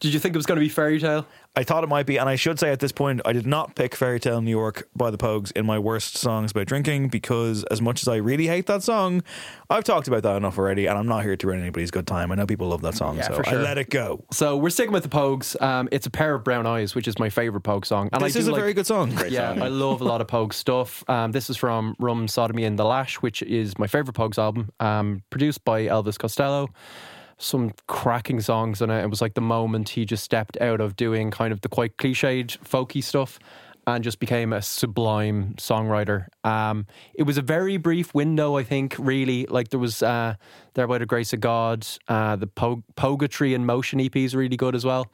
[0.00, 1.26] Did you think it was going to be Fairy Tale?
[1.56, 3.74] I thought it might be, and I should say at this point, I did not
[3.74, 7.64] pick Fairy Tale New York by the Pogues in my worst songs about drinking because,
[7.64, 9.22] as much as I really hate that song,
[9.68, 12.32] I've talked about that enough already, and I'm not here to ruin anybody's good time.
[12.32, 13.48] I know people love that song, Yeah, so sure.
[13.48, 14.24] I let it go.
[14.32, 15.60] So we're sticking with the Pogues.
[15.60, 18.08] Um, it's a pair of brown eyes, which is my favorite Pogue song.
[18.12, 19.12] And this I is a like- very good song.
[19.28, 21.04] yeah, I love a lot of Pogue stuff.
[21.08, 24.70] Um, this is from Rum Sodomy and the Lash, which is my favorite Pogues album,
[24.80, 26.68] um, produced by Elvis Costello.
[27.38, 29.02] Some cracking songs on it.
[29.02, 31.96] It was like the moment he just stepped out of doing kind of the quite
[31.96, 33.38] cliched folky stuff
[33.86, 36.26] and just became a sublime songwriter.
[36.44, 38.94] Um, it was a very brief window, I think.
[38.98, 40.34] Really, like there was uh,
[40.74, 41.86] there by the grace of God.
[42.06, 45.10] Uh, the po- Poguetry and Motion EP is really good as well.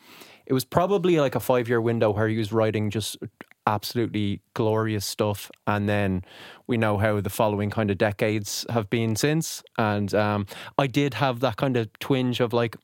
[0.46, 3.16] It was probably like a five year window where he was writing just
[3.68, 5.50] absolutely glorious stuff.
[5.66, 6.24] And then
[6.66, 9.62] we know how the following kind of decades have been since.
[9.76, 10.46] And um,
[10.78, 12.76] I did have that kind of twinge of like,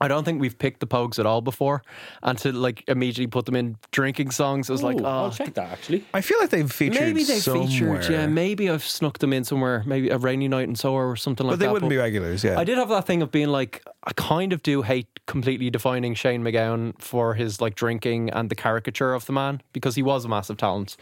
[0.00, 1.82] I don't think we've picked the Pogues at all before,
[2.22, 5.30] and to like immediately put them in drinking songs, it was like, oh, I'll ah.
[5.30, 6.04] check that actually.
[6.14, 7.66] I feel like they've featured maybe they somewhere.
[7.66, 11.16] featured, yeah, maybe I've snuck them in somewhere, maybe a rainy night in Soho or
[11.16, 11.56] something like that.
[11.58, 11.72] but they that.
[11.72, 12.58] wouldn't be regulars, yeah.
[12.58, 16.14] I did have that thing of being like, I kind of do hate completely defining
[16.14, 20.24] Shane MacGowan for his like drinking and the caricature of the man because he was
[20.24, 20.96] a massive talent.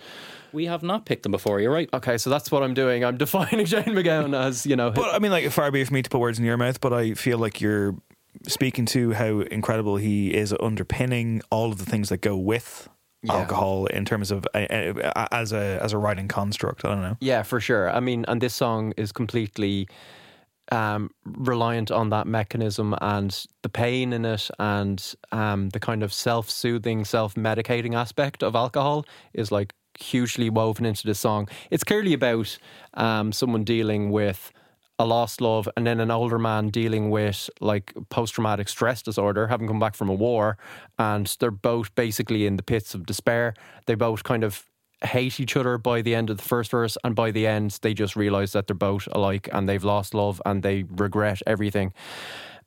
[0.53, 1.61] We have not picked them before.
[1.61, 1.88] You're right.
[1.92, 3.05] Okay, so that's what I'm doing.
[3.05, 4.90] I'm defining Shane MacGowan as you know.
[4.90, 6.80] But I mean, like, far be it for me to put words in your mouth,
[6.80, 7.94] but I feel like you're
[8.47, 12.89] speaking to how incredible he is at underpinning all of the things that go with
[13.28, 16.84] alcohol in terms of uh, uh, as a as a writing construct.
[16.84, 17.16] I don't know.
[17.20, 17.91] Yeah, for sure.
[17.91, 19.89] I mean, and this song is completely
[20.72, 26.12] um, reliant on that mechanism and the pain in it, and um, the kind of
[26.12, 31.49] self-soothing, self-medicating aspect of alcohol is like hugely woven into this song.
[31.70, 32.59] It's clearly about
[32.95, 34.53] um, someone dealing with
[34.99, 39.47] a lost love and then an older man dealing with like post traumatic stress disorder,
[39.49, 40.57] having come back from a war,
[40.99, 43.55] and they're both basically in the pits of despair.
[43.86, 44.64] They both kind of
[45.03, 47.92] hate each other by the end of the first verse, and by the end, they
[47.92, 51.92] just realize that they're both alike and they've lost love and they regret everything.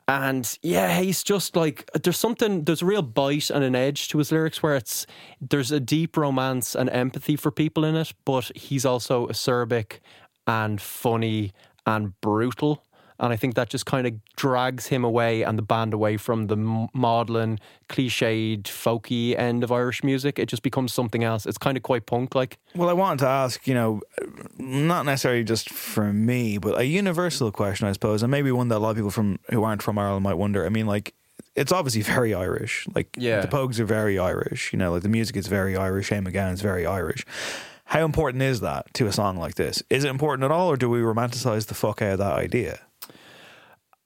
[0.08, 4.18] And yeah, he's just like there's something there's a real bite and an edge to
[4.18, 5.06] his lyrics where it's
[5.40, 10.00] there's a deep romance and empathy for people in it, but he's also acerbic
[10.48, 11.54] and funny
[11.96, 12.84] and brutal.
[13.22, 16.48] And I think that just kind of drags him away and the band away from
[16.48, 16.56] the
[16.94, 17.60] maudlin,
[17.90, 20.40] cliched, folky end of Irish music.
[20.40, 21.46] It just becomes something else.
[21.46, 22.58] It's kind of quite punk like.
[22.76, 24.00] Well, I wanted to ask, you know,
[24.58, 28.78] not necessarily just for me, but a universal question, I suppose, and maybe one that
[28.78, 30.66] a lot of people from who aren't from Ireland might wonder.
[30.66, 31.14] I mean, like,
[31.58, 32.88] it's obviously very Irish.
[32.96, 33.42] Like, Yeah.
[33.42, 34.72] the Pogues are very Irish.
[34.72, 36.06] You know, like the music is very Irish.
[36.08, 37.26] Shane MacGowan's very Irish.
[37.90, 39.82] How important is that to a song like this?
[39.90, 42.82] Is it important at all, or do we romanticize the fuck out of that idea?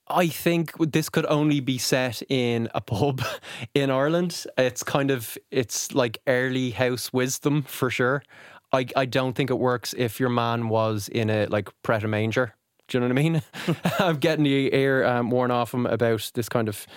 [0.08, 3.22] I think this could only be set in a pub
[3.76, 4.46] in Ireland.
[4.58, 8.24] It's kind of it's like early house wisdom for sure.
[8.72, 12.08] I I don't think it works if your man was in a like Pret a
[12.08, 12.56] Manger.
[12.88, 13.42] Do you know what I mean?
[14.00, 16.88] I'm getting the ear um, worn off him about this kind of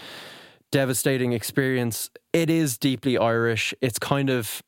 [0.71, 2.11] devastating experience.
[2.33, 3.75] It is deeply Irish.
[3.81, 4.63] It's kind of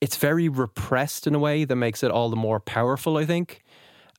[0.00, 3.16] it's very repressed in a way that makes it all the more powerful.
[3.16, 3.62] I think.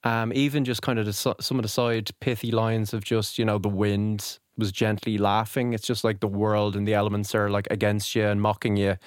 [0.03, 3.45] Um, even just kind of the, some of the side pithy lines of just you
[3.45, 5.73] know the wind was gently laughing.
[5.73, 8.97] It's just like the world and the elements are like against you and mocking you,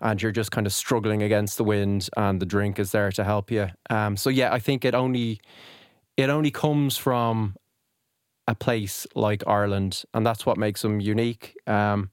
[0.00, 3.24] and you're just kind of struggling against the wind, and the drink is there to
[3.24, 3.68] help you.
[3.90, 5.40] Um, so yeah, I think it only
[6.16, 7.56] it only comes from
[8.48, 11.56] a place like Ireland, and that's what makes them unique.
[11.66, 12.10] Um,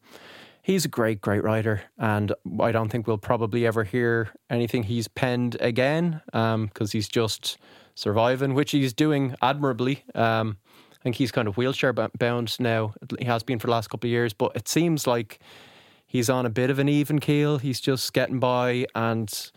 [0.63, 5.07] he's a great, great writer, and I don't think we'll probably ever hear anything he's
[5.07, 7.57] penned again because he's just
[7.93, 10.03] surviving, which he's doing admirably.
[10.15, 10.57] Um,
[10.91, 12.93] I think he's kind of wheelchair bound now.
[13.19, 15.39] He has been for the last couple of years, but it seems like
[16.07, 17.59] he's on a bit of an even keel.
[17.59, 19.51] He's just getting by and.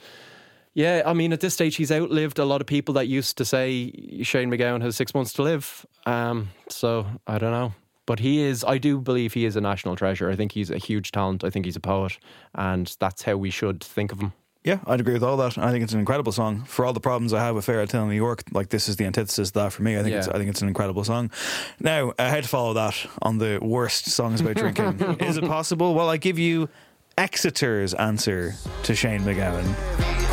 [0.75, 3.47] Yeah, I mean, at this stage, he's outlived a lot of people that used to
[3.47, 3.91] say
[4.23, 5.87] Shane MacGowan has six months to live.
[6.05, 7.73] Um, so I don't know.
[8.07, 10.31] But he is, I do believe he is a national treasure.
[10.31, 11.45] I think he's a huge talent.
[11.45, 12.19] I think he's a poet.
[12.55, 14.33] And that's how we should think of him.
[14.67, 15.57] Yeah, I'd agree with all that.
[15.59, 16.65] I think it's an incredible song.
[16.65, 19.05] For all the problems I have with Fairy Tale New York, like this is the
[19.05, 19.97] antithesis of that for me.
[19.97, 21.31] I think it's I think it's an incredible song.
[21.79, 24.99] Now, uh, how to follow that on the worst songs about drinking?
[25.21, 25.95] is it possible?
[25.95, 26.69] Well, I give you
[27.17, 30.26] Exeter's answer to Shane MacGowan.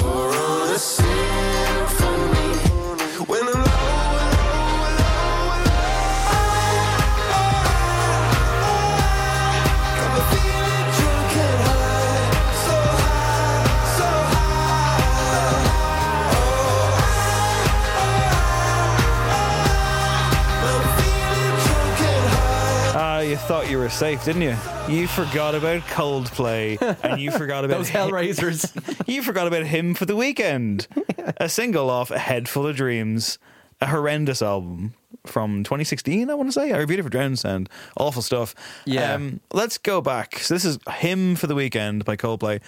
[23.33, 24.55] You thought you were safe, didn't you?
[24.87, 29.07] You forgot about Coldplay and you forgot about Those Hellraisers.
[29.07, 30.85] you forgot about Hymn for the Weekend.
[31.37, 33.39] A single off A Head Full of Dreams,
[33.81, 34.93] a horrendous album
[35.25, 36.73] from 2016, I want to say.
[36.73, 37.69] I Beautiful Drown Sound.
[37.97, 38.53] Awful stuff.
[38.85, 39.15] Yeah.
[39.15, 40.37] Um, let's go back.
[40.37, 42.61] So this is Hymn for the Weekend by Coldplay.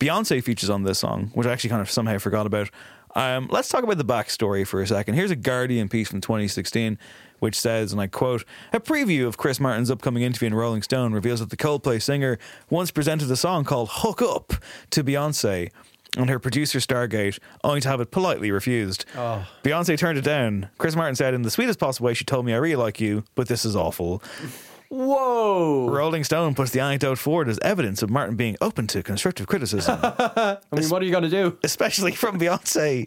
[0.00, 2.70] Beyonce features on this song, which I actually kind of somehow forgot about.
[3.14, 5.14] Um, let's talk about the backstory for a second.
[5.14, 6.98] Here's a Guardian piece from 2016,
[7.38, 11.12] which says, and I quote, a preview of Chris Martin's upcoming interview in Rolling Stone
[11.12, 12.38] reveals that the Coldplay singer
[12.70, 14.54] once presented a song called Hook Up
[14.90, 15.70] to Beyonce
[16.16, 19.04] and her producer Stargate, only to have it politely refused.
[19.16, 19.46] Oh.
[19.62, 20.68] Beyonce turned it down.
[20.78, 23.24] Chris Martin said, in the sweetest possible way, she told me I really like you,
[23.34, 24.22] but this is awful.
[24.90, 25.88] Whoa.
[25.90, 29.98] Rolling Stone puts the anecdote forward as evidence of Martin being open to constructive criticism.
[30.02, 31.58] I mean, what are you going to do?
[31.62, 33.06] Especially from Beyonce.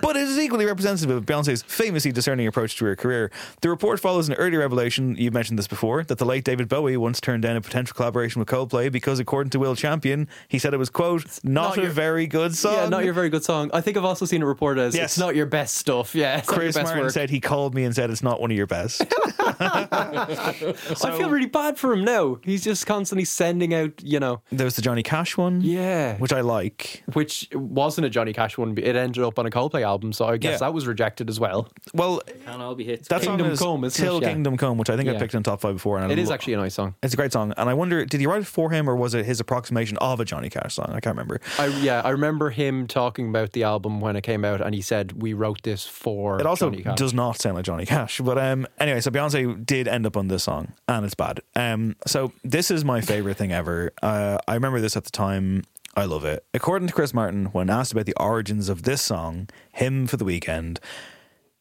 [0.00, 3.30] but it is equally representative of Beyonce's famously discerning approach to her career.
[3.60, 6.96] The report follows an earlier revelation, you've mentioned this before, that the late David Bowie
[6.96, 10.72] once turned down a potential collaboration with Coldplay because, according to Will Champion, he said
[10.72, 12.72] it was, quote, not, not a your- very good song.
[12.74, 13.70] Yeah, not your very good song.
[13.74, 15.04] I think I've also seen a report as Yes.
[15.12, 16.14] it's not your best stuff.
[16.14, 17.12] Yeah, Chris not your best Martin work.
[17.12, 19.02] said he called me and said it's not one of your best.
[19.60, 22.38] I feel really bad for him now.
[22.42, 26.32] He's just constantly sending out, you know, there was the Johnny Cash one, yeah, which
[26.32, 27.02] I like.
[27.12, 28.74] which wasn't a Johnny Cash one.
[28.74, 30.58] but It ended up on a Coldplay album, so I guess Yeah.
[30.68, 31.68] that was rejected as well.
[31.94, 33.08] Well, Can all be hits.
[33.08, 34.06] that song Kingdom is Come, isn't it?
[34.06, 34.28] Till Yeah.
[34.32, 35.98] Kingdom Come, which I think I picked in top five before.
[35.98, 36.94] And I It is lo- actually a nice song.
[37.02, 39.14] It's a great song, and I wonder, did he write it for him, or was
[39.14, 40.90] it his approximation of a Johnny Cash song?
[40.94, 41.40] I can't remember.
[41.58, 44.80] I, yeah, I remember him talking about the album when it came out, and he
[44.82, 46.96] said we wrote this for It also Johnny Cash.
[46.98, 50.28] does not sound like Johnny Cash, but um, anyway, so Beyonce did end up on
[50.28, 51.40] this song, and it's bad.
[51.56, 53.92] Um, so this is my favorite thing ever.
[54.02, 55.64] Uh, I remember this at the time.
[55.96, 56.44] I love it.
[56.54, 60.24] According to Chris Martin, when asked about the origins of this song, Hymn for the
[60.24, 60.78] Weekend,"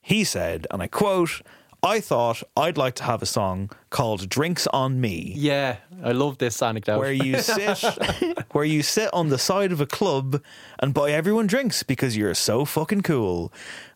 [0.02, 1.42] he said, and I quote.
[1.84, 6.40] I thought I'd like to have a song called "Drinks on Me," Yeah, I love
[6.40, 6.98] this anecdote.
[6.98, 7.84] where you sit
[8.52, 10.42] where you sit on the side of a club
[10.80, 13.54] and buy everyone drinks because you're so fucking cool.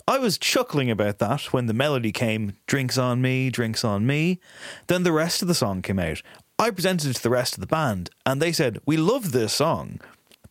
[0.07, 4.39] I was chuckling about that when the melody came, drinks on me, drinks on me.
[4.87, 6.21] Then the rest of the song came out.
[6.59, 9.53] I presented it to the rest of the band and they said, "We love this
[9.53, 9.99] song,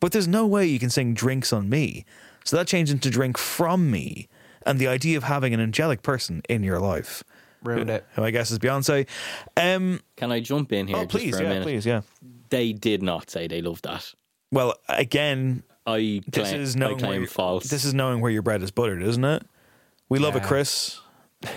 [0.00, 2.04] but there's no way you can sing drinks on me."
[2.44, 4.28] So that changed into drink from me
[4.66, 7.22] and the idea of having an angelic person in your life.
[7.62, 8.06] Ruined it.
[8.14, 9.06] Who I guess is Beyonce.
[9.56, 10.96] Um, Can I jump in here?
[10.96, 11.62] oh, just please, for a yeah, minute?
[11.64, 12.00] please, yeah.
[12.48, 14.14] They did not say they loved that.
[14.50, 17.64] Well, again, I This claim, is I knowing claim where, false.
[17.68, 19.42] This is knowing where your bread is buttered, isn't it?
[20.08, 21.00] We love it, Chris.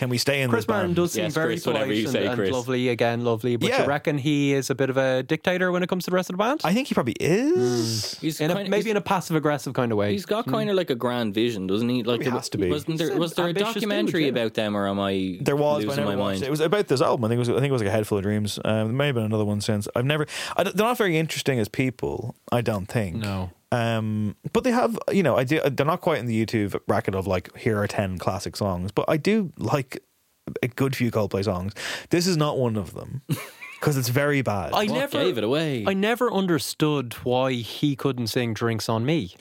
[0.00, 0.78] Can we stay in Chris this band?
[0.78, 2.50] Martin does seem Yes, very Chris, whatever polite you and, say, and Chris.
[2.50, 3.56] lovely again, lovely.
[3.56, 3.82] But Yeah.
[3.82, 6.30] you reckon he is a bit of a dictator when it comes to the rest
[6.30, 6.62] of the band?
[6.64, 8.18] I think he probably is.
[8.18, 10.12] He's in a, kind maybe in a passive aggressive kind of way.
[10.12, 12.02] He's got kind of like a grand vision, doesn't he?
[12.02, 12.70] Like, He has to be.
[12.70, 13.14] Wasn't there?
[13.18, 15.36] Was there a ambitious dude, documentary about them, or am I?
[15.42, 16.42] There was, losing my watched mind.
[16.44, 16.46] it.
[16.46, 17.26] It was about this album.
[17.26, 17.48] I think it was.
[17.50, 18.58] I think it was like a head full of dreams.
[18.64, 19.86] Um, there may have been another one since.
[19.94, 20.26] I've never.
[20.56, 22.34] I, they're not very interesting as people.
[22.50, 23.16] I don't think.
[23.16, 23.50] No.
[23.72, 24.98] Um, but they have.
[25.12, 25.60] You know, I do.
[25.60, 28.92] They're not quite in the YouTube bracket of like here are ten classic songs.
[28.92, 30.02] But I do like
[30.62, 31.74] a good few Coldplay songs.
[32.10, 33.22] This is not one of them
[33.80, 34.72] because it's very bad.
[34.72, 35.84] I What never gave it away?
[35.86, 39.34] I never understood why he couldn't sing "Drinks on Me."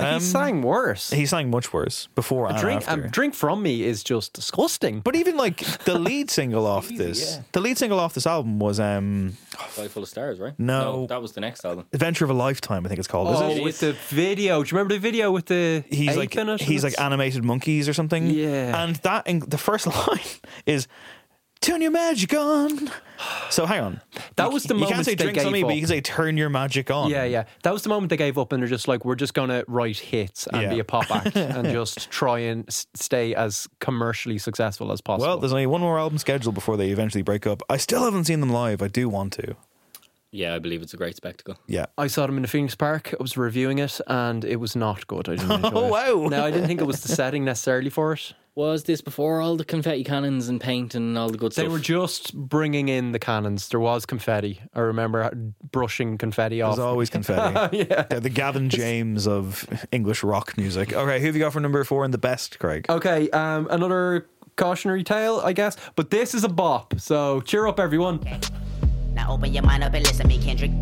[0.00, 1.10] Like, Um, he sang worse.
[1.10, 3.04] he sang much worse before and drink, after.
[3.04, 5.00] um, drink from me is just disgusting.
[5.00, 7.42] But even like the lead single off this, yeah.
[7.52, 9.36] the lead single off this album was um,
[9.70, 10.54] Sky Full of Stars, right?
[10.58, 11.06] No.
[11.08, 11.86] that was the next album.
[11.92, 13.28] "Adventure of a Lifetime." I think it's called.
[13.28, 13.62] oh, is it?
[13.64, 14.62] with the video.
[14.62, 16.60] Do you remember the video with the He's ape like in it?
[16.60, 18.26] he's like animated monkeys or something.
[18.28, 18.82] Yeah.
[18.82, 20.18] and that in, the first line
[20.66, 20.88] is
[21.60, 22.90] "Turn your magic on."
[23.50, 24.00] So hang on,
[24.36, 25.74] That You- was the you can't moment say they drinks on gave me, but up.
[25.74, 27.44] you can say "Turn your magic on." Yeah, yeah.
[27.64, 29.62] That was the moment they gave up and they're just like, we're just going to
[29.68, 30.70] write hits and Yeah.
[30.70, 35.26] be a pop act and just try and s- stay as commercially successful as possible.
[35.28, 37.62] Well, there's only one more album scheduled before they eventually break up.
[37.68, 38.80] I still haven't seen them live.
[38.80, 39.54] I do want to.
[40.32, 41.56] Yeah, I believe it's a great spectacle.
[41.66, 41.86] Yeah.
[41.98, 43.12] I saw them in the Phoenix Park.
[43.18, 45.28] I was reviewing it and it was not good.
[45.28, 45.90] I didn't enjoy Oh, it.
[45.90, 46.28] wow.
[46.28, 48.32] No, I didn't think it was the setting necessarily for it.
[48.56, 51.64] Was this before all the confetti cannons and paint and all the good They stuff?
[51.66, 53.68] They were just bringing in the cannons.
[53.68, 54.60] There was confetti.
[54.74, 55.30] I remember
[55.70, 56.76] brushing confetti off.
[56.76, 57.76] There's always confetti.
[57.90, 58.02] yeah.
[58.02, 60.92] They're the Gavin James of English rock music.
[60.92, 62.86] Okay, who have you got for number four and the best, Craig?
[62.88, 64.26] Okay, um, another
[64.56, 65.76] cautionary tale, I guess.
[65.94, 66.94] But this is a bop.
[66.98, 68.20] So cheer up, everyone.
[69.12, 70.72] Now open your mind up and listen to me, Kendrick.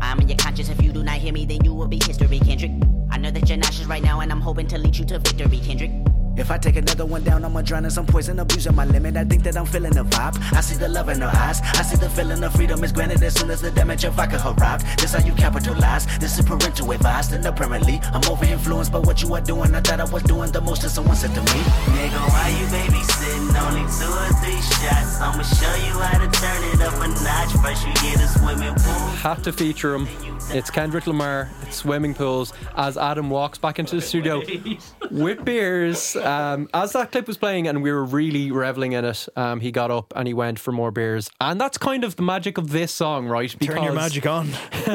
[0.00, 0.68] I'm in your conscience.
[0.68, 2.72] If you do not hear me, then you will be history, Kendrick.
[3.10, 5.58] I know that you're nauseous right now, and I'm hoping to lead you to victory,
[5.58, 5.92] Kendrick.
[6.34, 9.16] If I take another one down, I'ma drown in some poison, abuse on my limit.
[9.16, 10.36] I think that I'm feeling the vibe.
[10.52, 11.60] I see the love in her eyes.
[11.62, 14.40] I see the feeling of freedom is granted as soon as the damage of vodka
[14.42, 14.86] arrived.
[14.98, 16.06] This how you capitalize.
[16.18, 19.74] This is parental advice, and apparently I'm over influenced by what you are doing.
[19.74, 21.60] I thought I was doing the most, and someone said to me,
[21.92, 23.52] Nigga, why you babysitting?
[23.68, 25.20] Only two or three shots.
[25.20, 27.52] I'ma show you how to turn it up a notch.
[27.62, 29.06] First you get a swimming pool.
[29.20, 30.08] Have to feature him.
[30.50, 31.50] It's Kendrick Lamar.
[31.62, 32.52] It's swimming pools.
[32.76, 34.42] As Adam walks back into the studio
[35.10, 36.16] with beers.
[36.22, 39.70] Um, as that clip was playing and we were really reveling in it, um, he
[39.70, 41.30] got up and he went for more beers.
[41.40, 43.54] And that's kind of the magic of this song, right?
[43.60, 44.48] Turn your magic on.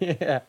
[0.00, 0.40] yeah.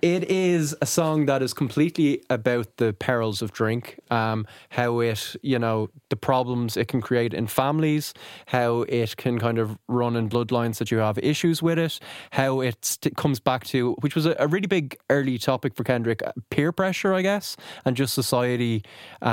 [0.00, 5.34] It is a song that is completely about the perils of drink, um, how it,
[5.42, 8.14] you know, the problems it can create in families,
[8.46, 11.98] how it can kind of run in bloodlines that you have issues with it,
[12.30, 15.82] how it st- comes back to, which was a, a really big early topic for
[15.82, 18.84] Kendrick, uh, peer pressure, I guess, and just society.
[19.20, 19.27] Um,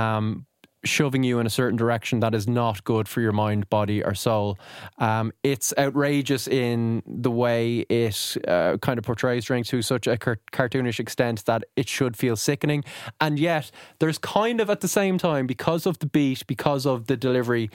[0.85, 4.13] shoving you in a certain direction that is not good for your mind, body, or
[4.13, 4.57] soul.
[4.99, 10.15] Um, it's outrageous in the way it uh, kind of portrays drink to such a
[10.17, 12.83] car- cartoonish extent that it should feel sickening.
[13.19, 17.07] And yet, there's kind of at the same time, because of the beat, because of
[17.07, 17.69] the delivery,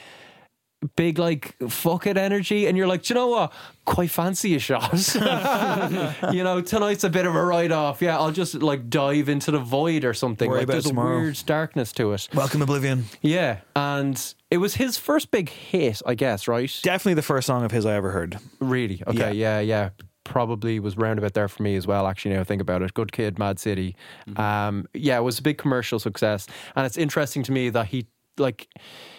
[0.97, 3.53] big like fuck it energy and you're like Do you know what
[3.85, 5.14] quite fancy a shot
[6.33, 9.59] you know tonight's a bit of a write-off yeah I'll just like dive into the
[9.59, 11.18] void or something Worry like there's tomorrow.
[11.18, 13.05] a weird darkness to it Welcome Oblivion.
[13.20, 17.62] yeah and it was his first big hit I guess right Definitely the first song
[17.64, 18.39] of his I ever heard.
[18.61, 19.91] really okay yeah yeah,
[20.24, 22.07] Probably was roundabout there for me as well.
[22.07, 23.97] Actually, now I think about it, Good Kid, Mad City.
[24.37, 28.07] Um, yeah, it was a big commercial success, and it's interesting to me that he
[28.41, 28.68] like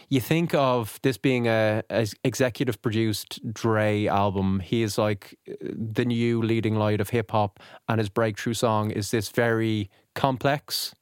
[0.09, 4.59] you think of this being a, a executive produced Dre album.
[4.59, 9.11] He is like the new leading light of hip hop, and his breakthrough song is
[9.11, 10.93] this very complex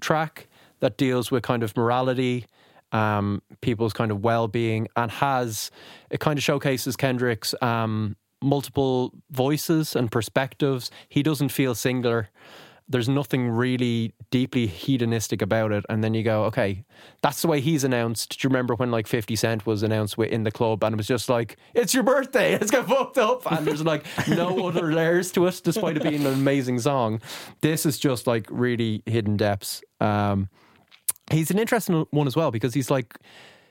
[0.00, 0.48] track
[0.80, 2.46] that deals with kind of morality,
[2.90, 5.70] um, people's kind of well being, and has
[6.10, 10.90] it kind of showcases Kendrick's um, multiple voices and perspectives.
[11.08, 12.28] He doesn't feel singular.
[12.92, 15.84] There's nothing really deeply hedonistic about it.
[15.88, 16.84] And then you go, okay,
[17.22, 18.40] that's the way he's announced.
[18.40, 21.06] Do you remember when like 50 Cent was announced in the club and it was
[21.06, 23.50] just like, it's your birthday, let's get fucked up.
[23.50, 27.20] And there's like no other layers to it, despite it being an amazing song.
[27.60, 29.82] This is just like really hidden depths.
[30.00, 30.48] Um,
[31.30, 33.16] he's an interesting one as well because he's like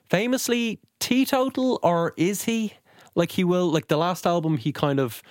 [0.10, 2.74] famously teetotal, or is he?
[3.14, 5.22] Like he will, like the last album, he kind of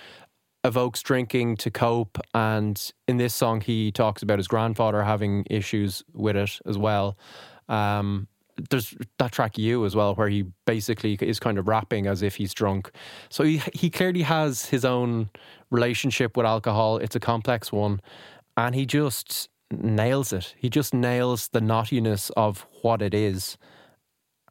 [0.63, 6.03] evokes drinking to cope, and in this song, he talks about his grandfather having issues
[6.13, 7.17] with it as well.
[7.69, 8.27] Um,
[8.69, 12.35] there's that track "You" as well, where he basically is kind of rapping as if
[12.35, 12.91] he's drunk.
[13.29, 15.29] So he he clearly has his own
[15.71, 16.97] relationship with alcohol.
[16.97, 18.01] It's a complex one,
[18.57, 20.53] and he just nails it.
[20.57, 23.57] He just nails the knottiness of what it is,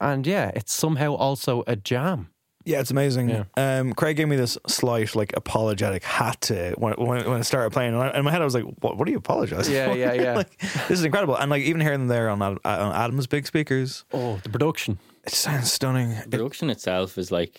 [0.00, 2.30] and yeah, it's somehow also a jam.
[2.64, 3.30] Yeah, it's amazing.
[3.30, 3.44] Yeah.
[3.56, 7.72] Um, Craig gave me this slight, like, apologetic hat to when, when, when it started
[7.72, 7.94] playing.
[7.94, 9.96] And I, in my head, I was like, what, what are you apologizing Yeah, for?
[9.96, 10.34] yeah, yeah.
[10.36, 11.36] like, this is incredible.
[11.36, 14.98] And, like, even hearing them there on, on Adam's big speakers, Oh, the production.
[15.24, 16.10] it sounds stunning.
[16.26, 17.58] The production itself is like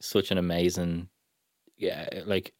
[0.00, 1.08] such an amazing,
[1.78, 2.52] yeah, like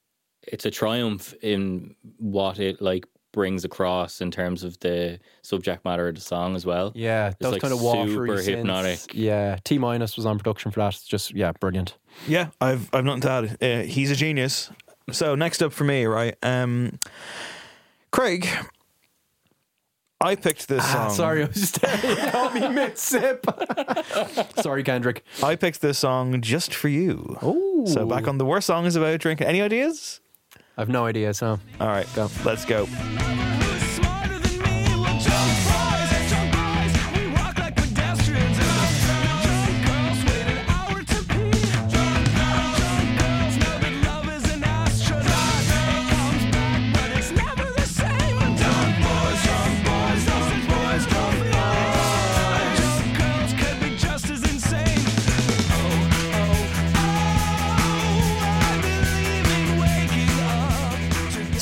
[0.42, 3.06] it's a triumph in what it like
[3.36, 6.90] brings across in terms of the subject matter of the song as well.
[6.96, 8.44] Yeah, It's those like kind of watery super synths.
[8.46, 9.14] hypnotic.
[9.14, 10.94] Yeah, T minus was on production for that.
[10.94, 11.96] It's just yeah, brilliant.
[12.26, 13.62] Yeah, I've I've nothing to add.
[13.62, 14.70] Uh, he's a genius.
[15.12, 16.34] So next up for me, right?
[16.42, 16.98] Um,
[18.10, 18.48] Craig,
[20.20, 21.14] I picked this Ah, song.
[21.14, 23.44] sorry, I was just you caught me mid sip.
[24.62, 25.22] sorry, Kendrick.
[25.42, 27.36] I picked this song just for you.
[27.42, 29.46] Oh, so back on the worst songs about drinking.
[29.46, 30.20] Any ideas?
[30.76, 31.32] I've no idea.
[31.34, 32.28] So All right, go.
[32.44, 32.86] Let's go.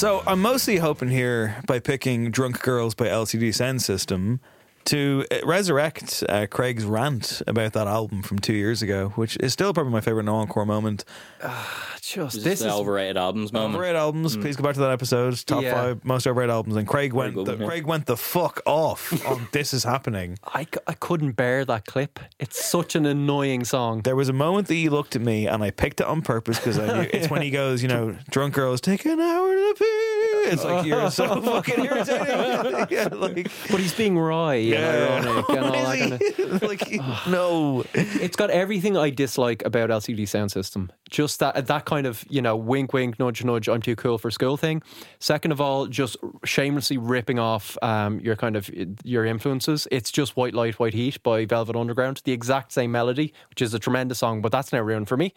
[0.04, 4.38] So I'm mostly hoping here by picking "Drunk Girls" by LCD Soundsystem
[4.86, 9.52] to uh, resurrect uh, Craig's rant about that album from two years ago, which is
[9.52, 11.04] still probably my favorite no encore moment.
[12.00, 13.74] just This this the is overrated albums moment.
[13.74, 14.36] Overrated albums.
[14.36, 15.34] Please go back to that episode.
[15.46, 15.72] Top Yeah.
[15.74, 16.76] five most overrated albums.
[16.76, 17.34] And Craig went.
[17.34, 17.66] The, one, yeah.
[17.66, 22.18] Craig went the fuck off on "This Is Happening." I, I couldn't bear that clip.
[22.38, 24.02] It's such an annoying song.
[24.02, 26.58] There was a moment that he looked at me, and I picked it on purpose
[26.58, 29.74] because I knew it's when he goes, you know, drunk girls take an hour to
[29.78, 30.33] pee.
[30.44, 32.26] It's like you're so fucking irritating.
[32.90, 36.12] yeah, like, But he's being wry and ironic and all that kind
[36.52, 36.62] of.
[36.62, 37.84] like no.
[38.24, 40.90] It's got everything I dislike about LCD Soundsystem.
[41.10, 44.30] Just that that kind of you know wink wink nudge nudge I'm too cool for
[44.30, 44.82] school thing.
[45.18, 48.70] Second of all, just shamelessly ripping off um, your kind of
[49.04, 49.86] your influences.
[49.90, 53.74] It's just White Light White Heat by Velvet Underground, the exact same melody, which is
[53.74, 55.34] a tremendous song, but that's now ruined for me.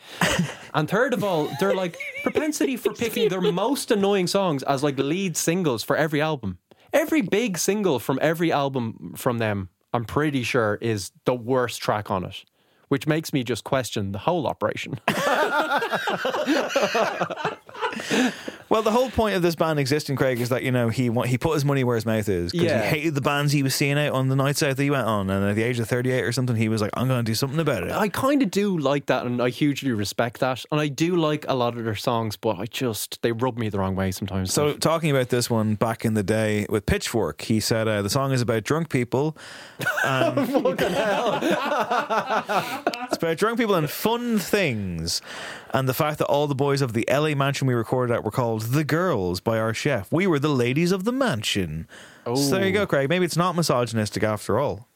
[0.74, 4.97] and third of all, they're like propensity for picking their most annoying songs as like
[5.04, 6.58] lead singles for every album.
[6.94, 12.10] Every big single from every album from them, I'm pretty sure, is the worst track
[12.10, 12.46] on it,
[12.88, 15.00] which makes me just question the whole operation.
[18.70, 21.38] Well, the whole point of this band existing, Craig, is that you know he he
[21.38, 22.84] put his money where his mouth is because Yeah.
[22.84, 25.08] he hated the bands he was seeing out on the nights out that he went
[25.08, 27.24] on, and at the age of thirty eight or something, he was like, "I'm going
[27.24, 30.40] to do something about it." I kind of do like that, and I hugely respect
[30.42, 33.58] that, and I do like a lot of their songs, but I just they rub
[33.58, 34.54] me the wrong way sometimes.
[34.54, 38.10] So, talking about this one back in the day with Pitchfork, he said uh, the
[38.10, 39.38] song is about drunk people.
[40.04, 40.38] And
[43.08, 45.22] it's about drunk people and fun things.
[45.74, 48.32] And the fact that all the boys of the LA mansion we recorded at were
[48.32, 50.12] called The Girls by our chef.
[50.12, 51.88] We were the ladies of the mansion.
[52.26, 52.36] Oh.
[52.36, 53.10] So there you go, Craig.
[53.10, 54.88] Maybe it's not misogynistic after all.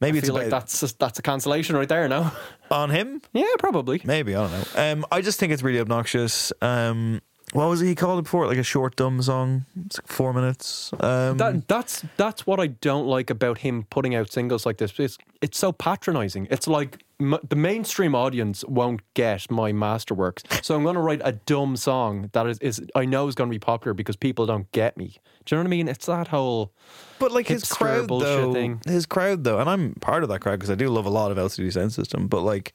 [0.00, 2.08] Maybe I it's like that's a, that's a cancellation right there.
[2.08, 2.30] No,
[2.70, 3.22] on him.
[3.32, 4.02] Yeah, probably.
[4.04, 4.92] Maybe I don't know.
[4.92, 6.52] Um, I just think it's really obnoxious.
[6.60, 8.46] Um, what was it he called it before?
[8.48, 9.64] Like a short dumb song.
[9.86, 10.92] It's like four minutes.
[10.98, 14.98] Um, that that's that's what I don't like about him putting out singles like this.
[14.98, 16.48] It's it's so patronizing.
[16.50, 21.20] It's like m- the mainstream audience won't get my masterworks, so I'm going to write
[21.24, 24.46] a dumb song that is, is I know is going to be popular because people
[24.46, 25.16] don't get me.
[25.44, 25.88] Do you know what I mean?
[25.88, 26.72] It's that whole
[27.18, 28.80] But like his crowd though, thing.
[28.86, 31.30] his crowd though, and I'm part of that crowd because I do love a lot
[31.32, 32.28] of LCD Soundsystem.
[32.30, 32.72] But like,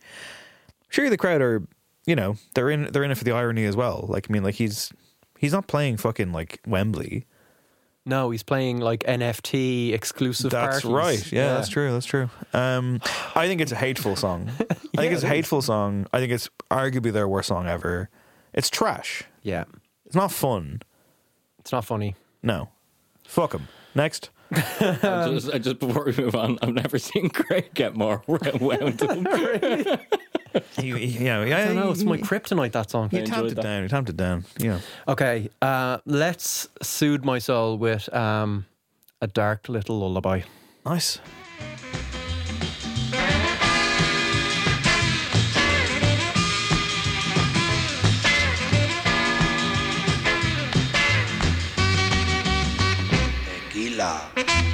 [0.90, 1.64] sure, the crowd are,
[2.06, 4.06] you know, they're in they're in it for the irony as well.
[4.08, 4.92] Like, I mean, like he's
[5.40, 7.26] he's not playing fucking like Wembley.
[8.10, 10.52] No, he's playing like NFT exclusive.
[10.52, 10.90] That's parties.
[10.92, 11.32] right.
[11.32, 11.92] Yeah, that's true.
[11.94, 12.30] That's true.
[12.54, 13.00] Um,
[13.36, 14.50] I think it's a hateful song.
[14.60, 16.08] I think it's a hateful song.
[16.12, 18.10] I think it's arguably their worst song ever.
[18.54, 19.24] It's trash.
[19.44, 19.66] Yeah,
[20.08, 20.82] It's not fun.
[21.60, 22.16] it's not funny.
[22.44, 22.70] No.
[23.28, 23.68] Fuck him.
[23.94, 24.32] Next.
[24.52, 30.00] I just, just before we move on, I've never seen Craig get more wound up.
[30.82, 31.92] You, you know, I don't know.
[31.92, 32.72] It's my kryptonite.
[32.72, 33.10] That song.
[33.12, 33.84] You tamped it down.
[33.84, 34.46] You tamped it down.
[34.58, 34.80] Yeah.
[35.08, 38.66] Okay, uh, let's soothe my soul with um,
[39.22, 40.42] a dark little lullaby.
[40.86, 41.20] Nice.
[53.70, 54.69] Tequila.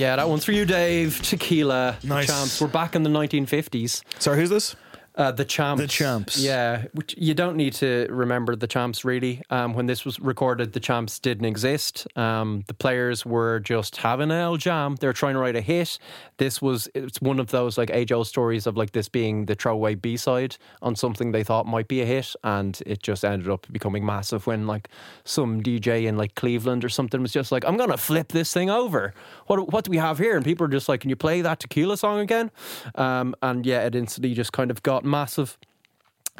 [0.00, 1.20] Yeah, that one's for you, Dave.
[1.20, 1.98] Tequila.
[2.02, 2.26] Nice.
[2.26, 2.58] Champs.
[2.58, 4.02] We're back in the 1950s.
[4.18, 4.74] Sorry, who's this?
[5.20, 5.82] Uh, the Champs.
[5.82, 6.38] The Champs.
[6.38, 9.42] Yeah, which you don't need to remember the Champs really.
[9.50, 12.06] Um, when this was recorded, the Champs didn't exist.
[12.16, 14.96] Um, the players were just having an old jam.
[14.96, 15.98] They were trying to write a hit.
[16.38, 19.54] This was it's one of those like age old stories of like this being the
[19.54, 23.50] throwaway B side on something they thought might be a hit, and it just ended
[23.50, 24.88] up becoming massive when like
[25.24, 28.70] some DJ in like Cleveland or something was just like, "I'm gonna flip this thing
[28.70, 29.12] over.
[29.48, 31.60] What what do we have here?" And people are just like, "Can you play that
[31.60, 32.50] Tequila song again?"
[32.94, 35.58] Um, and yeah, it instantly just kind of got massive.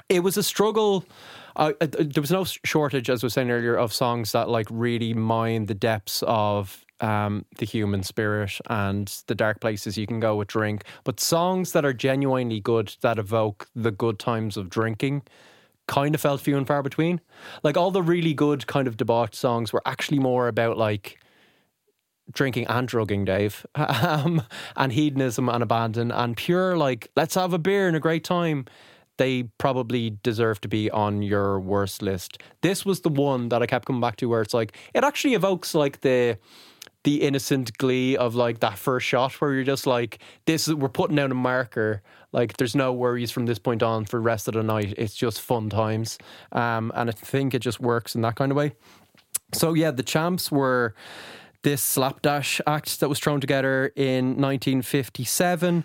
[0.09, 1.05] It was a struggle.
[1.57, 5.13] Uh, there was no shortage, as I was saying earlier, of songs that like really
[5.15, 10.37] mine the depths of um, the human spirit and the dark places you can go
[10.37, 10.85] with drink.
[11.05, 15.23] But songs that are genuinely good, that evoke the good times of drinking,
[15.87, 17.21] kind of felt few and far between.
[17.63, 21.19] Like all the really good kind of debauched songs were actually more about like
[22.33, 24.43] drinking and drugging, Dave, um,
[24.77, 28.67] and hedonism and abandon and pure like let's have a beer and a great time.
[29.17, 32.43] They probably deserve to be on your worst list.
[32.63, 35.35] This was the one that I kept coming back to, where it's like it actually
[35.35, 36.39] evokes like the
[37.05, 40.89] the innocent glee of like that first shot, where you're just like, this is we're
[40.89, 42.03] putting down a marker.
[42.33, 44.95] Like there's no worries from this point on for the rest of the night.
[44.97, 46.19] It's just fun times,
[46.53, 48.73] um, and I think it just works in that kind of way.
[49.53, 50.95] So yeah, the champs were
[51.63, 55.85] this slapdash act that was thrown together in 1957.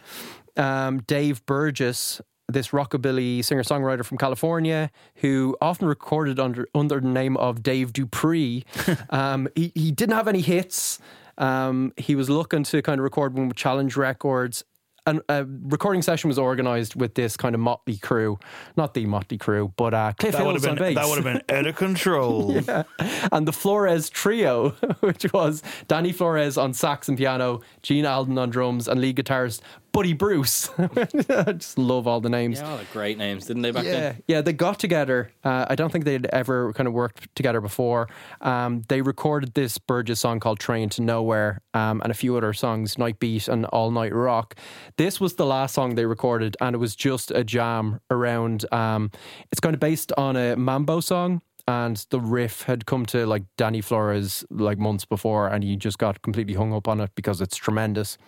[0.58, 7.08] Um, Dave Burgess, this rockabilly singer songwriter from California, who often recorded under under the
[7.08, 8.66] name of Dave Dupree,
[9.10, 11.00] um, he he didn't have any hits.
[11.38, 14.64] Um, he was looking to kind of record one with Challenge Records.
[15.06, 18.40] An, a recording session was organised with this kind of motley crew,
[18.76, 20.96] not the motley crew, but uh, Cliff That Hills have on been bass.
[20.96, 22.54] that would have been out of control.
[22.66, 22.84] Yeah.
[23.32, 24.70] And the Flores trio,
[25.02, 29.62] which was Danny Flores on sax and piano, Gene Alden on drums, and lead guitarist
[29.96, 30.70] Buddy Bruce.
[30.78, 32.60] I just love all the names.
[32.60, 34.24] Yeah, all the great names, didn't they back yeah, then?
[34.28, 35.32] yeah, they got together.
[35.42, 38.10] Uh, I don't think they'd ever kind of worked together before.
[38.42, 42.52] Um, they recorded this Burgess song called "Train to Nowhere" um, and a few other
[42.52, 44.56] songs, "Night Beat" and "All Night Rock."
[44.98, 48.66] This was the last song they recorded, and it was just a jam around.
[48.74, 49.12] Um,
[49.50, 51.42] it's kind of based on a Mambo song.
[51.68, 55.98] And the riff had come to like Danny Flores like months before, and he just
[55.98, 58.20] got completely hung up on it because it's tremendous.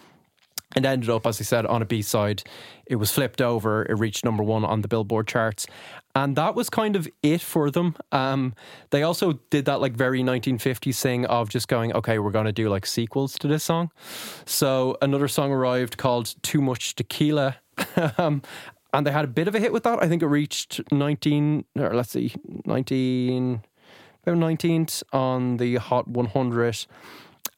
[0.75, 2.43] It ended up, as I said, on a B side.
[2.85, 3.83] It was flipped over.
[3.83, 5.65] It reached number one on the Billboard charts.
[6.13, 7.95] And that was kind of it for them.
[8.11, 8.53] Um,
[8.89, 12.51] they also did that like very 1950s thing of just going, okay, we're going to
[12.51, 13.91] do like sequels to this song.
[14.45, 17.57] So another song arrived called Too Much Tequila.
[18.17, 18.41] um,
[18.93, 20.01] and they had a bit of a hit with that.
[20.01, 22.33] I think it reached 19, or let's see,
[22.65, 23.61] 19,
[24.23, 26.85] about 19th on the Hot 100.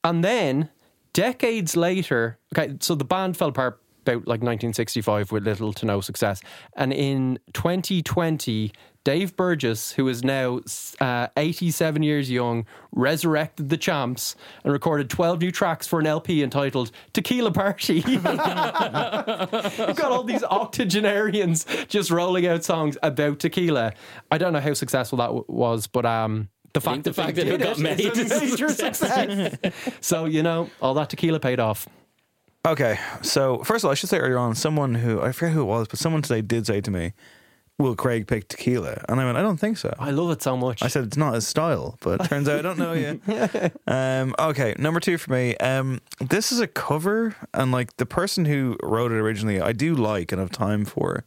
[0.03, 0.69] And then
[1.19, 5.99] decades later, okay, so the band fell apart about like 1965 with little to no
[5.99, 6.41] success.
[6.77, 8.71] And in 2020,
[9.03, 10.61] Dave Burgess, who is now
[11.01, 16.41] uh, 87 years young, resurrected the champs and recorded 12 new tracks for an LP
[16.41, 17.95] entitled Tequila Party.
[18.07, 23.93] You've got all these octogenarians just rolling out songs about tequila.
[24.31, 27.35] I don't know how successful that w- was, but um, the fact, the that, fact
[27.35, 28.97] that it did got is made a is a major success.
[29.61, 29.97] success.
[30.01, 31.87] so, you know, all that tequila paid off.
[32.65, 35.61] Okay, so first of all, I should say earlier on, someone who I forget who
[35.61, 37.13] it was, but someone today did say to me,
[37.77, 40.57] "Will Craig pick tequila?" And I went, "I don't think so." I love it so
[40.57, 40.83] much.
[40.83, 43.21] I said it's not his style, but it turns out I don't know you.
[43.87, 45.55] um, okay, number two for me.
[45.57, 49.95] Um, this is a cover, and like the person who wrote it originally, I do
[49.95, 51.23] like and have time for.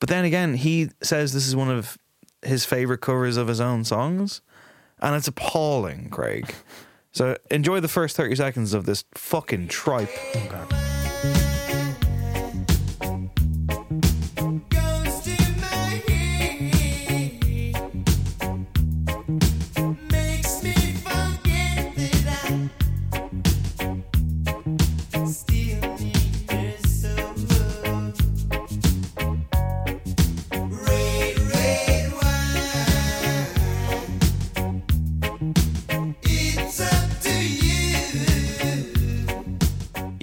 [0.00, 1.98] But then again, he says this is one of
[2.42, 4.40] his favorite covers of his own songs,
[5.00, 6.54] and it's appalling, Craig.
[7.12, 10.10] So enjoy the first thirty seconds of this fucking tripe.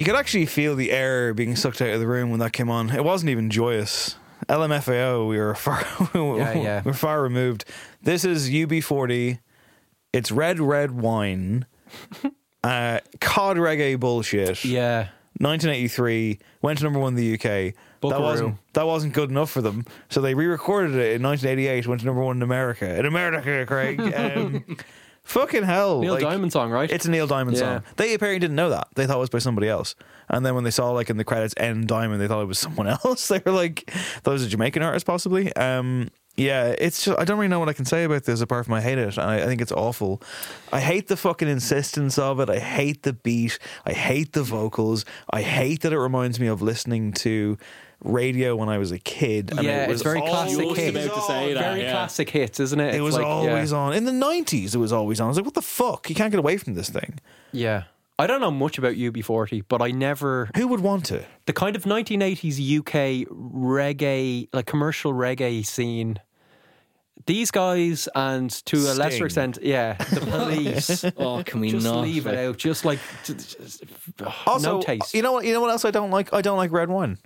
[0.04, 2.68] You could actually feel the air being sucked out of the room when that came
[2.68, 2.90] on.
[2.90, 4.16] It wasn't even joyous.
[4.50, 5.82] LMFAO, we were far,
[6.14, 6.82] Yeah, yeah.
[6.84, 7.64] we're far removed.
[8.02, 9.38] This is UB40.
[10.12, 11.64] It's red, red wine.
[12.62, 14.62] uh, cod reggae bullshit.
[14.62, 15.08] Yeah.
[15.38, 17.74] 1983 went to number one in the UK.
[18.02, 21.86] That wasn't that wasn't good enough for them, so they re-recorded it in 1988.
[21.86, 22.98] Went to number one in America.
[22.98, 23.98] In America, Craig.
[24.14, 24.76] Um,
[25.24, 26.00] fucking hell!
[26.00, 26.90] Neil Diamond song, right?
[26.90, 27.60] It's a Neil Diamond Yeah.
[27.80, 27.82] song.
[27.96, 28.88] They apparently didn't know that.
[28.94, 29.94] They thought it was by somebody else.
[30.28, 32.58] And then when they saw like in the credits N Diamond, they thought it was
[32.58, 33.28] someone else.
[33.28, 33.90] They were like,
[34.22, 35.54] that was a Jamaican artist possibly.
[35.56, 38.64] Um, yeah, it's just I don't really know what I can say about this apart
[38.64, 39.16] from I hate it.
[39.18, 40.20] And I, I think it's awful.
[40.72, 42.50] I hate the fucking insistence of it.
[42.50, 43.58] I hate the beat.
[43.86, 45.04] I hate the vocals.
[45.30, 47.56] I hate that it reminds me of listening to
[48.04, 49.50] radio when I was a kid.
[49.50, 51.26] And yeah, it was it's very classic hits.
[51.26, 51.92] say that, very yeah.
[51.92, 52.94] classic hits, isn't it?
[52.94, 53.78] It was like, always yeah.
[53.78, 53.92] on.
[53.94, 55.26] In the 90s, it was always on.
[55.26, 56.08] I was like, what the fuck?
[56.08, 57.18] You can't get away from this thing.
[57.52, 57.84] Yeah.
[58.16, 60.48] I don't know much about UB40, but I never.
[60.56, 61.24] Who would want to?
[61.46, 66.20] The kind of 1980s UK reggae, like commercial reggae scene.
[67.26, 71.04] These guys, and to a lesser extent, yeah, the police.
[71.16, 72.02] Oh, can we just not?
[72.02, 72.58] leave it out?
[72.58, 75.14] Just like t- t- t- Also, no taste.
[75.14, 75.46] you know what?
[75.46, 76.34] You know what else I don't like?
[76.34, 77.16] I don't like red wine.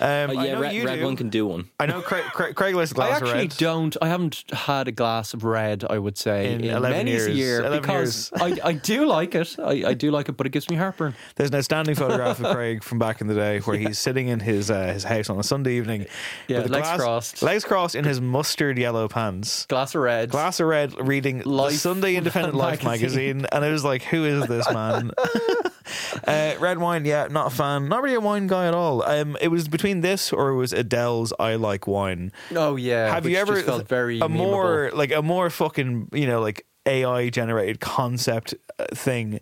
[0.00, 1.68] Um, Oh, I yeah, know red, you red one can do one.
[1.78, 3.56] I know Craig, Craig, Craig likes a I glass of actually red.
[3.58, 3.96] don't.
[4.00, 5.84] I haven't had a glass of red.
[5.90, 7.26] I would say In in, 11 many years.
[7.26, 9.56] a year 11 because I, I do like it.
[9.58, 11.14] I, I do like it, but it gives me heartburn.
[11.34, 14.40] There's an outstanding photograph of Craig from back in the day where he's sitting in
[14.40, 16.06] his uh, his house on a Sunday evening,
[16.48, 17.42] Yeah, with a legs glass- crossed.
[17.42, 20.30] legs crossed in his mustard yellow pants, Glass of red.
[20.30, 23.38] glass of red, reading the Sunday Independent Life magazine.
[23.38, 25.10] magazine, and it was like, who is this man?
[26.26, 29.02] uh, red wine, yeah, not a fan, not really a wine guy at all.
[29.02, 33.12] Um, it was between this or it was Adele's "I Like Wine." Oh yeah.
[33.12, 37.28] Have you ever felt very a more like a more fucking you know like AI
[37.30, 39.40] generated concept uh, thing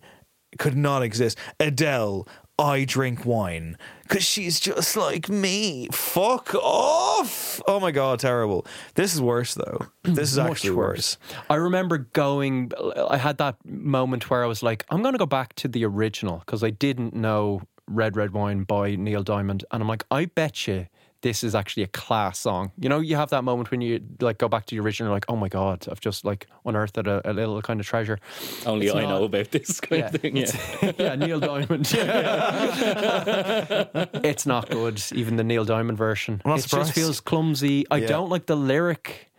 [0.59, 1.39] could not exist.
[1.59, 2.27] Adele,
[2.61, 5.89] I drink wine because she's just like me.
[5.93, 7.61] Fuck off!
[7.67, 8.67] Oh my god, terrible.
[8.97, 9.87] This is worse though.
[10.03, 11.17] This is actually worse.
[11.31, 11.45] worse.
[11.49, 12.73] I remember going.
[13.09, 15.85] I had that moment where I was like, I'm going to go back to the
[15.87, 20.27] original because I didn't know Red Red Wine by Neil Diamond, and I'm like, I
[20.27, 20.87] bet you
[21.23, 22.73] this is actually a class song.
[22.79, 25.25] You know, you have that moment when you like go back to the original, like,
[25.29, 28.19] oh my god, I've just like unearthed a, a little kind of treasure.
[28.65, 30.37] Only It's I not- know about this kind of thing.
[30.37, 30.53] Yeah.
[30.99, 31.91] yeah, Neil Diamond.
[32.01, 34.07] Yeah.
[34.25, 36.41] it's not good, even the Neil Diamond version.
[36.45, 36.89] I'm not it surprised.
[36.89, 37.87] just feels clumsy.
[37.91, 38.07] I Yeah.
[38.09, 39.30] don't like the lyric.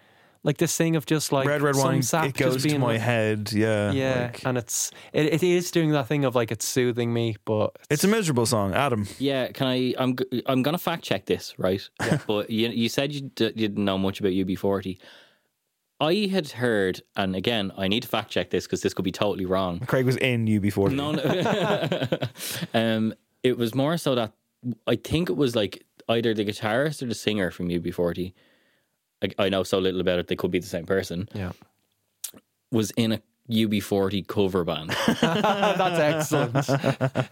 [0.43, 2.69] Like this thing of just like Red Red some Wine, sap it goes just to
[2.69, 3.51] being my like- head.
[3.53, 3.91] Yeah.
[3.91, 7.35] Yeah, like- and it's it, it is doing that thing of like it's soothing me,
[7.45, 8.73] but it's a miserable song.
[8.73, 9.05] Adam.
[9.19, 9.93] Yeah, can I?
[9.99, 11.87] I'm g- I'm gonna fact check this, right?
[12.27, 14.97] but you you said you, d- you didn't know much about UB40.
[15.99, 19.11] I had heard, and again, I need to fact check this because this could be
[19.11, 19.79] totally wrong.
[19.81, 20.95] Craig was in UB40.
[20.95, 22.17] No, no.
[22.73, 23.13] um,
[23.43, 24.33] it was more so that
[24.87, 28.33] I think it was like either the guitarist or the singer from UB40.
[29.23, 31.29] I, I know so little about it; they could be the same person.
[31.33, 31.51] Yeah,
[32.71, 34.91] was in a UB40 cover band.
[35.21, 36.69] That's excellent.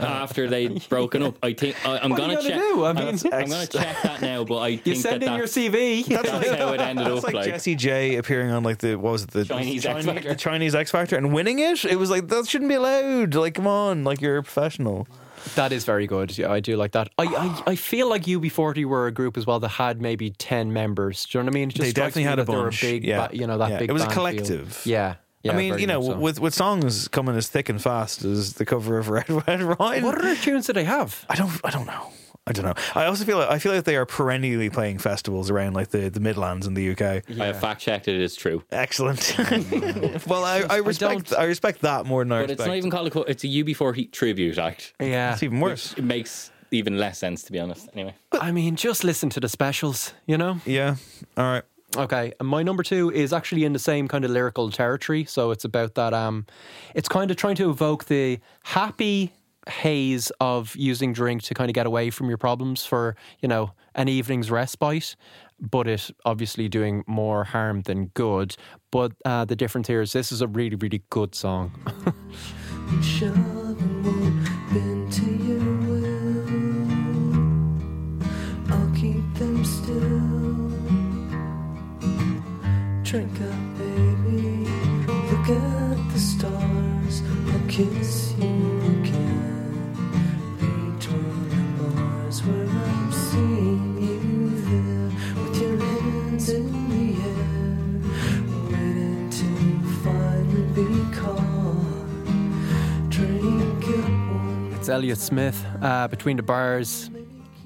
[0.01, 2.55] After they'd broken up, I think I, I'm gonna check.
[2.55, 2.83] do?
[2.83, 4.43] I I'm- mean- I'm, gonna check that now.
[4.43, 6.05] But I think you send that in your that's- CV.
[6.05, 7.23] That's, how it ended up.
[7.23, 10.05] like, Like, Jessie J appearing on like the what was it the Chinese X Chinese,
[10.05, 10.29] Factor.
[10.29, 11.85] the Chinese X Factor and winning it.
[11.85, 13.35] It was like that shouldn't be allowed.
[13.35, 15.07] Like come on, like you're a professional.
[15.55, 16.37] That is very good.
[16.37, 17.09] Yeah, I do like that.
[17.17, 20.71] I, I, I feel like UB40 were a group as well that had maybe 10
[20.73, 21.25] members.
[21.25, 21.69] Do you know what I mean?
[21.69, 22.81] It just They definitely had a that they were bunch.
[22.81, 23.79] big, yeah, ba- you know, that Yeah.
[23.79, 24.81] big It was a collective.
[24.85, 25.15] Yeah.
[25.43, 26.17] yeah I mean, you know, so.
[26.17, 30.03] with with songs coming as thick and fast as the cover of Red Red Wine.
[30.03, 31.25] What other tunes do they have?
[31.29, 31.51] I don't.
[31.63, 32.11] I don't know.
[32.49, 32.73] I don't know.
[32.95, 36.09] I also feel like I feel like they are perennially playing festivals around like the,
[36.09, 37.01] the Midlands in the UK.
[37.39, 38.15] I have fact checked it.
[38.15, 38.63] It is true.
[38.71, 39.35] Excellent.
[40.27, 42.59] well, I, I respect I, respect that more than I But respect.
[42.61, 43.11] it's not even called a.
[43.11, 44.93] co- It's a UB40 tribute act.
[44.99, 45.33] Yeah.
[45.33, 45.93] It's even worse.
[45.95, 47.87] It makes even less sense, to be honest.
[47.93, 50.59] Anyway, but, I mean, just listen to the specials, you know?
[50.65, 50.95] Yeah.
[51.37, 51.63] All right.
[51.97, 55.25] Okay, and my number two is actually in the same kind of lyrical territory.
[55.25, 56.13] So it's about that.
[56.13, 56.45] Um,
[56.93, 59.33] it's kind of trying to evoke the happy
[59.69, 63.71] haze of using drink to kind of get away from your problems for you know
[63.95, 65.15] an evening's respite,
[65.59, 68.55] but it obviously doing more harm than good.
[68.91, 71.71] But uh, the difference here is this is a really really good song.
[83.03, 84.67] Drink up, baby.
[85.31, 87.23] Look at the stars.
[87.47, 88.28] I'll kiss
[104.89, 107.11] It's Elliott Smith uh, between the bars.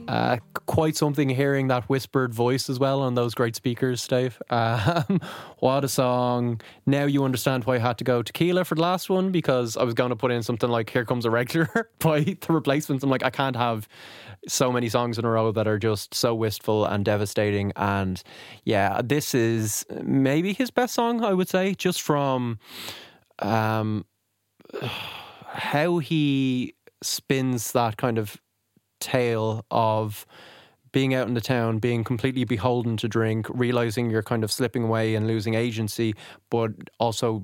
[0.09, 4.41] Uh, quite something hearing that whispered voice as well on those great speakers, Dave.
[4.49, 5.21] Um,
[5.59, 6.59] what a song.
[6.85, 9.83] Now you understand why I had to go tequila for the last one because I
[9.83, 13.05] was going to put in something like Here Comes a Regular by the replacements.
[13.05, 13.87] I'm like, I can't have
[14.49, 17.71] so many songs in a row that are just so wistful and devastating.
[17.77, 18.21] And
[18.65, 22.59] yeah, this is maybe his best song, I would say, just from.
[23.39, 24.03] Um,
[25.53, 26.73] how he
[27.03, 28.37] spins that kind of
[28.99, 30.25] tale of
[30.91, 34.83] being out in the town, being completely beholden to drink, realizing you're kind of slipping
[34.83, 36.13] away and losing agency,
[36.49, 37.43] but also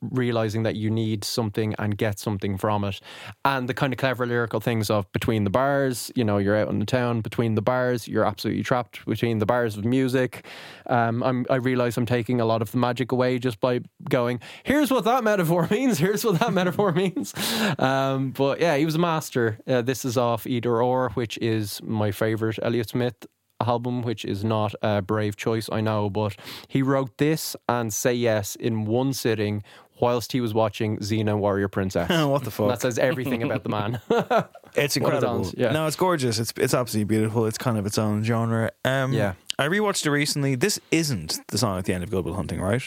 [0.00, 3.00] realizing that you need something and get something from it.
[3.44, 6.68] And the kind of clever lyrical things of between the bars, you know, you're out
[6.68, 10.44] in the town, between the bars, you're absolutely trapped between the bars of music.
[10.86, 14.90] Um, I realize I'm taking a lot of the magic away just by going, here's
[14.90, 17.34] what that metaphor means, here's what that metaphor means.
[17.78, 19.58] Um, but yeah, he was a master.
[19.66, 23.26] Uh, this is off Either Or, which is my favorite Elliott Smith
[23.60, 26.36] album, which is not a brave choice, I know, but
[26.68, 29.62] he wrote this and Say Yes in one sitting
[30.00, 32.08] whilst he was watching Xena Warrior Princess.
[32.26, 32.68] what the fuck?
[32.68, 34.00] That says everything about the man.
[34.76, 35.42] It's incredible.
[35.42, 35.72] dance, yeah.
[35.72, 36.38] No, it's gorgeous.
[36.38, 37.44] It's it's absolutely beautiful.
[37.46, 38.70] It's kind of its own genre.
[38.84, 39.32] Um, Yeah.
[39.58, 40.54] I rewatched it recently.
[40.54, 42.80] This isn't the song at the end of Good Will Hunting, right?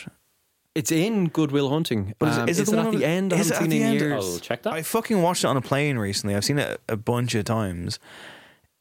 [0.76, 2.14] It's in Good Will Hunting.
[2.20, 3.34] But is, Um, is it is the it one at on the end?
[3.34, 4.24] I Is it haven't seen it in years.
[4.34, 4.72] I'll check that.
[4.74, 6.36] I fucking watched it on a plane recently.
[6.36, 8.00] I've seen it a bunch of times.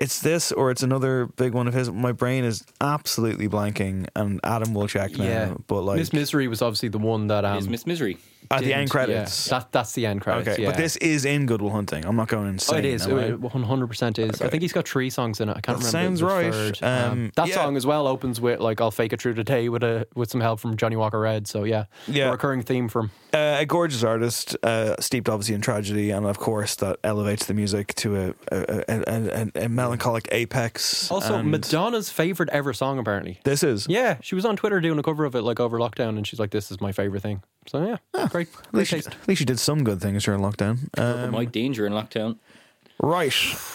[0.02, 1.88] It's this or it's another big one of his.
[1.88, 5.24] My brain is absolutely blanking, and Adam will check now.
[5.24, 8.18] Yeah, but like Miss Misery was obviously the one that um, Is Miss Misery.
[8.50, 9.46] At the end credits.
[9.48, 10.48] Yeah, that, that's the end credits.
[10.48, 10.68] okay, yeah.
[10.70, 12.04] but this is in Good Will Hunting.
[12.04, 12.78] I'm not going Oh, insane.
[12.80, 13.06] it is.
[13.06, 13.10] I?
[13.10, 14.40] It 100% is.
[14.42, 15.56] I think he's got three songs in it.
[15.56, 16.18] I can't That remember.
[16.18, 16.52] sounds right.
[16.52, 16.82] third.
[16.82, 17.54] Um, that yeah.
[17.54, 20.40] song as well opens with like "I'll fake it through Today" with a with some
[20.40, 21.46] help from Johnnie Walker Red.
[21.46, 22.28] So yeah, Yeah.
[22.28, 23.10] a recurring theme from.
[23.34, 27.54] Uh, a gorgeous artist, uh, steeped obviously in tragedy, and of course that elevates the
[27.54, 31.10] music to a a, a, a, a melancholic apex.
[31.10, 33.40] Also, Madonna's favorite ever song apparently.
[33.44, 36.16] This is Yeah, she was on Twitter doing a cover of it like over lockdown,
[36.18, 38.96] and she's like, "This is my favorite thing." So yeah, great, At great least, she,
[38.96, 39.08] taste.
[39.08, 40.78] at least she did some good things during lockdown.
[40.98, 42.38] Um, Mike Dean during lockdown.
[43.00, 43.34] Right.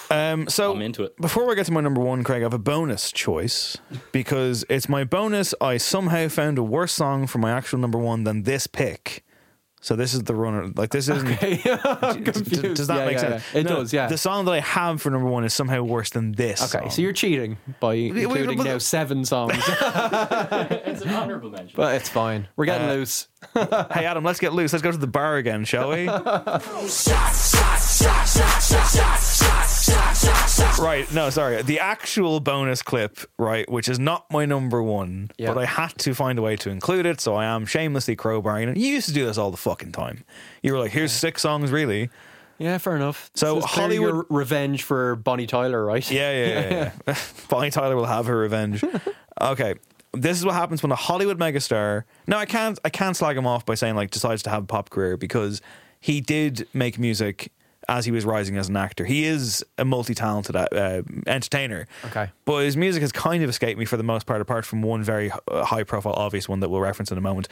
[0.09, 1.15] Um, so I'm into it.
[1.17, 3.77] before we get to my number one, Craig, I have a bonus choice
[4.13, 5.53] because it's my bonus.
[5.59, 9.25] I somehow found a worse song for my actual number one than this pick.
[9.79, 10.71] So this is the runner.
[10.75, 11.27] Like this isn't.
[11.33, 11.61] Okay.
[11.83, 12.75] I'm D- confused.
[12.75, 13.43] Does that Yeah, make yeah, sense?
[13.53, 13.59] yeah.
[13.59, 14.07] It does, yeah.
[14.07, 16.61] The song that I have for number one is somehow worse than this.
[16.75, 16.89] Okay, song.
[16.91, 19.53] so you're cheating by wait, including but- now seven songs.
[19.57, 21.73] it's an honourable mention.
[21.75, 22.47] but it's fine.
[22.55, 23.27] We're getting Uh, loose.
[23.53, 24.73] hey Adam, let's get loose.
[24.73, 26.07] Let's go to the bar again, shall we?
[30.79, 31.61] Right, no, sorry.
[31.63, 35.53] The actual bonus clip, right, which is not my number one, Yeah.
[35.53, 38.69] but I had to find a way to include it, so I am shamelessly crowbarring
[38.69, 38.77] it.
[38.77, 40.23] You used to do this all the fucking time.
[40.61, 42.09] You were like, here's six songs, really.
[42.59, 43.29] Yeah, fair enough.
[43.35, 46.09] So Hollywood- revenge for Bonnie Tyler, right?
[46.09, 46.91] Yeah, yeah, yeah.
[47.07, 47.15] yeah.
[47.49, 48.83] Bonnie Tyler will have her revenge.
[49.39, 49.75] Okay.
[50.13, 52.05] This is what happens when a Hollywood megastar.
[52.25, 52.79] No, I can't.
[52.83, 55.61] I can't slag him off by saying like decides to have a pop career because
[55.99, 57.51] he did make music
[57.89, 59.05] as he was rising as an actor.
[59.05, 61.87] He is a multi-talented uh, entertainer.
[62.05, 62.29] Okay.
[62.45, 65.03] But his music has kind of escaped me for the most part, apart from one
[65.03, 67.47] very uh, high-profile, obvious one that we'll reference in a moment.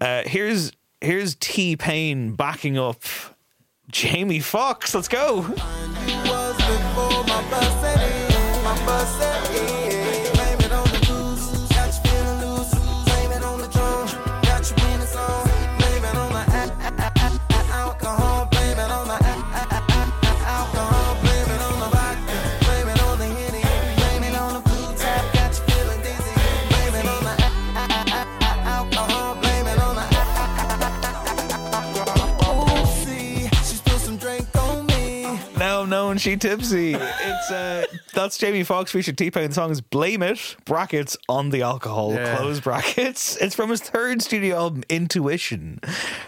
[0.00, 3.02] Uh, here's here's T Pain backing up
[3.90, 4.94] Jamie Foxx.
[4.94, 5.42] Let's go.
[36.16, 36.94] Now known she tipsy.
[36.94, 37.84] It's uh
[38.14, 39.48] that's Jamie Foxx featured T Pain.
[39.48, 42.36] The song is Blame It, brackets on the alcohol, Yeah.
[42.36, 43.36] close brackets.
[43.36, 45.78] It's from his third studio album, Intuition,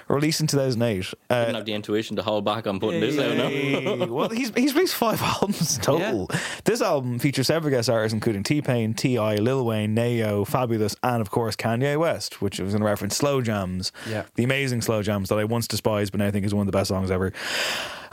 [0.09, 1.15] released in 2008.
[1.31, 3.37] Uh, didn't have the intuition to hold back on putting this out.
[3.51, 4.07] Hey, No?
[4.13, 6.29] well, he's he's released five albums total.
[6.65, 11.23] This album features several guest artists, including T Pain, T.I., Lil Wayne, Ne-Yo, Fabolous, and
[11.23, 13.91] of course Kanye West, which was in reference Slow Jamz.
[14.09, 14.25] Yeah.
[14.35, 16.71] The amazing Slow Jamz that I once despised, but now I think is one of
[16.73, 17.33] the best songs ever.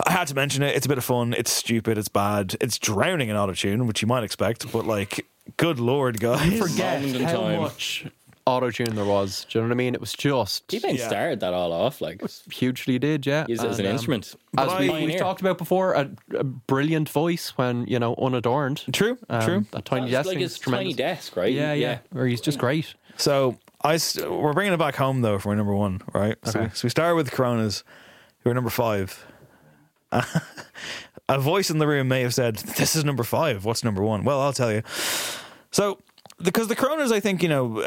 [0.05, 0.75] I had to mention it.
[0.75, 1.33] It's a bit of fun.
[1.37, 1.97] It's stupid.
[1.97, 2.55] It's bad.
[2.61, 5.25] It's drowning in auto tune, which you might expect, but like,
[5.57, 6.59] good lord, guys.
[6.59, 7.61] Forget Moment how time.
[7.61, 8.05] much
[8.47, 9.45] auto tune there was.
[9.49, 9.95] Do you know what I mean?
[9.95, 11.07] It was just He Pain Yeah.
[11.07, 11.99] started that all off.
[12.01, 13.45] Like, hugely did, yeah.
[13.47, 14.35] used it as an um, instrument.
[14.57, 18.83] As we, I- we've talked about before, a, a brilliant voice when you know unadorned.
[18.93, 19.65] True, Um, true.
[19.71, 21.51] That tiny It's desk like his tiny desk, right?
[21.53, 22.93] Yeah, yeah, Or he's just great.
[23.17, 26.35] So I st- we're bringing it back home though for number one, right?
[26.43, 26.67] So, Okay.
[26.67, 27.83] we, so we start with Coronas,
[28.43, 29.25] who are number five.
[31.29, 33.65] a voice in the room may have said, "This is number five.
[33.65, 34.83] What's number one?" Well, I'll tell you.
[35.71, 35.99] So
[36.41, 37.83] because the Coronas, I think you know,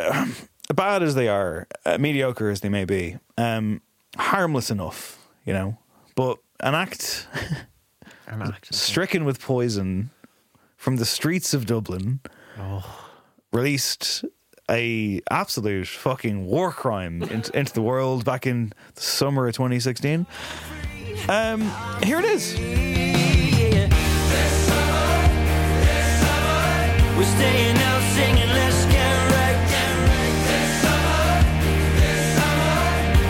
[0.74, 3.80] bad as they are, uh, mediocre as they may be, um,
[4.16, 5.78] harmless enough, you know,
[6.14, 7.26] but an act
[8.26, 10.10] an act stricken with poison
[10.76, 12.20] from the streets of Dublin
[13.52, 14.24] released
[14.70, 20.26] a absolute fucking war crime into, into the world back in the summer of 2016.
[21.27, 21.61] Um,
[22.03, 22.55] here it is.
[27.16, 29.59] We're staying out singing, let's get right.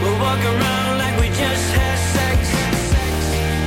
[0.03, 2.41] We'll walk around like we just had sex.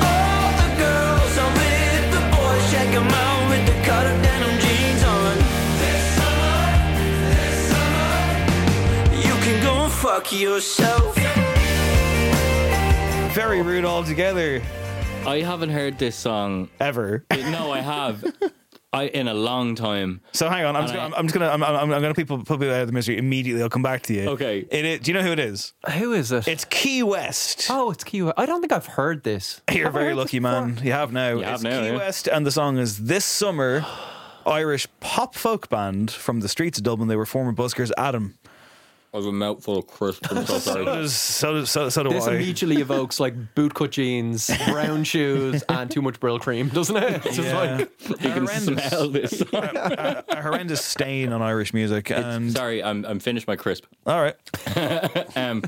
[0.06, 4.60] All the girls are with the boys, check 'em out with the cut up denim
[4.60, 5.36] jeans on.
[9.28, 11.18] You can go and fuck yourself.
[13.34, 14.62] Very rude altogether.
[15.26, 17.24] I haven't heard this song ever.
[17.32, 18.26] No, I have.
[18.92, 20.20] I in a long time.
[20.34, 22.40] So hang on, I'm just And gonna, I'm just gonna, I'm, I'm, I'm gonna people
[22.40, 23.64] put people out of the mystery immediately.
[23.64, 24.30] I'll come back to you.
[24.32, 24.68] Okay.
[24.70, 25.72] It is, do you know who it is?
[25.98, 26.46] Who is it?
[26.48, 27.68] It's Key West.
[27.70, 28.34] Oh, it's Key West.
[28.38, 29.62] I don't think I've heard this.
[29.72, 30.66] You're Have very heard this lucky, before?
[30.66, 30.80] man.
[30.84, 31.30] You have now.
[31.30, 31.98] You have it's now, Key yeah.
[31.98, 33.86] West, and the song is "This Summer."
[34.44, 37.08] Irish pop folk band from the streets of Dublin.
[37.08, 37.92] They were former buskers.
[37.96, 38.40] Adam.
[39.14, 40.32] I have a mouthful of crisps.
[40.32, 40.86] I'm so So sorry.
[40.86, 42.36] does so, does- so, so do This I.
[42.36, 47.26] immediately evokes like bootcut jeans, brown shoes, and too much Brylcreem, doesn't it?
[47.26, 47.60] It's just Yeah.
[47.78, 49.42] like you can smell this.
[49.42, 52.10] a, a horrendous stain on Irish music.
[52.10, 53.84] And Sorry, I'm I'm finished my crisp.
[54.08, 54.36] all right,
[55.38, 55.62] Um,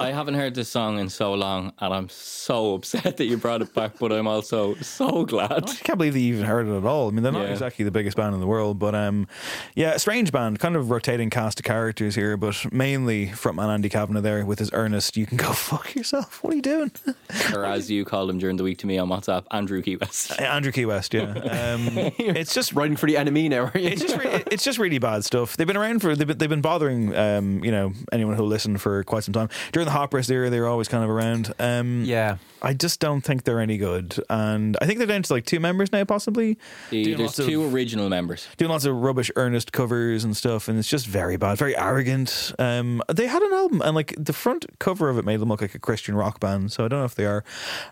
[0.00, 3.60] I haven't heard this song in so long, and I'm so upset that you brought
[3.60, 3.98] it back.
[3.98, 5.68] But I'm also so glad.
[5.68, 7.08] I can't believe you even heard it at all.
[7.08, 7.52] I mean, they're not Yeah.
[7.52, 9.26] exactly the biggest band in the world, but um,
[9.74, 13.88] yeah, a strange band, kind of rotating cast of characters here, but mainly frontman Andy
[13.88, 15.16] Kavanagh there with his earnest.
[15.16, 16.42] You can go fuck yourself.
[16.42, 16.92] What are you doing?
[17.54, 20.38] or as you called him during the week to me on WhatsApp, Andrew Key West.
[20.40, 21.22] Andrew Key West, yeah.
[21.32, 21.88] Um,
[22.18, 23.88] it's just writing for the enemy now, are you?
[23.88, 25.56] it's just re- it's just really bad stuff.
[25.56, 28.78] They've been around for they've been, they've been bothering um, you know anyone who'll listen
[28.78, 29.48] for quite some time.
[29.72, 31.52] During the Hot Press era, they were always kind of around.
[31.58, 32.38] Um, yeah.
[32.62, 34.16] I just don't think they're any good.
[34.28, 36.58] And I think they're down to like two members now, possibly.
[36.90, 38.46] Doing There's lots of- two original members.
[38.56, 42.52] doing lots of rubbish earnest covers and stuff and it's just very bad very arrogant
[42.58, 45.60] um they had an album and like the front cover of it made them look
[45.60, 47.44] like a christian rock band so i don't know if they are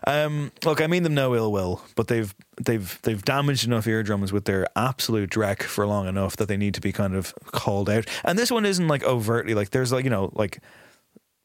[0.07, 4.31] um look i mean them no ill will but they've they've they've damaged enough eardrums
[4.33, 7.89] with their absolute dreck for long enough that they need to be kind of called
[7.89, 10.59] out and this one isn't like overtly like there's like you know like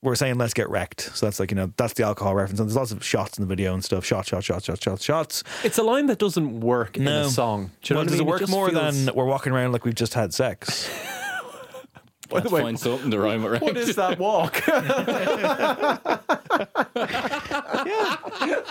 [0.05, 2.69] we're saying let's get wrecked so that's like you know that's the alcohol reference and
[2.69, 5.43] there's lots of shots in the video and stuff shots shots shots shots shots shots
[5.65, 7.71] It's a line that doesn't work in a song.
[7.83, 8.29] Do you know well, what I does mean?
[8.29, 10.89] it work just more feels- than we're walking around like we've just had sex?
[12.35, 13.63] Let's way, find something to rhyme around.
[13.63, 14.63] What is that walk?
[17.87, 18.69] Yeah.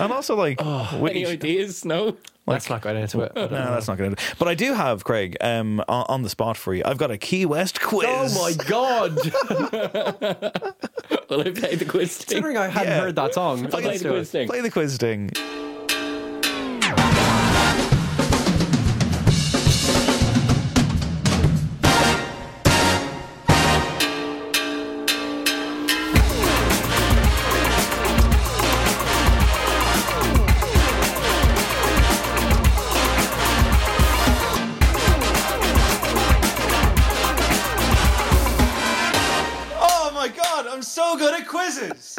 [0.00, 0.60] And also like,
[1.00, 1.84] which- Any ideas?
[1.84, 2.16] No.
[2.46, 3.32] Let's not get into it.
[3.36, 4.22] no, that's not going to.
[4.38, 6.82] But I do have Craig um, on, on the spot for you.
[6.84, 8.08] I've got a Key West quiz.
[8.08, 9.16] Oh my god!
[11.30, 12.26] Well, I played the quiz thing.
[12.42, 13.00] Considering I hadn't Yeah.
[13.00, 14.32] heard that song, Play let's the quiz it.
[14.32, 14.48] thing.
[14.48, 15.30] Play the quiz thing.
[41.82, 42.18] Good at quizzes.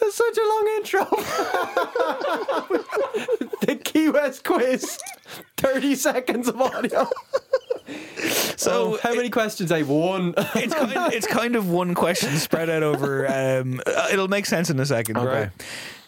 [0.00, 1.04] That's such a long intro.
[3.66, 4.98] the Key West quiz.
[5.56, 7.08] 30 seconds of audio.
[8.56, 9.72] So Oh, how many questions?
[9.72, 10.34] I've won.
[10.36, 13.26] it's kind, it's kind of one question spread out over.
[13.26, 15.26] Um, uh, it'll make sense in a second, Okay.
[15.26, 15.50] right?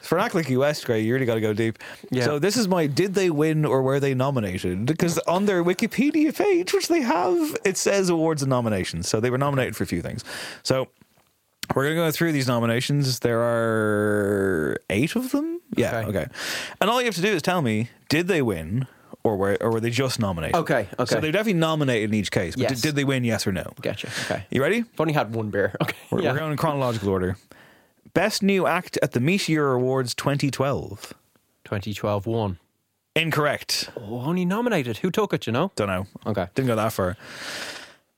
[0.03, 1.79] For an act like US, Craig, you really got to go deep.
[2.11, 2.25] Yeah.
[2.27, 4.85] So this is my did they win or were they nominated?
[4.87, 9.09] Because on their Wikipedia page, which they have, it says awards and nominations.
[9.09, 10.23] So they were nominated for a few things.
[10.63, 10.89] So
[11.75, 13.21] we're going to go through these nominations.
[13.21, 15.61] There are eight of them.
[15.77, 15.99] Yeah.
[15.99, 16.09] Okay.
[16.09, 16.27] Okay.
[16.81, 18.87] And all you have to do is tell me did they win
[19.25, 20.57] or were or were they just nominated?
[20.57, 21.15] Okay, okay.
[21.15, 22.55] So they're definitely nominated in each case.
[22.55, 22.81] But Yes.
[22.81, 23.25] did, did they win?
[23.25, 23.73] Yes or no?
[23.81, 24.09] Gotcha.
[24.25, 24.45] Okay.
[24.51, 24.79] You ready?
[24.81, 25.75] I've only had one beer.
[25.81, 25.97] Okay.
[26.11, 26.33] We're, yeah.
[26.33, 27.37] we're going in chronological order.
[28.15, 31.15] Best new act at the Meteor Awards 2012.
[31.65, 32.59] 2012 one.
[33.15, 33.91] Incorrect.
[33.97, 34.99] Oh, only nominated.
[34.99, 35.71] Who took it, you know?
[35.77, 36.07] Don't know.
[36.27, 36.49] Okay.
[36.55, 37.17] Didn't go that far.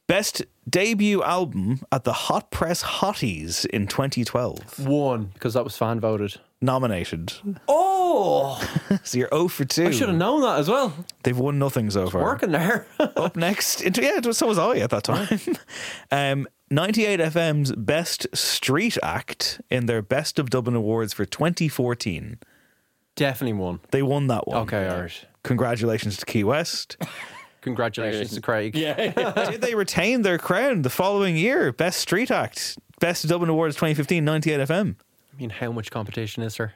[0.07, 4.87] Best debut album at the Hot Press Hotties in 2012.
[4.87, 6.41] One, because that was fan voted.
[6.61, 7.33] Nominated.
[7.69, 8.61] Oh!
[9.03, 9.87] So you're 0 for 2.
[9.87, 10.95] I should have known that as well.
[11.25, 12.23] They've won nothing so far.
[12.23, 12.87] Working there.
[13.01, 13.81] Up next.
[13.81, 15.41] into- Yeah, it was- so was I at that time.
[16.13, 22.39] um, 98 FM's Best Street Act in their Best of Dublin Awards for 2014.
[23.17, 23.81] Definitely won.
[23.91, 24.59] They won that one.
[24.59, 25.25] Okay, all right.
[25.43, 26.97] Congratulations to Key West.
[27.65, 28.77] Congratulations to Craig.
[28.77, 29.11] Yeah.
[29.51, 31.73] Did they retain their crown the following year?
[31.73, 34.97] Best Street Act, Best Dublin Awards 2015, 98 FM.
[35.32, 36.74] I mean, how much competition is there?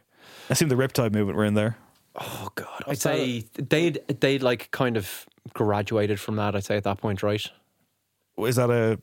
[0.50, 1.76] I assume the Riptide movement were in there.
[2.20, 6.56] Oh God, I'd say they'd they'd like kind of graduated from that.
[6.56, 7.46] I'd say at that point, right?
[8.38, 8.98] Is that a?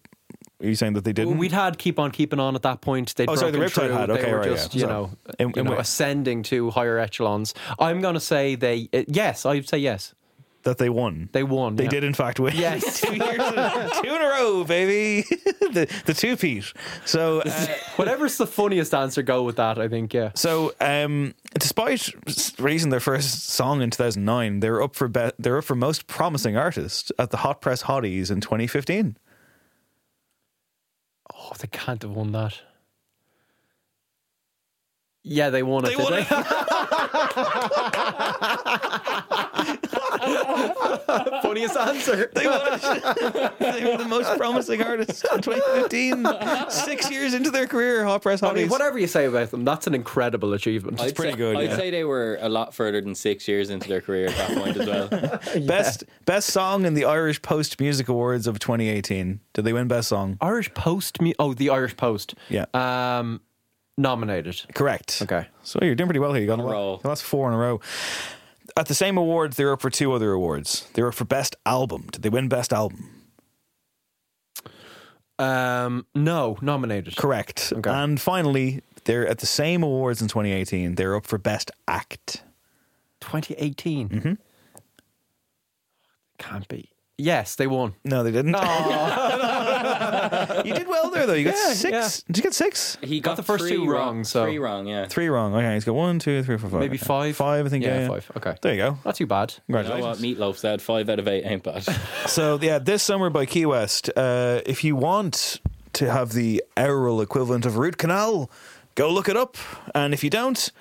[0.61, 1.37] Are you saying that they didn't?
[1.37, 3.13] We'd had keep on keeping on at that point.
[3.15, 3.95] They'd Oh, sorry, the broken Riptide through.
[3.95, 4.09] had.
[4.09, 4.55] They Okay, were right, yeah.
[4.55, 7.53] just you So, know, in- you in know ascending to higher echelons.
[7.79, 8.89] I'm going to say they.
[8.93, 10.13] Uh, yes, I'd say yes.
[10.65, 11.29] That they won.
[11.31, 11.77] They won.
[11.77, 11.89] They yeah.
[11.89, 12.55] did, in fact, win.
[12.55, 12.99] Yes.
[13.01, 15.21] two years, in, two in a row, baby.
[15.61, 16.73] the the two Pete.
[17.05, 17.41] So.
[17.41, 19.79] Uh, Whatever's the funniest answer, go with that.
[19.79, 20.13] I think.
[20.13, 20.31] Yeah.
[20.35, 25.59] So, um, despite s- releasing their first song in 2009, they're up for be- they're
[25.59, 29.17] up for most promising artist at the Hot Press Hotties in 2015.
[31.33, 32.59] Oh, they can't have won that.
[35.27, 35.87] Yeah, they won it.
[35.87, 36.19] They did won they?
[36.19, 36.27] it.
[41.41, 42.31] Funniest answer.
[42.35, 42.79] They, won
[43.59, 46.69] they were the most promising artists in 2015.
[46.69, 48.49] Six years into their career, Hot Press Hotties.
[48.49, 50.99] I mean, whatever you say about them, that's an incredible achievement.
[50.99, 51.75] I'd pretty say, good, I'd yeah.
[51.75, 54.77] say they were a lot further than six years into their career at that point
[54.77, 55.07] as well.
[55.65, 59.39] Best best song in the Irish Post Music Awards of 2018.
[59.53, 60.37] Did they win best song?
[60.41, 61.21] Irish Post.
[61.21, 62.35] Mu- oh, the Irish Post.
[62.49, 62.65] Yeah.
[62.73, 63.41] Um,
[63.97, 64.61] nominated.
[64.73, 65.21] Correct.
[65.21, 65.47] Okay.
[65.63, 66.41] So you're doing pretty well here.
[66.41, 66.99] You got a In a row.
[67.03, 67.79] That's four in a row.
[68.77, 70.87] At the same awards, they were up for two other awards.
[70.93, 72.07] They were up for best album.
[72.11, 73.09] Did they win best album?
[75.39, 77.15] Um, no, nominated.
[77.15, 77.71] Correct.
[77.75, 77.89] Okay.
[77.89, 80.95] And finally, they're at the same awards in 2018.
[80.95, 82.43] They're up for best act.
[83.21, 84.09] 2018.
[84.09, 84.33] Mm-hmm.
[86.37, 86.89] Can't be.
[87.17, 87.95] Yes, they won.
[88.03, 88.55] No, they didn't.
[88.55, 88.59] Oh,
[90.65, 91.33] you did well there, though.
[91.33, 91.91] You got Yeah, six.
[91.91, 92.09] yeah.
[92.27, 92.97] Did you get six?
[93.01, 95.07] He Got got, the first three two wrong, so- three wrong, yeah.
[95.07, 95.53] Three wrong.
[95.55, 96.79] Okay, he's got one, two, three, four, five.
[96.79, 97.05] maybe Okay.
[97.05, 97.35] five.
[97.35, 97.83] Five, I think.
[97.83, 98.31] Yeah, Yeah, five.
[98.37, 98.55] Okay.
[98.61, 98.97] There you go.
[99.05, 99.53] Not too bad.
[99.67, 100.21] You know Congratulations.
[100.39, 100.53] what?
[100.53, 101.83] Meatloaf said five out of eight ain't bad.
[102.27, 104.09] So yeah, this summer by Key West.
[104.15, 105.59] Uh, if you want
[105.93, 108.49] to have the aural equivalent of root canal,
[108.95, 109.57] go look it up.
[109.93, 110.71] And if you don't,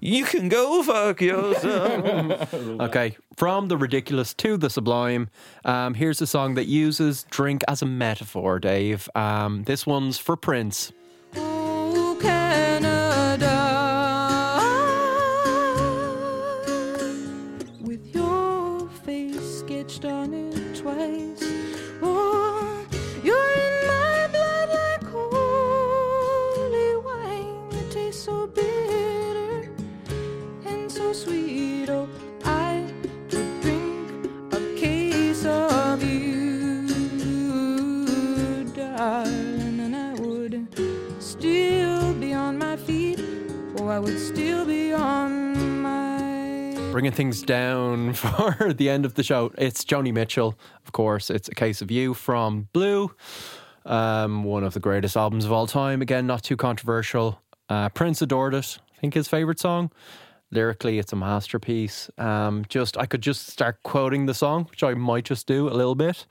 [0.00, 2.54] you can go fuck yourself.
[2.86, 5.28] Okay, from the ridiculous to the sublime.
[5.64, 9.08] Um, here's a song that uses drink as a metaphor, Dave.
[9.14, 10.92] Um, this one's for Prince.
[11.34, 12.16] Oh,
[43.96, 46.76] I would still be on my.
[46.92, 49.50] Bringing things down for the end of the show.
[49.56, 50.54] It's Joni Mitchell,
[50.84, 51.30] of course.
[51.30, 53.10] It's a case of you from Blue,
[53.86, 56.02] um, one of the greatest albums of all time.
[56.02, 57.40] Again, not too controversial.
[57.70, 58.78] Uh, Prince adored it.
[58.94, 59.90] I think his favorite song.
[60.50, 62.10] Lyrically, it's a masterpiece.
[62.18, 65.72] Um, just I could just start quoting the song, which I might just do a
[65.72, 66.26] little bit.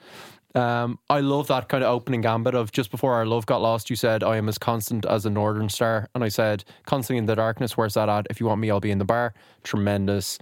[0.56, 3.90] Um, I love that kind of opening gambit of just before our love got lost.
[3.90, 7.26] You said, "I am as constant as a northern star," and I said, "Constantly in
[7.26, 8.28] the darkness." Where's that at?
[8.30, 9.34] If you want me, I'll be in the bar.
[9.64, 10.40] Tremendous.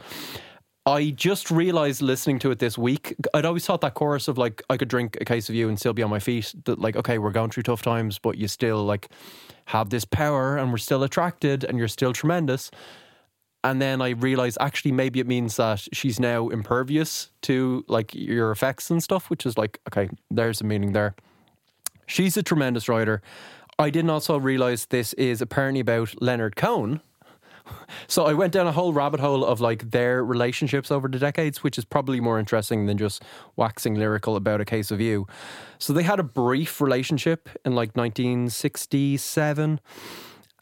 [0.86, 4.62] I just realized listening to it this week, I'd always thought that chorus of like,
[4.70, 6.54] I could drink a case of you and still be on my feet.
[6.66, 9.08] That like, okay, we're going through tough times, but you still like
[9.68, 12.70] have this power and we're still attracted and you're still tremendous.
[13.64, 18.52] And then I realized actually maybe it means that she's now impervious to like your
[18.52, 21.16] effects and stuff, which is like, okay, there's a meaning there.
[22.06, 23.22] She's a tremendous writer.
[23.80, 27.02] I didn't also realize this is apparently about Leonard Cohen.
[28.08, 31.64] So I went down a whole rabbit hole of like their relationships over the decades,
[31.64, 33.24] which is probably more interesting than just
[33.56, 35.28] waxing lyrical about a case of you.
[35.80, 39.80] So they had a brief relationship in like 1967.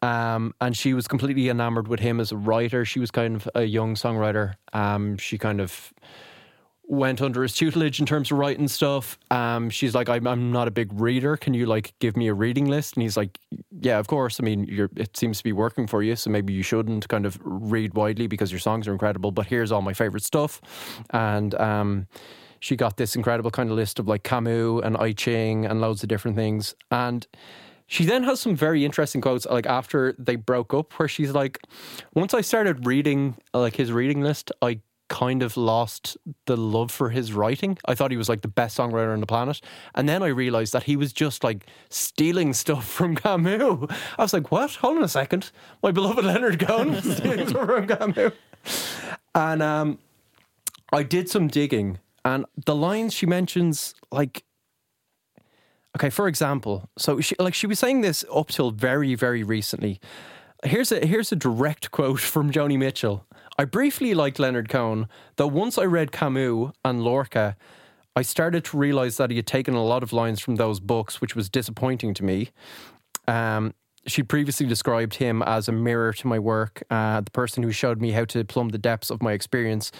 [0.01, 2.85] Um, and she was completely enamored with him as a writer.
[2.85, 4.55] She was kind of a young songwriter.
[4.73, 5.93] Um, she kind of
[6.91, 9.17] went under his tutelage in terms of writing stuff.
[9.31, 11.37] Um, she's like, I'm, I'm not a big reader.
[11.37, 12.95] Can you like give me a reading list?
[12.95, 13.39] And he's like,
[13.79, 14.41] Yeah, of course.
[14.41, 17.39] I mean, it seems to be working for you, so maybe you shouldn't kind of
[17.43, 19.31] read widely because your songs are incredible.
[19.31, 20.59] But here's all my favorite stuff,
[21.11, 22.07] and um,
[22.59, 26.03] she got this incredible kind of list of like Camus and I Ching and loads
[26.03, 27.25] of different things, and.
[27.91, 31.59] She then has some very interesting quotes, like after they broke up, where she's like,
[32.15, 36.15] "Once I started reading like his reading list, I kind of lost
[36.45, 37.77] the love for his writing.
[37.83, 39.59] I thought he was like the best songwriter on the planet.
[39.93, 43.91] And then I realized that he was just like stealing stuff from Camus.
[44.17, 44.71] I was like, what?
[44.75, 45.51] Hold on a second.
[45.83, 48.33] My beloved Leonard Cohen stealing stuff from Camus.
[49.35, 49.99] And um,
[50.93, 54.45] I did some digging, and the lines she mentions, like,
[55.97, 59.99] okay, for example, so she, like she was saying this up till very, very recently.
[60.63, 63.25] Here's a here's a direct quote from Joni Mitchell.
[63.57, 67.55] I briefly liked Leonard Cohen, though once I read Camus and Lorca,
[68.15, 71.21] I started to realize that he had taken a lot of lines from those books,
[71.21, 72.49] which was disappointing to me.
[73.27, 73.73] Um,
[74.07, 78.01] she previously described him as a mirror to my work, uh, the person who showed
[78.01, 79.91] me how to plumb the depths of my experience.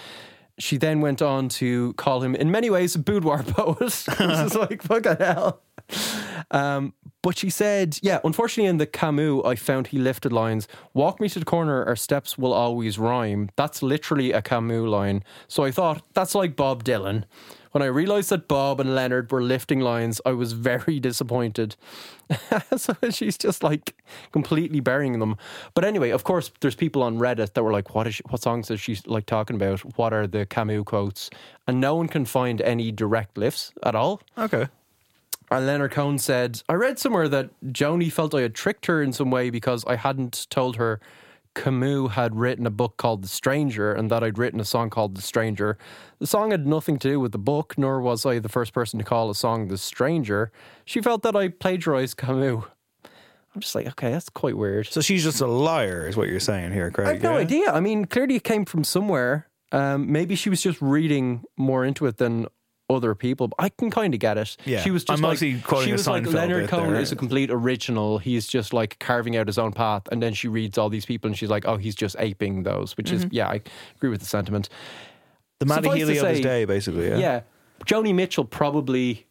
[0.62, 3.80] She then went on to call him, in many ways, a boudoir poet.
[3.82, 5.62] This is like, fucking hell.
[6.52, 11.20] Um, but she said, yeah, unfortunately, in the Camus, I found he lifted lines Walk
[11.20, 13.50] me to the corner, our steps will always rhyme.
[13.56, 15.24] That's literally a Camus line.
[15.48, 17.26] So I thought, that's like Bob Dylan.
[17.72, 21.76] When I realised that Bob and Leonard were lifting lines, I was very disappointed.
[22.78, 23.96] so she's just like
[24.32, 25.38] completely burying them.
[25.74, 28.42] But anyway, of course, there's people on Reddit that were like, "What is she, what
[28.42, 29.80] songs is she like talking about?
[29.98, 31.30] What are the Camus quotes?"
[31.68, 34.22] And no one can find any direct lifts at all.
[34.38, 34.68] Okay.
[35.52, 39.12] And Leonard Cohen said, I read somewhere that Joni felt I had tricked her in
[39.12, 41.02] some way because I hadn't told her
[41.54, 45.16] Camus had written a book called The Stranger and that I'd written a song called
[45.16, 45.78] The Stranger.
[46.20, 49.00] The song had nothing to do with the book, nor was I the first person
[49.00, 50.52] to call a song The Stranger.
[50.86, 52.64] She felt that I plagiarized Camus.
[53.54, 54.88] I'm just like, okay, that's quite weird.
[54.88, 57.08] So she's just a liar, is what you're saying here, Craig.
[57.08, 57.38] I have no yeah?
[57.40, 57.72] idea.
[57.72, 59.50] I mean, clearly it came from somewhere.
[59.74, 62.48] Um, maybe she was just reading more into it than
[62.96, 63.48] other people.
[63.50, 64.56] But I can kind of get it.
[64.66, 64.82] Yeah.
[64.82, 67.02] she was just I'm like mostly quoting she was like Seinfeld Leonard bit Cohen there.
[67.02, 68.18] is a complete original.
[68.18, 71.28] He's just like carving out his own path, and then she reads all these people,
[71.28, 72.96] and she's like, oh, he's just aping those.
[72.98, 73.30] Which is Mhm.
[73.32, 73.62] yeah, I
[73.98, 74.70] agree with the sentiment.
[75.60, 77.10] The Matty Suffice to Healy of his day, basically.
[77.10, 77.42] Yeah.
[77.86, 79.26] Joni Mitchell probably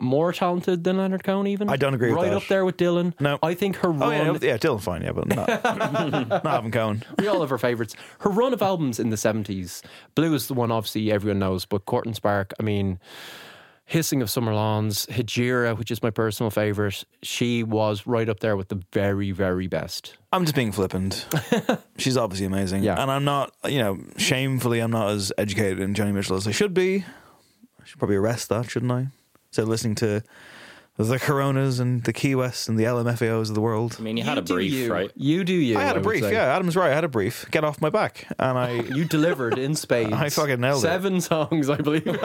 [0.00, 1.46] more talented than Leonard Cohen.
[1.46, 2.26] Even I don't agree with that.
[2.28, 3.12] Right up there with Dylan.
[3.20, 4.12] No, I think her Oh, run.
[4.12, 5.48] yeah, yeah, Dylan's fine, yeah, but not,
[6.28, 7.02] not having Cohen.
[7.18, 7.94] we all have our favourites.
[8.20, 9.82] Her run of albums in the 70s,
[10.14, 12.98] Blue is the one obviously everyone knows, but Court and Spark, I mean,
[13.86, 17.02] Hissing of Summer Lawns, Hejira, which is my personal favorite.
[17.24, 20.16] She was right up there with the very, very best.
[20.32, 21.26] I'm just being flippant.
[21.98, 22.84] She's obviously amazing.
[22.84, 23.02] Yeah.
[23.02, 26.52] And I'm not, you know, shamefully, I'm not as educated in Joni Mitchell as I
[26.52, 27.04] should be.
[27.80, 29.08] I should probably arrest that, shouldn't I?
[29.50, 30.22] Instead of listening to
[30.96, 33.96] the Coronas and the Key West and the LMFAOs of the world.
[33.98, 34.92] I mean, you had a brief, you.
[34.92, 35.10] right?
[35.16, 35.78] You do you.
[35.78, 36.32] I had a brief, say.
[36.32, 36.54] yeah.
[36.54, 36.90] Adam's right.
[36.90, 37.46] I had a brief.
[37.50, 38.26] Get off my back.
[38.38, 38.70] And I.
[38.90, 40.12] You delivered in spades.
[40.12, 40.82] I fucking nailed it.
[40.82, 42.06] Seven songs, I believe.
[42.06, 42.18] and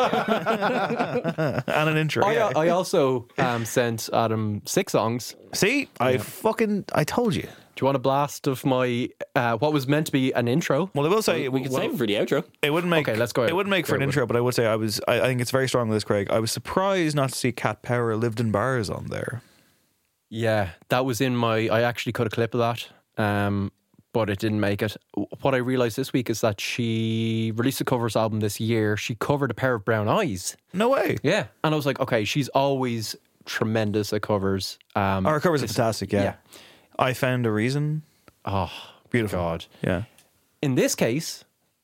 [1.68, 2.26] an intro.
[2.26, 2.52] I, yeah.
[2.56, 5.36] I also um, sent Adam six songs.
[5.54, 6.86] See, I fucking.
[6.94, 7.48] I told you.
[7.76, 10.90] Do you want a blast of my uh, what was meant to be an intro?
[10.94, 12.46] Well, I will say We could well, save it for the outro.
[12.62, 13.08] It wouldn't make.
[13.08, 13.52] Okay, let's go ahead.
[13.52, 15.02] It wouldn't make for an intro, but I would say I was.
[15.10, 16.30] I, I think it's very strong with this, Craig.
[16.30, 19.42] I was surprised not to see Cat Power lived in bars on there.
[20.30, 21.68] Yeah, that was in my.
[21.68, 23.74] I actually cut a clip of that, um,
[24.14, 24.96] but it didn't make it.
[25.42, 28.96] What I realized this week is that she released a covers album this year.
[28.96, 30.56] She covered a pair of brown eyes.
[30.72, 31.18] No way.
[31.24, 34.80] Yeah, and I was like, okay, she's always tremendous at covers.
[34.96, 36.14] Um, Our covers are fantastic.
[36.14, 36.24] Yeah.
[36.24, 36.36] yeah.
[36.98, 38.04] I found a reason.
[38.46, 38.72] Oh,
[39.10, 39.40] Beautiful.
[39.40, 39.66] God.
[39.82, 40.04] Yeah.
[40.62, 41.44] In this case,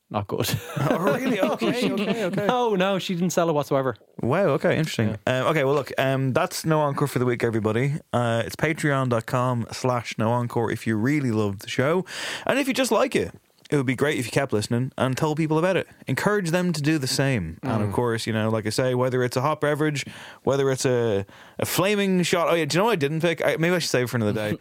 [0.09, 0.49] not good.
[0.89, 1.39] Oh, really?
[1.51, 1.91] Okay.
[1.91, 2.25] Okay.
[2.25, 2.45] Okay.
[2.47, 3.95] no, no, she didn't sell it whatsoever.
[4.21, 4.47] Wow.
[4.57, 4.77] Okay.
[4.77, 5.17] Interesting.
[5.27, 5.63] Um, okay.
[5.63, 5.91] Well, look.
[5.97, 7.95] Um, that's no encore for the week, everybody.
[8.13, 12.05] Uh, it's patreon.com slash no encore if you really love the show,
[12.45, 13.33] and if you just like it.
[13.71, 15.87] It would be great if you kept listening and told people about it.
[16.05, 17.57] Encourage them to do the same.
[17.63, 17.93] And of mm.
[17.93, 20.05] course, you know, like I say, whether it's a hot beverage,
[20.43, 21.25] whether it's a,
[21.57, 22.49] a flaming shot.
[22.49, 23.43] Oh yeah, do you know what I didn't pick?
[23.43, 24.57] I, maybe I should save it for another day.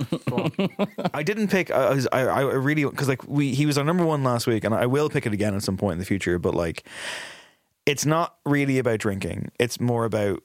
[1.14, 1.72] I didn't pick.
[1.72, 4.62] I, was, I, I really because like we he was our number one last week,
[4.62, 6.38] and I will pick it again at some point in the future.
[6.38, 6.84] But like,
[7.86, 9.50] it's not really about drinking.
[9.58, 10.44] It's more about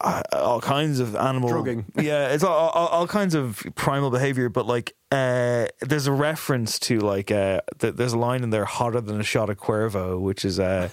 [0.00, 1.84] all kinds of animal Drugging.
[2.00, 4.48] Yeah, it's all, all, all kinds of primal behavior.
[4.48, 8.64] But like, uh, there's a reference to like uh, th- there's a line in there
[8.64, 10.88] hotter than a shot of Cuervo, which is uh,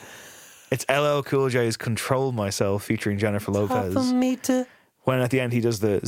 [0.72, 3.94] it's LL Cool J's "Control Myself" featuring Jennifer Lopez
[5.06, 6.00] when at the end he does the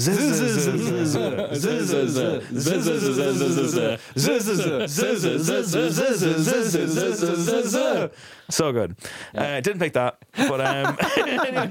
[8.50, 8.96] so good.
[9.34, 9.58] Yeah.
[9.58, 10.98] Uh, didn't pick that, but um,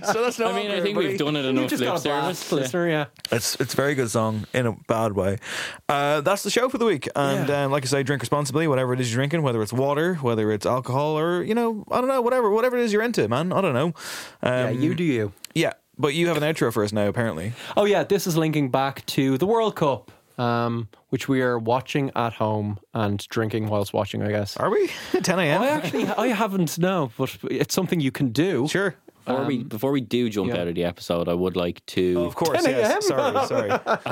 [0.04, 0.52] so that's not.
[0.52, 1.68] I mean, I think we've done it enough.
[1.68, 3.06] Just got a blast, listener, yeah.
[3.32, 5.38] It's it's a very good song in a bad way.
[5.88, 7.64] Uh, that's the show for the week, and yeah.
[7.64, 8.68] um, like I say, drink responsibly.
[8.68, 12.00] Whatever it is you're drinking, whether it's water, whether it's alcohol, or you know, I
[12.00, 13.52] don't know, whatever, whatever it is you're into, man.
[13.52, 13.86] I don't know.
[13.86, 13.94] Um,
[14.42, 15.32] yeah, you do you.
[15.54, 17.52] Yeah but you have an outro for us now, apparently.
[17.76, 22.10] Oh yeah, this is linking back to the World Cup, um, which we are watching
[22.14, 24.22] at home and drinking whilst watching.
[24.22, 24.56] I guess.
[24.56, 24.90] Are we
[25.22, 25.62] 10 a.m.?
[25.62, 28.68] I actually I haven't no, but it's something you can do.
[28.68, 28.96] Sure.
[29.24, 30.60] Before we before we do jump yeah.
[30.60, 32.24] out of the episode, I would like to.
[32.24, 32.92] Of course, 10 yes.
[32.92, 33.02] a.m.
[33.02, 33.70] Sorry, sorry.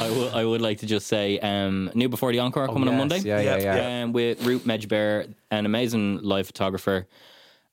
[0.00, 2.94] I would I would like to just say, um, new before the encore coming on
[2.94, 2.98] yes.
[2.98, 3.20] Monday.
[3.20, 4.02] Yeah, yeah, yeah.
[4.02, 7.06] Um, with Ruth Medjber, an amazing live photographer,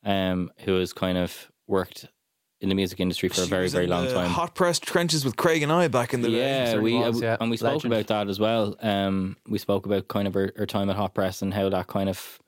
[0.05, 2.05] um, who has kind of worked
[2.61, 4.29] in the music industry for a very was very in long the time.
[4.29, 6.38] Hot Press trenches with Craig and I back in the day.
[6.38, 7.38] Yeah, certainly we was, uh, yeah.
[7.41, 7.93] and we spoke Legend.
[7.93, 8.75] about that as well.
[8.81, 11.88] Um, we spoke about kind of her, our time at Hot Press and how that
[11.88, 12.39] kind of,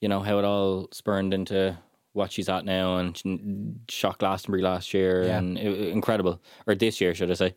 [0.00, 1.76] you know, how it all spurned into
[2.12, 3.40] what she's at now and she
[3.88, 5.38] shot Glastonbury last year Yeah.
[5.38, 7.54] and it, incredible or this year should I say.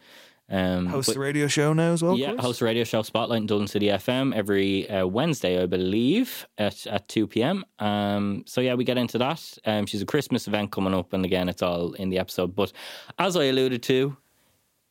[0.47, 2.15] Um, Host but- the radio show now as well.
[2.17, 6.45] yeah, host a radio show Spotlight in Dublin City FM every uh, Wednesday, I believe,
[6.59, 7.65] at at two p.m.
[7.79, 9.57] Um, so yeah, we get into that.
[9.65, 12.55] Um, she's a Christmas event coming up, and again, it's all in the episode.
[12.55, 12.71] But
[13.17, 14.15] as I alluded to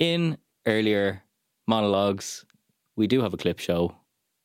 [0.00, 1.22] in earlier
[1.68, 2.44] monologues,
[2.96, 3.94] we do have a clip show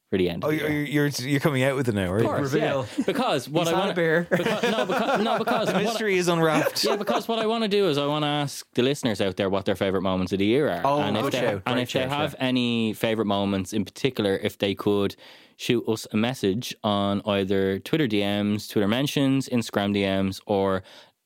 [0.09, 0.43] for the end.
[0.43, 0.83] Oh, the you're, year.
[0.85, 2.87] you're you're coming out with it now, are Of course, Reveal.
[2.97, 3.03] yeah.
[3.05, 4.27] Because what He's I want a beer.
[4.29, 6.83] Because, no, because, no, because The what I- mystery is unwrapped.
[6.83, 9.37] yeah, because what I want to do is I want to ask the listeners out
[9.37, 11.61] there what their favorite moments of the year are, Oh, and if they shout.
[11.65, 15.15] and if they shout, have any favorite moments in particular, if they could
[15.57, 20.83] shoot us a message on either Twitter DMs, Twitter mentions, Instagram DMs, or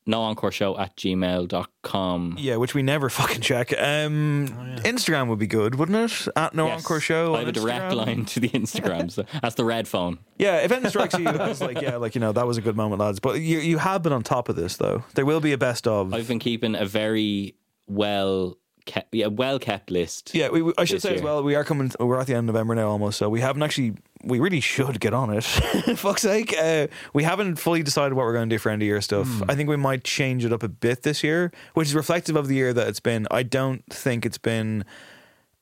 [0.07, 2.35] noencoreshow at gmail.com.
[2.37, 3.71] Yeah, which we never fucking check.
[3.77, 4.47] Um,
[4.83, 6.27] Instagram would be good, wouldn't it?
[6.35, 6.79] At No Yes.
[6.83, 7.35] Encore Show.
[7.35, 7.95] I have on a direct Instagram.
[7.95, 9.11] line to the Instagram.
[9.11, 10.19] so that's the red phone.
[10.37, 12.75] Yeah, if anything strikes you as like, yeah, like you know, that was a good
[12.75, 13.19] moment, lads.
[13.19, 15.03] But you you have been on top of this though.
[15.15, 16.13] There will be a best of.
[16.13, 17.55] I've been keeping a very
[17.87, 20.33] well kept, yeah, well kept list.
[20.33, 21.43] yeah, we, we- I should this say as well.
[21.43, 21.91] We are coming.
[21.99, 23.17] We're at the end of November now, almost.
[23.17, 23.93] So we haven't actually.
[24.25, 25.43] We really should get on it.
[25.97, 28.85] Fuck's sake, uh, we haven't fully decided what we're going to do for end of
[28.85, 29.27] year stuff.
[29.27, 29.43] Hmm.
[29.49, 32.47] I think we might change it up a bit this year, which is reflective of
[32.47, 33.27] the year that it's been.
[33.31, 34.85] I don't think it's been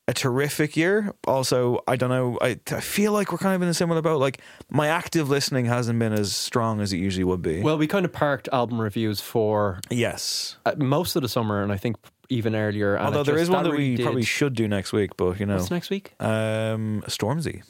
[0.08, 1.14] a terrific year.
[1.26, 2.38] Also, I don't know.
[2.40, 4.20] I, I feel like we're kind of in a similar boat.
[4.20, 7.62] Like my active listening hasn't been as strong as it usually would be.
[7.62, 10.56] Well, we kind of parked album reviews for yes.
[10.66, 11.96] uh, most of the summer, and I think
[12.28, 12.98] even earlier.
[12.98, 15.46] Although there is one that really we did- probably should do next week, but you
[15.46, 16.14] know, What's next week?
[16.20, 17.62] um, Stormzy.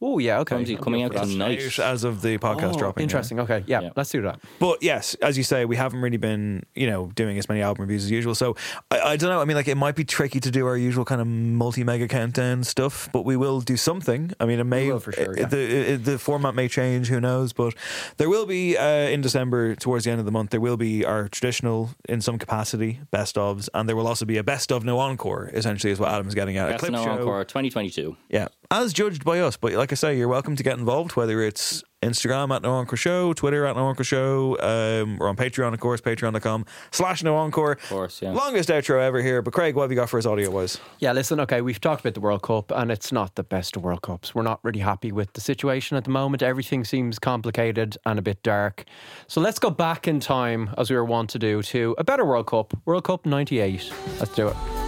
[0.00, 0.54] Oh yeah, okay.
[0.54, 1.58] Clumsy coming out tonight.
[1.60, 3.00] out as of the podcast Oh, dropping.
[3.02, 3.04] yeah.
[3.04, 3.40] Interesting.
[3.40, 4.38] Okay, yeah, let's do that.
[4.60, 7.82] But yes, as you say, we haven't really been, you know, doing as many album
[7.82, 8.36] reviews as usual.
[8.36, 8.54] So
[8.92, 9.40] I, I don't know.
[9.40, 12.06] I mean, like it might be tricky to do our usual kind of multi mega
[12.06, 14.30] countdown stuff, but we will do something.
[14.38, 15.46] I mean, it may will for sure, it- yeah.
[15.46, 15.58] the
[15.94, 17.08] it, the format may change.
[17.08, 17.52] Who knows?
[17.52, 17.74] But
[18.18, 21.04] there will be uh, in December, towards the end of the month, there will be
[21.04, 24.84] our traditional, in some capacity, best ofs, and there will also be a best of
[24.84, 25.50] no encore.
[25.52, 26.68] Essentially, is what Adam's getting at.
[26.68, 27.10] a Best clip No show.
[27.10, 28.16] Encore 2022.
[28.28, 29.56] Yeah, as judged by us.
[29.56, 32.96] But like I say, you're welcome to get involved, whether it's Instagram at No Encore
[32.96, 37.36] Show, Twitter at No Encore Show, um, or on Patreon, of course, patreon.com slash No
[37.36, 37.72] Encore.
[37.72, 38.32] Of course, yeah.
[38.32, 39.42] Longest outro ever here.
[39.42, 40.78] But Craig, what have you got for us audio wise?
[41.00, 43.82] Yeah, listen, okay, we've talked about the World Cup, and it's not the best of
[43.82, 44.34] World Cups.
[44.34, 46.42] We're not really happy with the situation at the moment.
[46.42, 48.84] Everything seems complicated and a bit dark.
[49.26, 52.24] So let's go back in time, as we were wont to do, to a better
[52.24, 53.92] World Cup, World Cup 98.
[54.20, 54.87] Let's do it.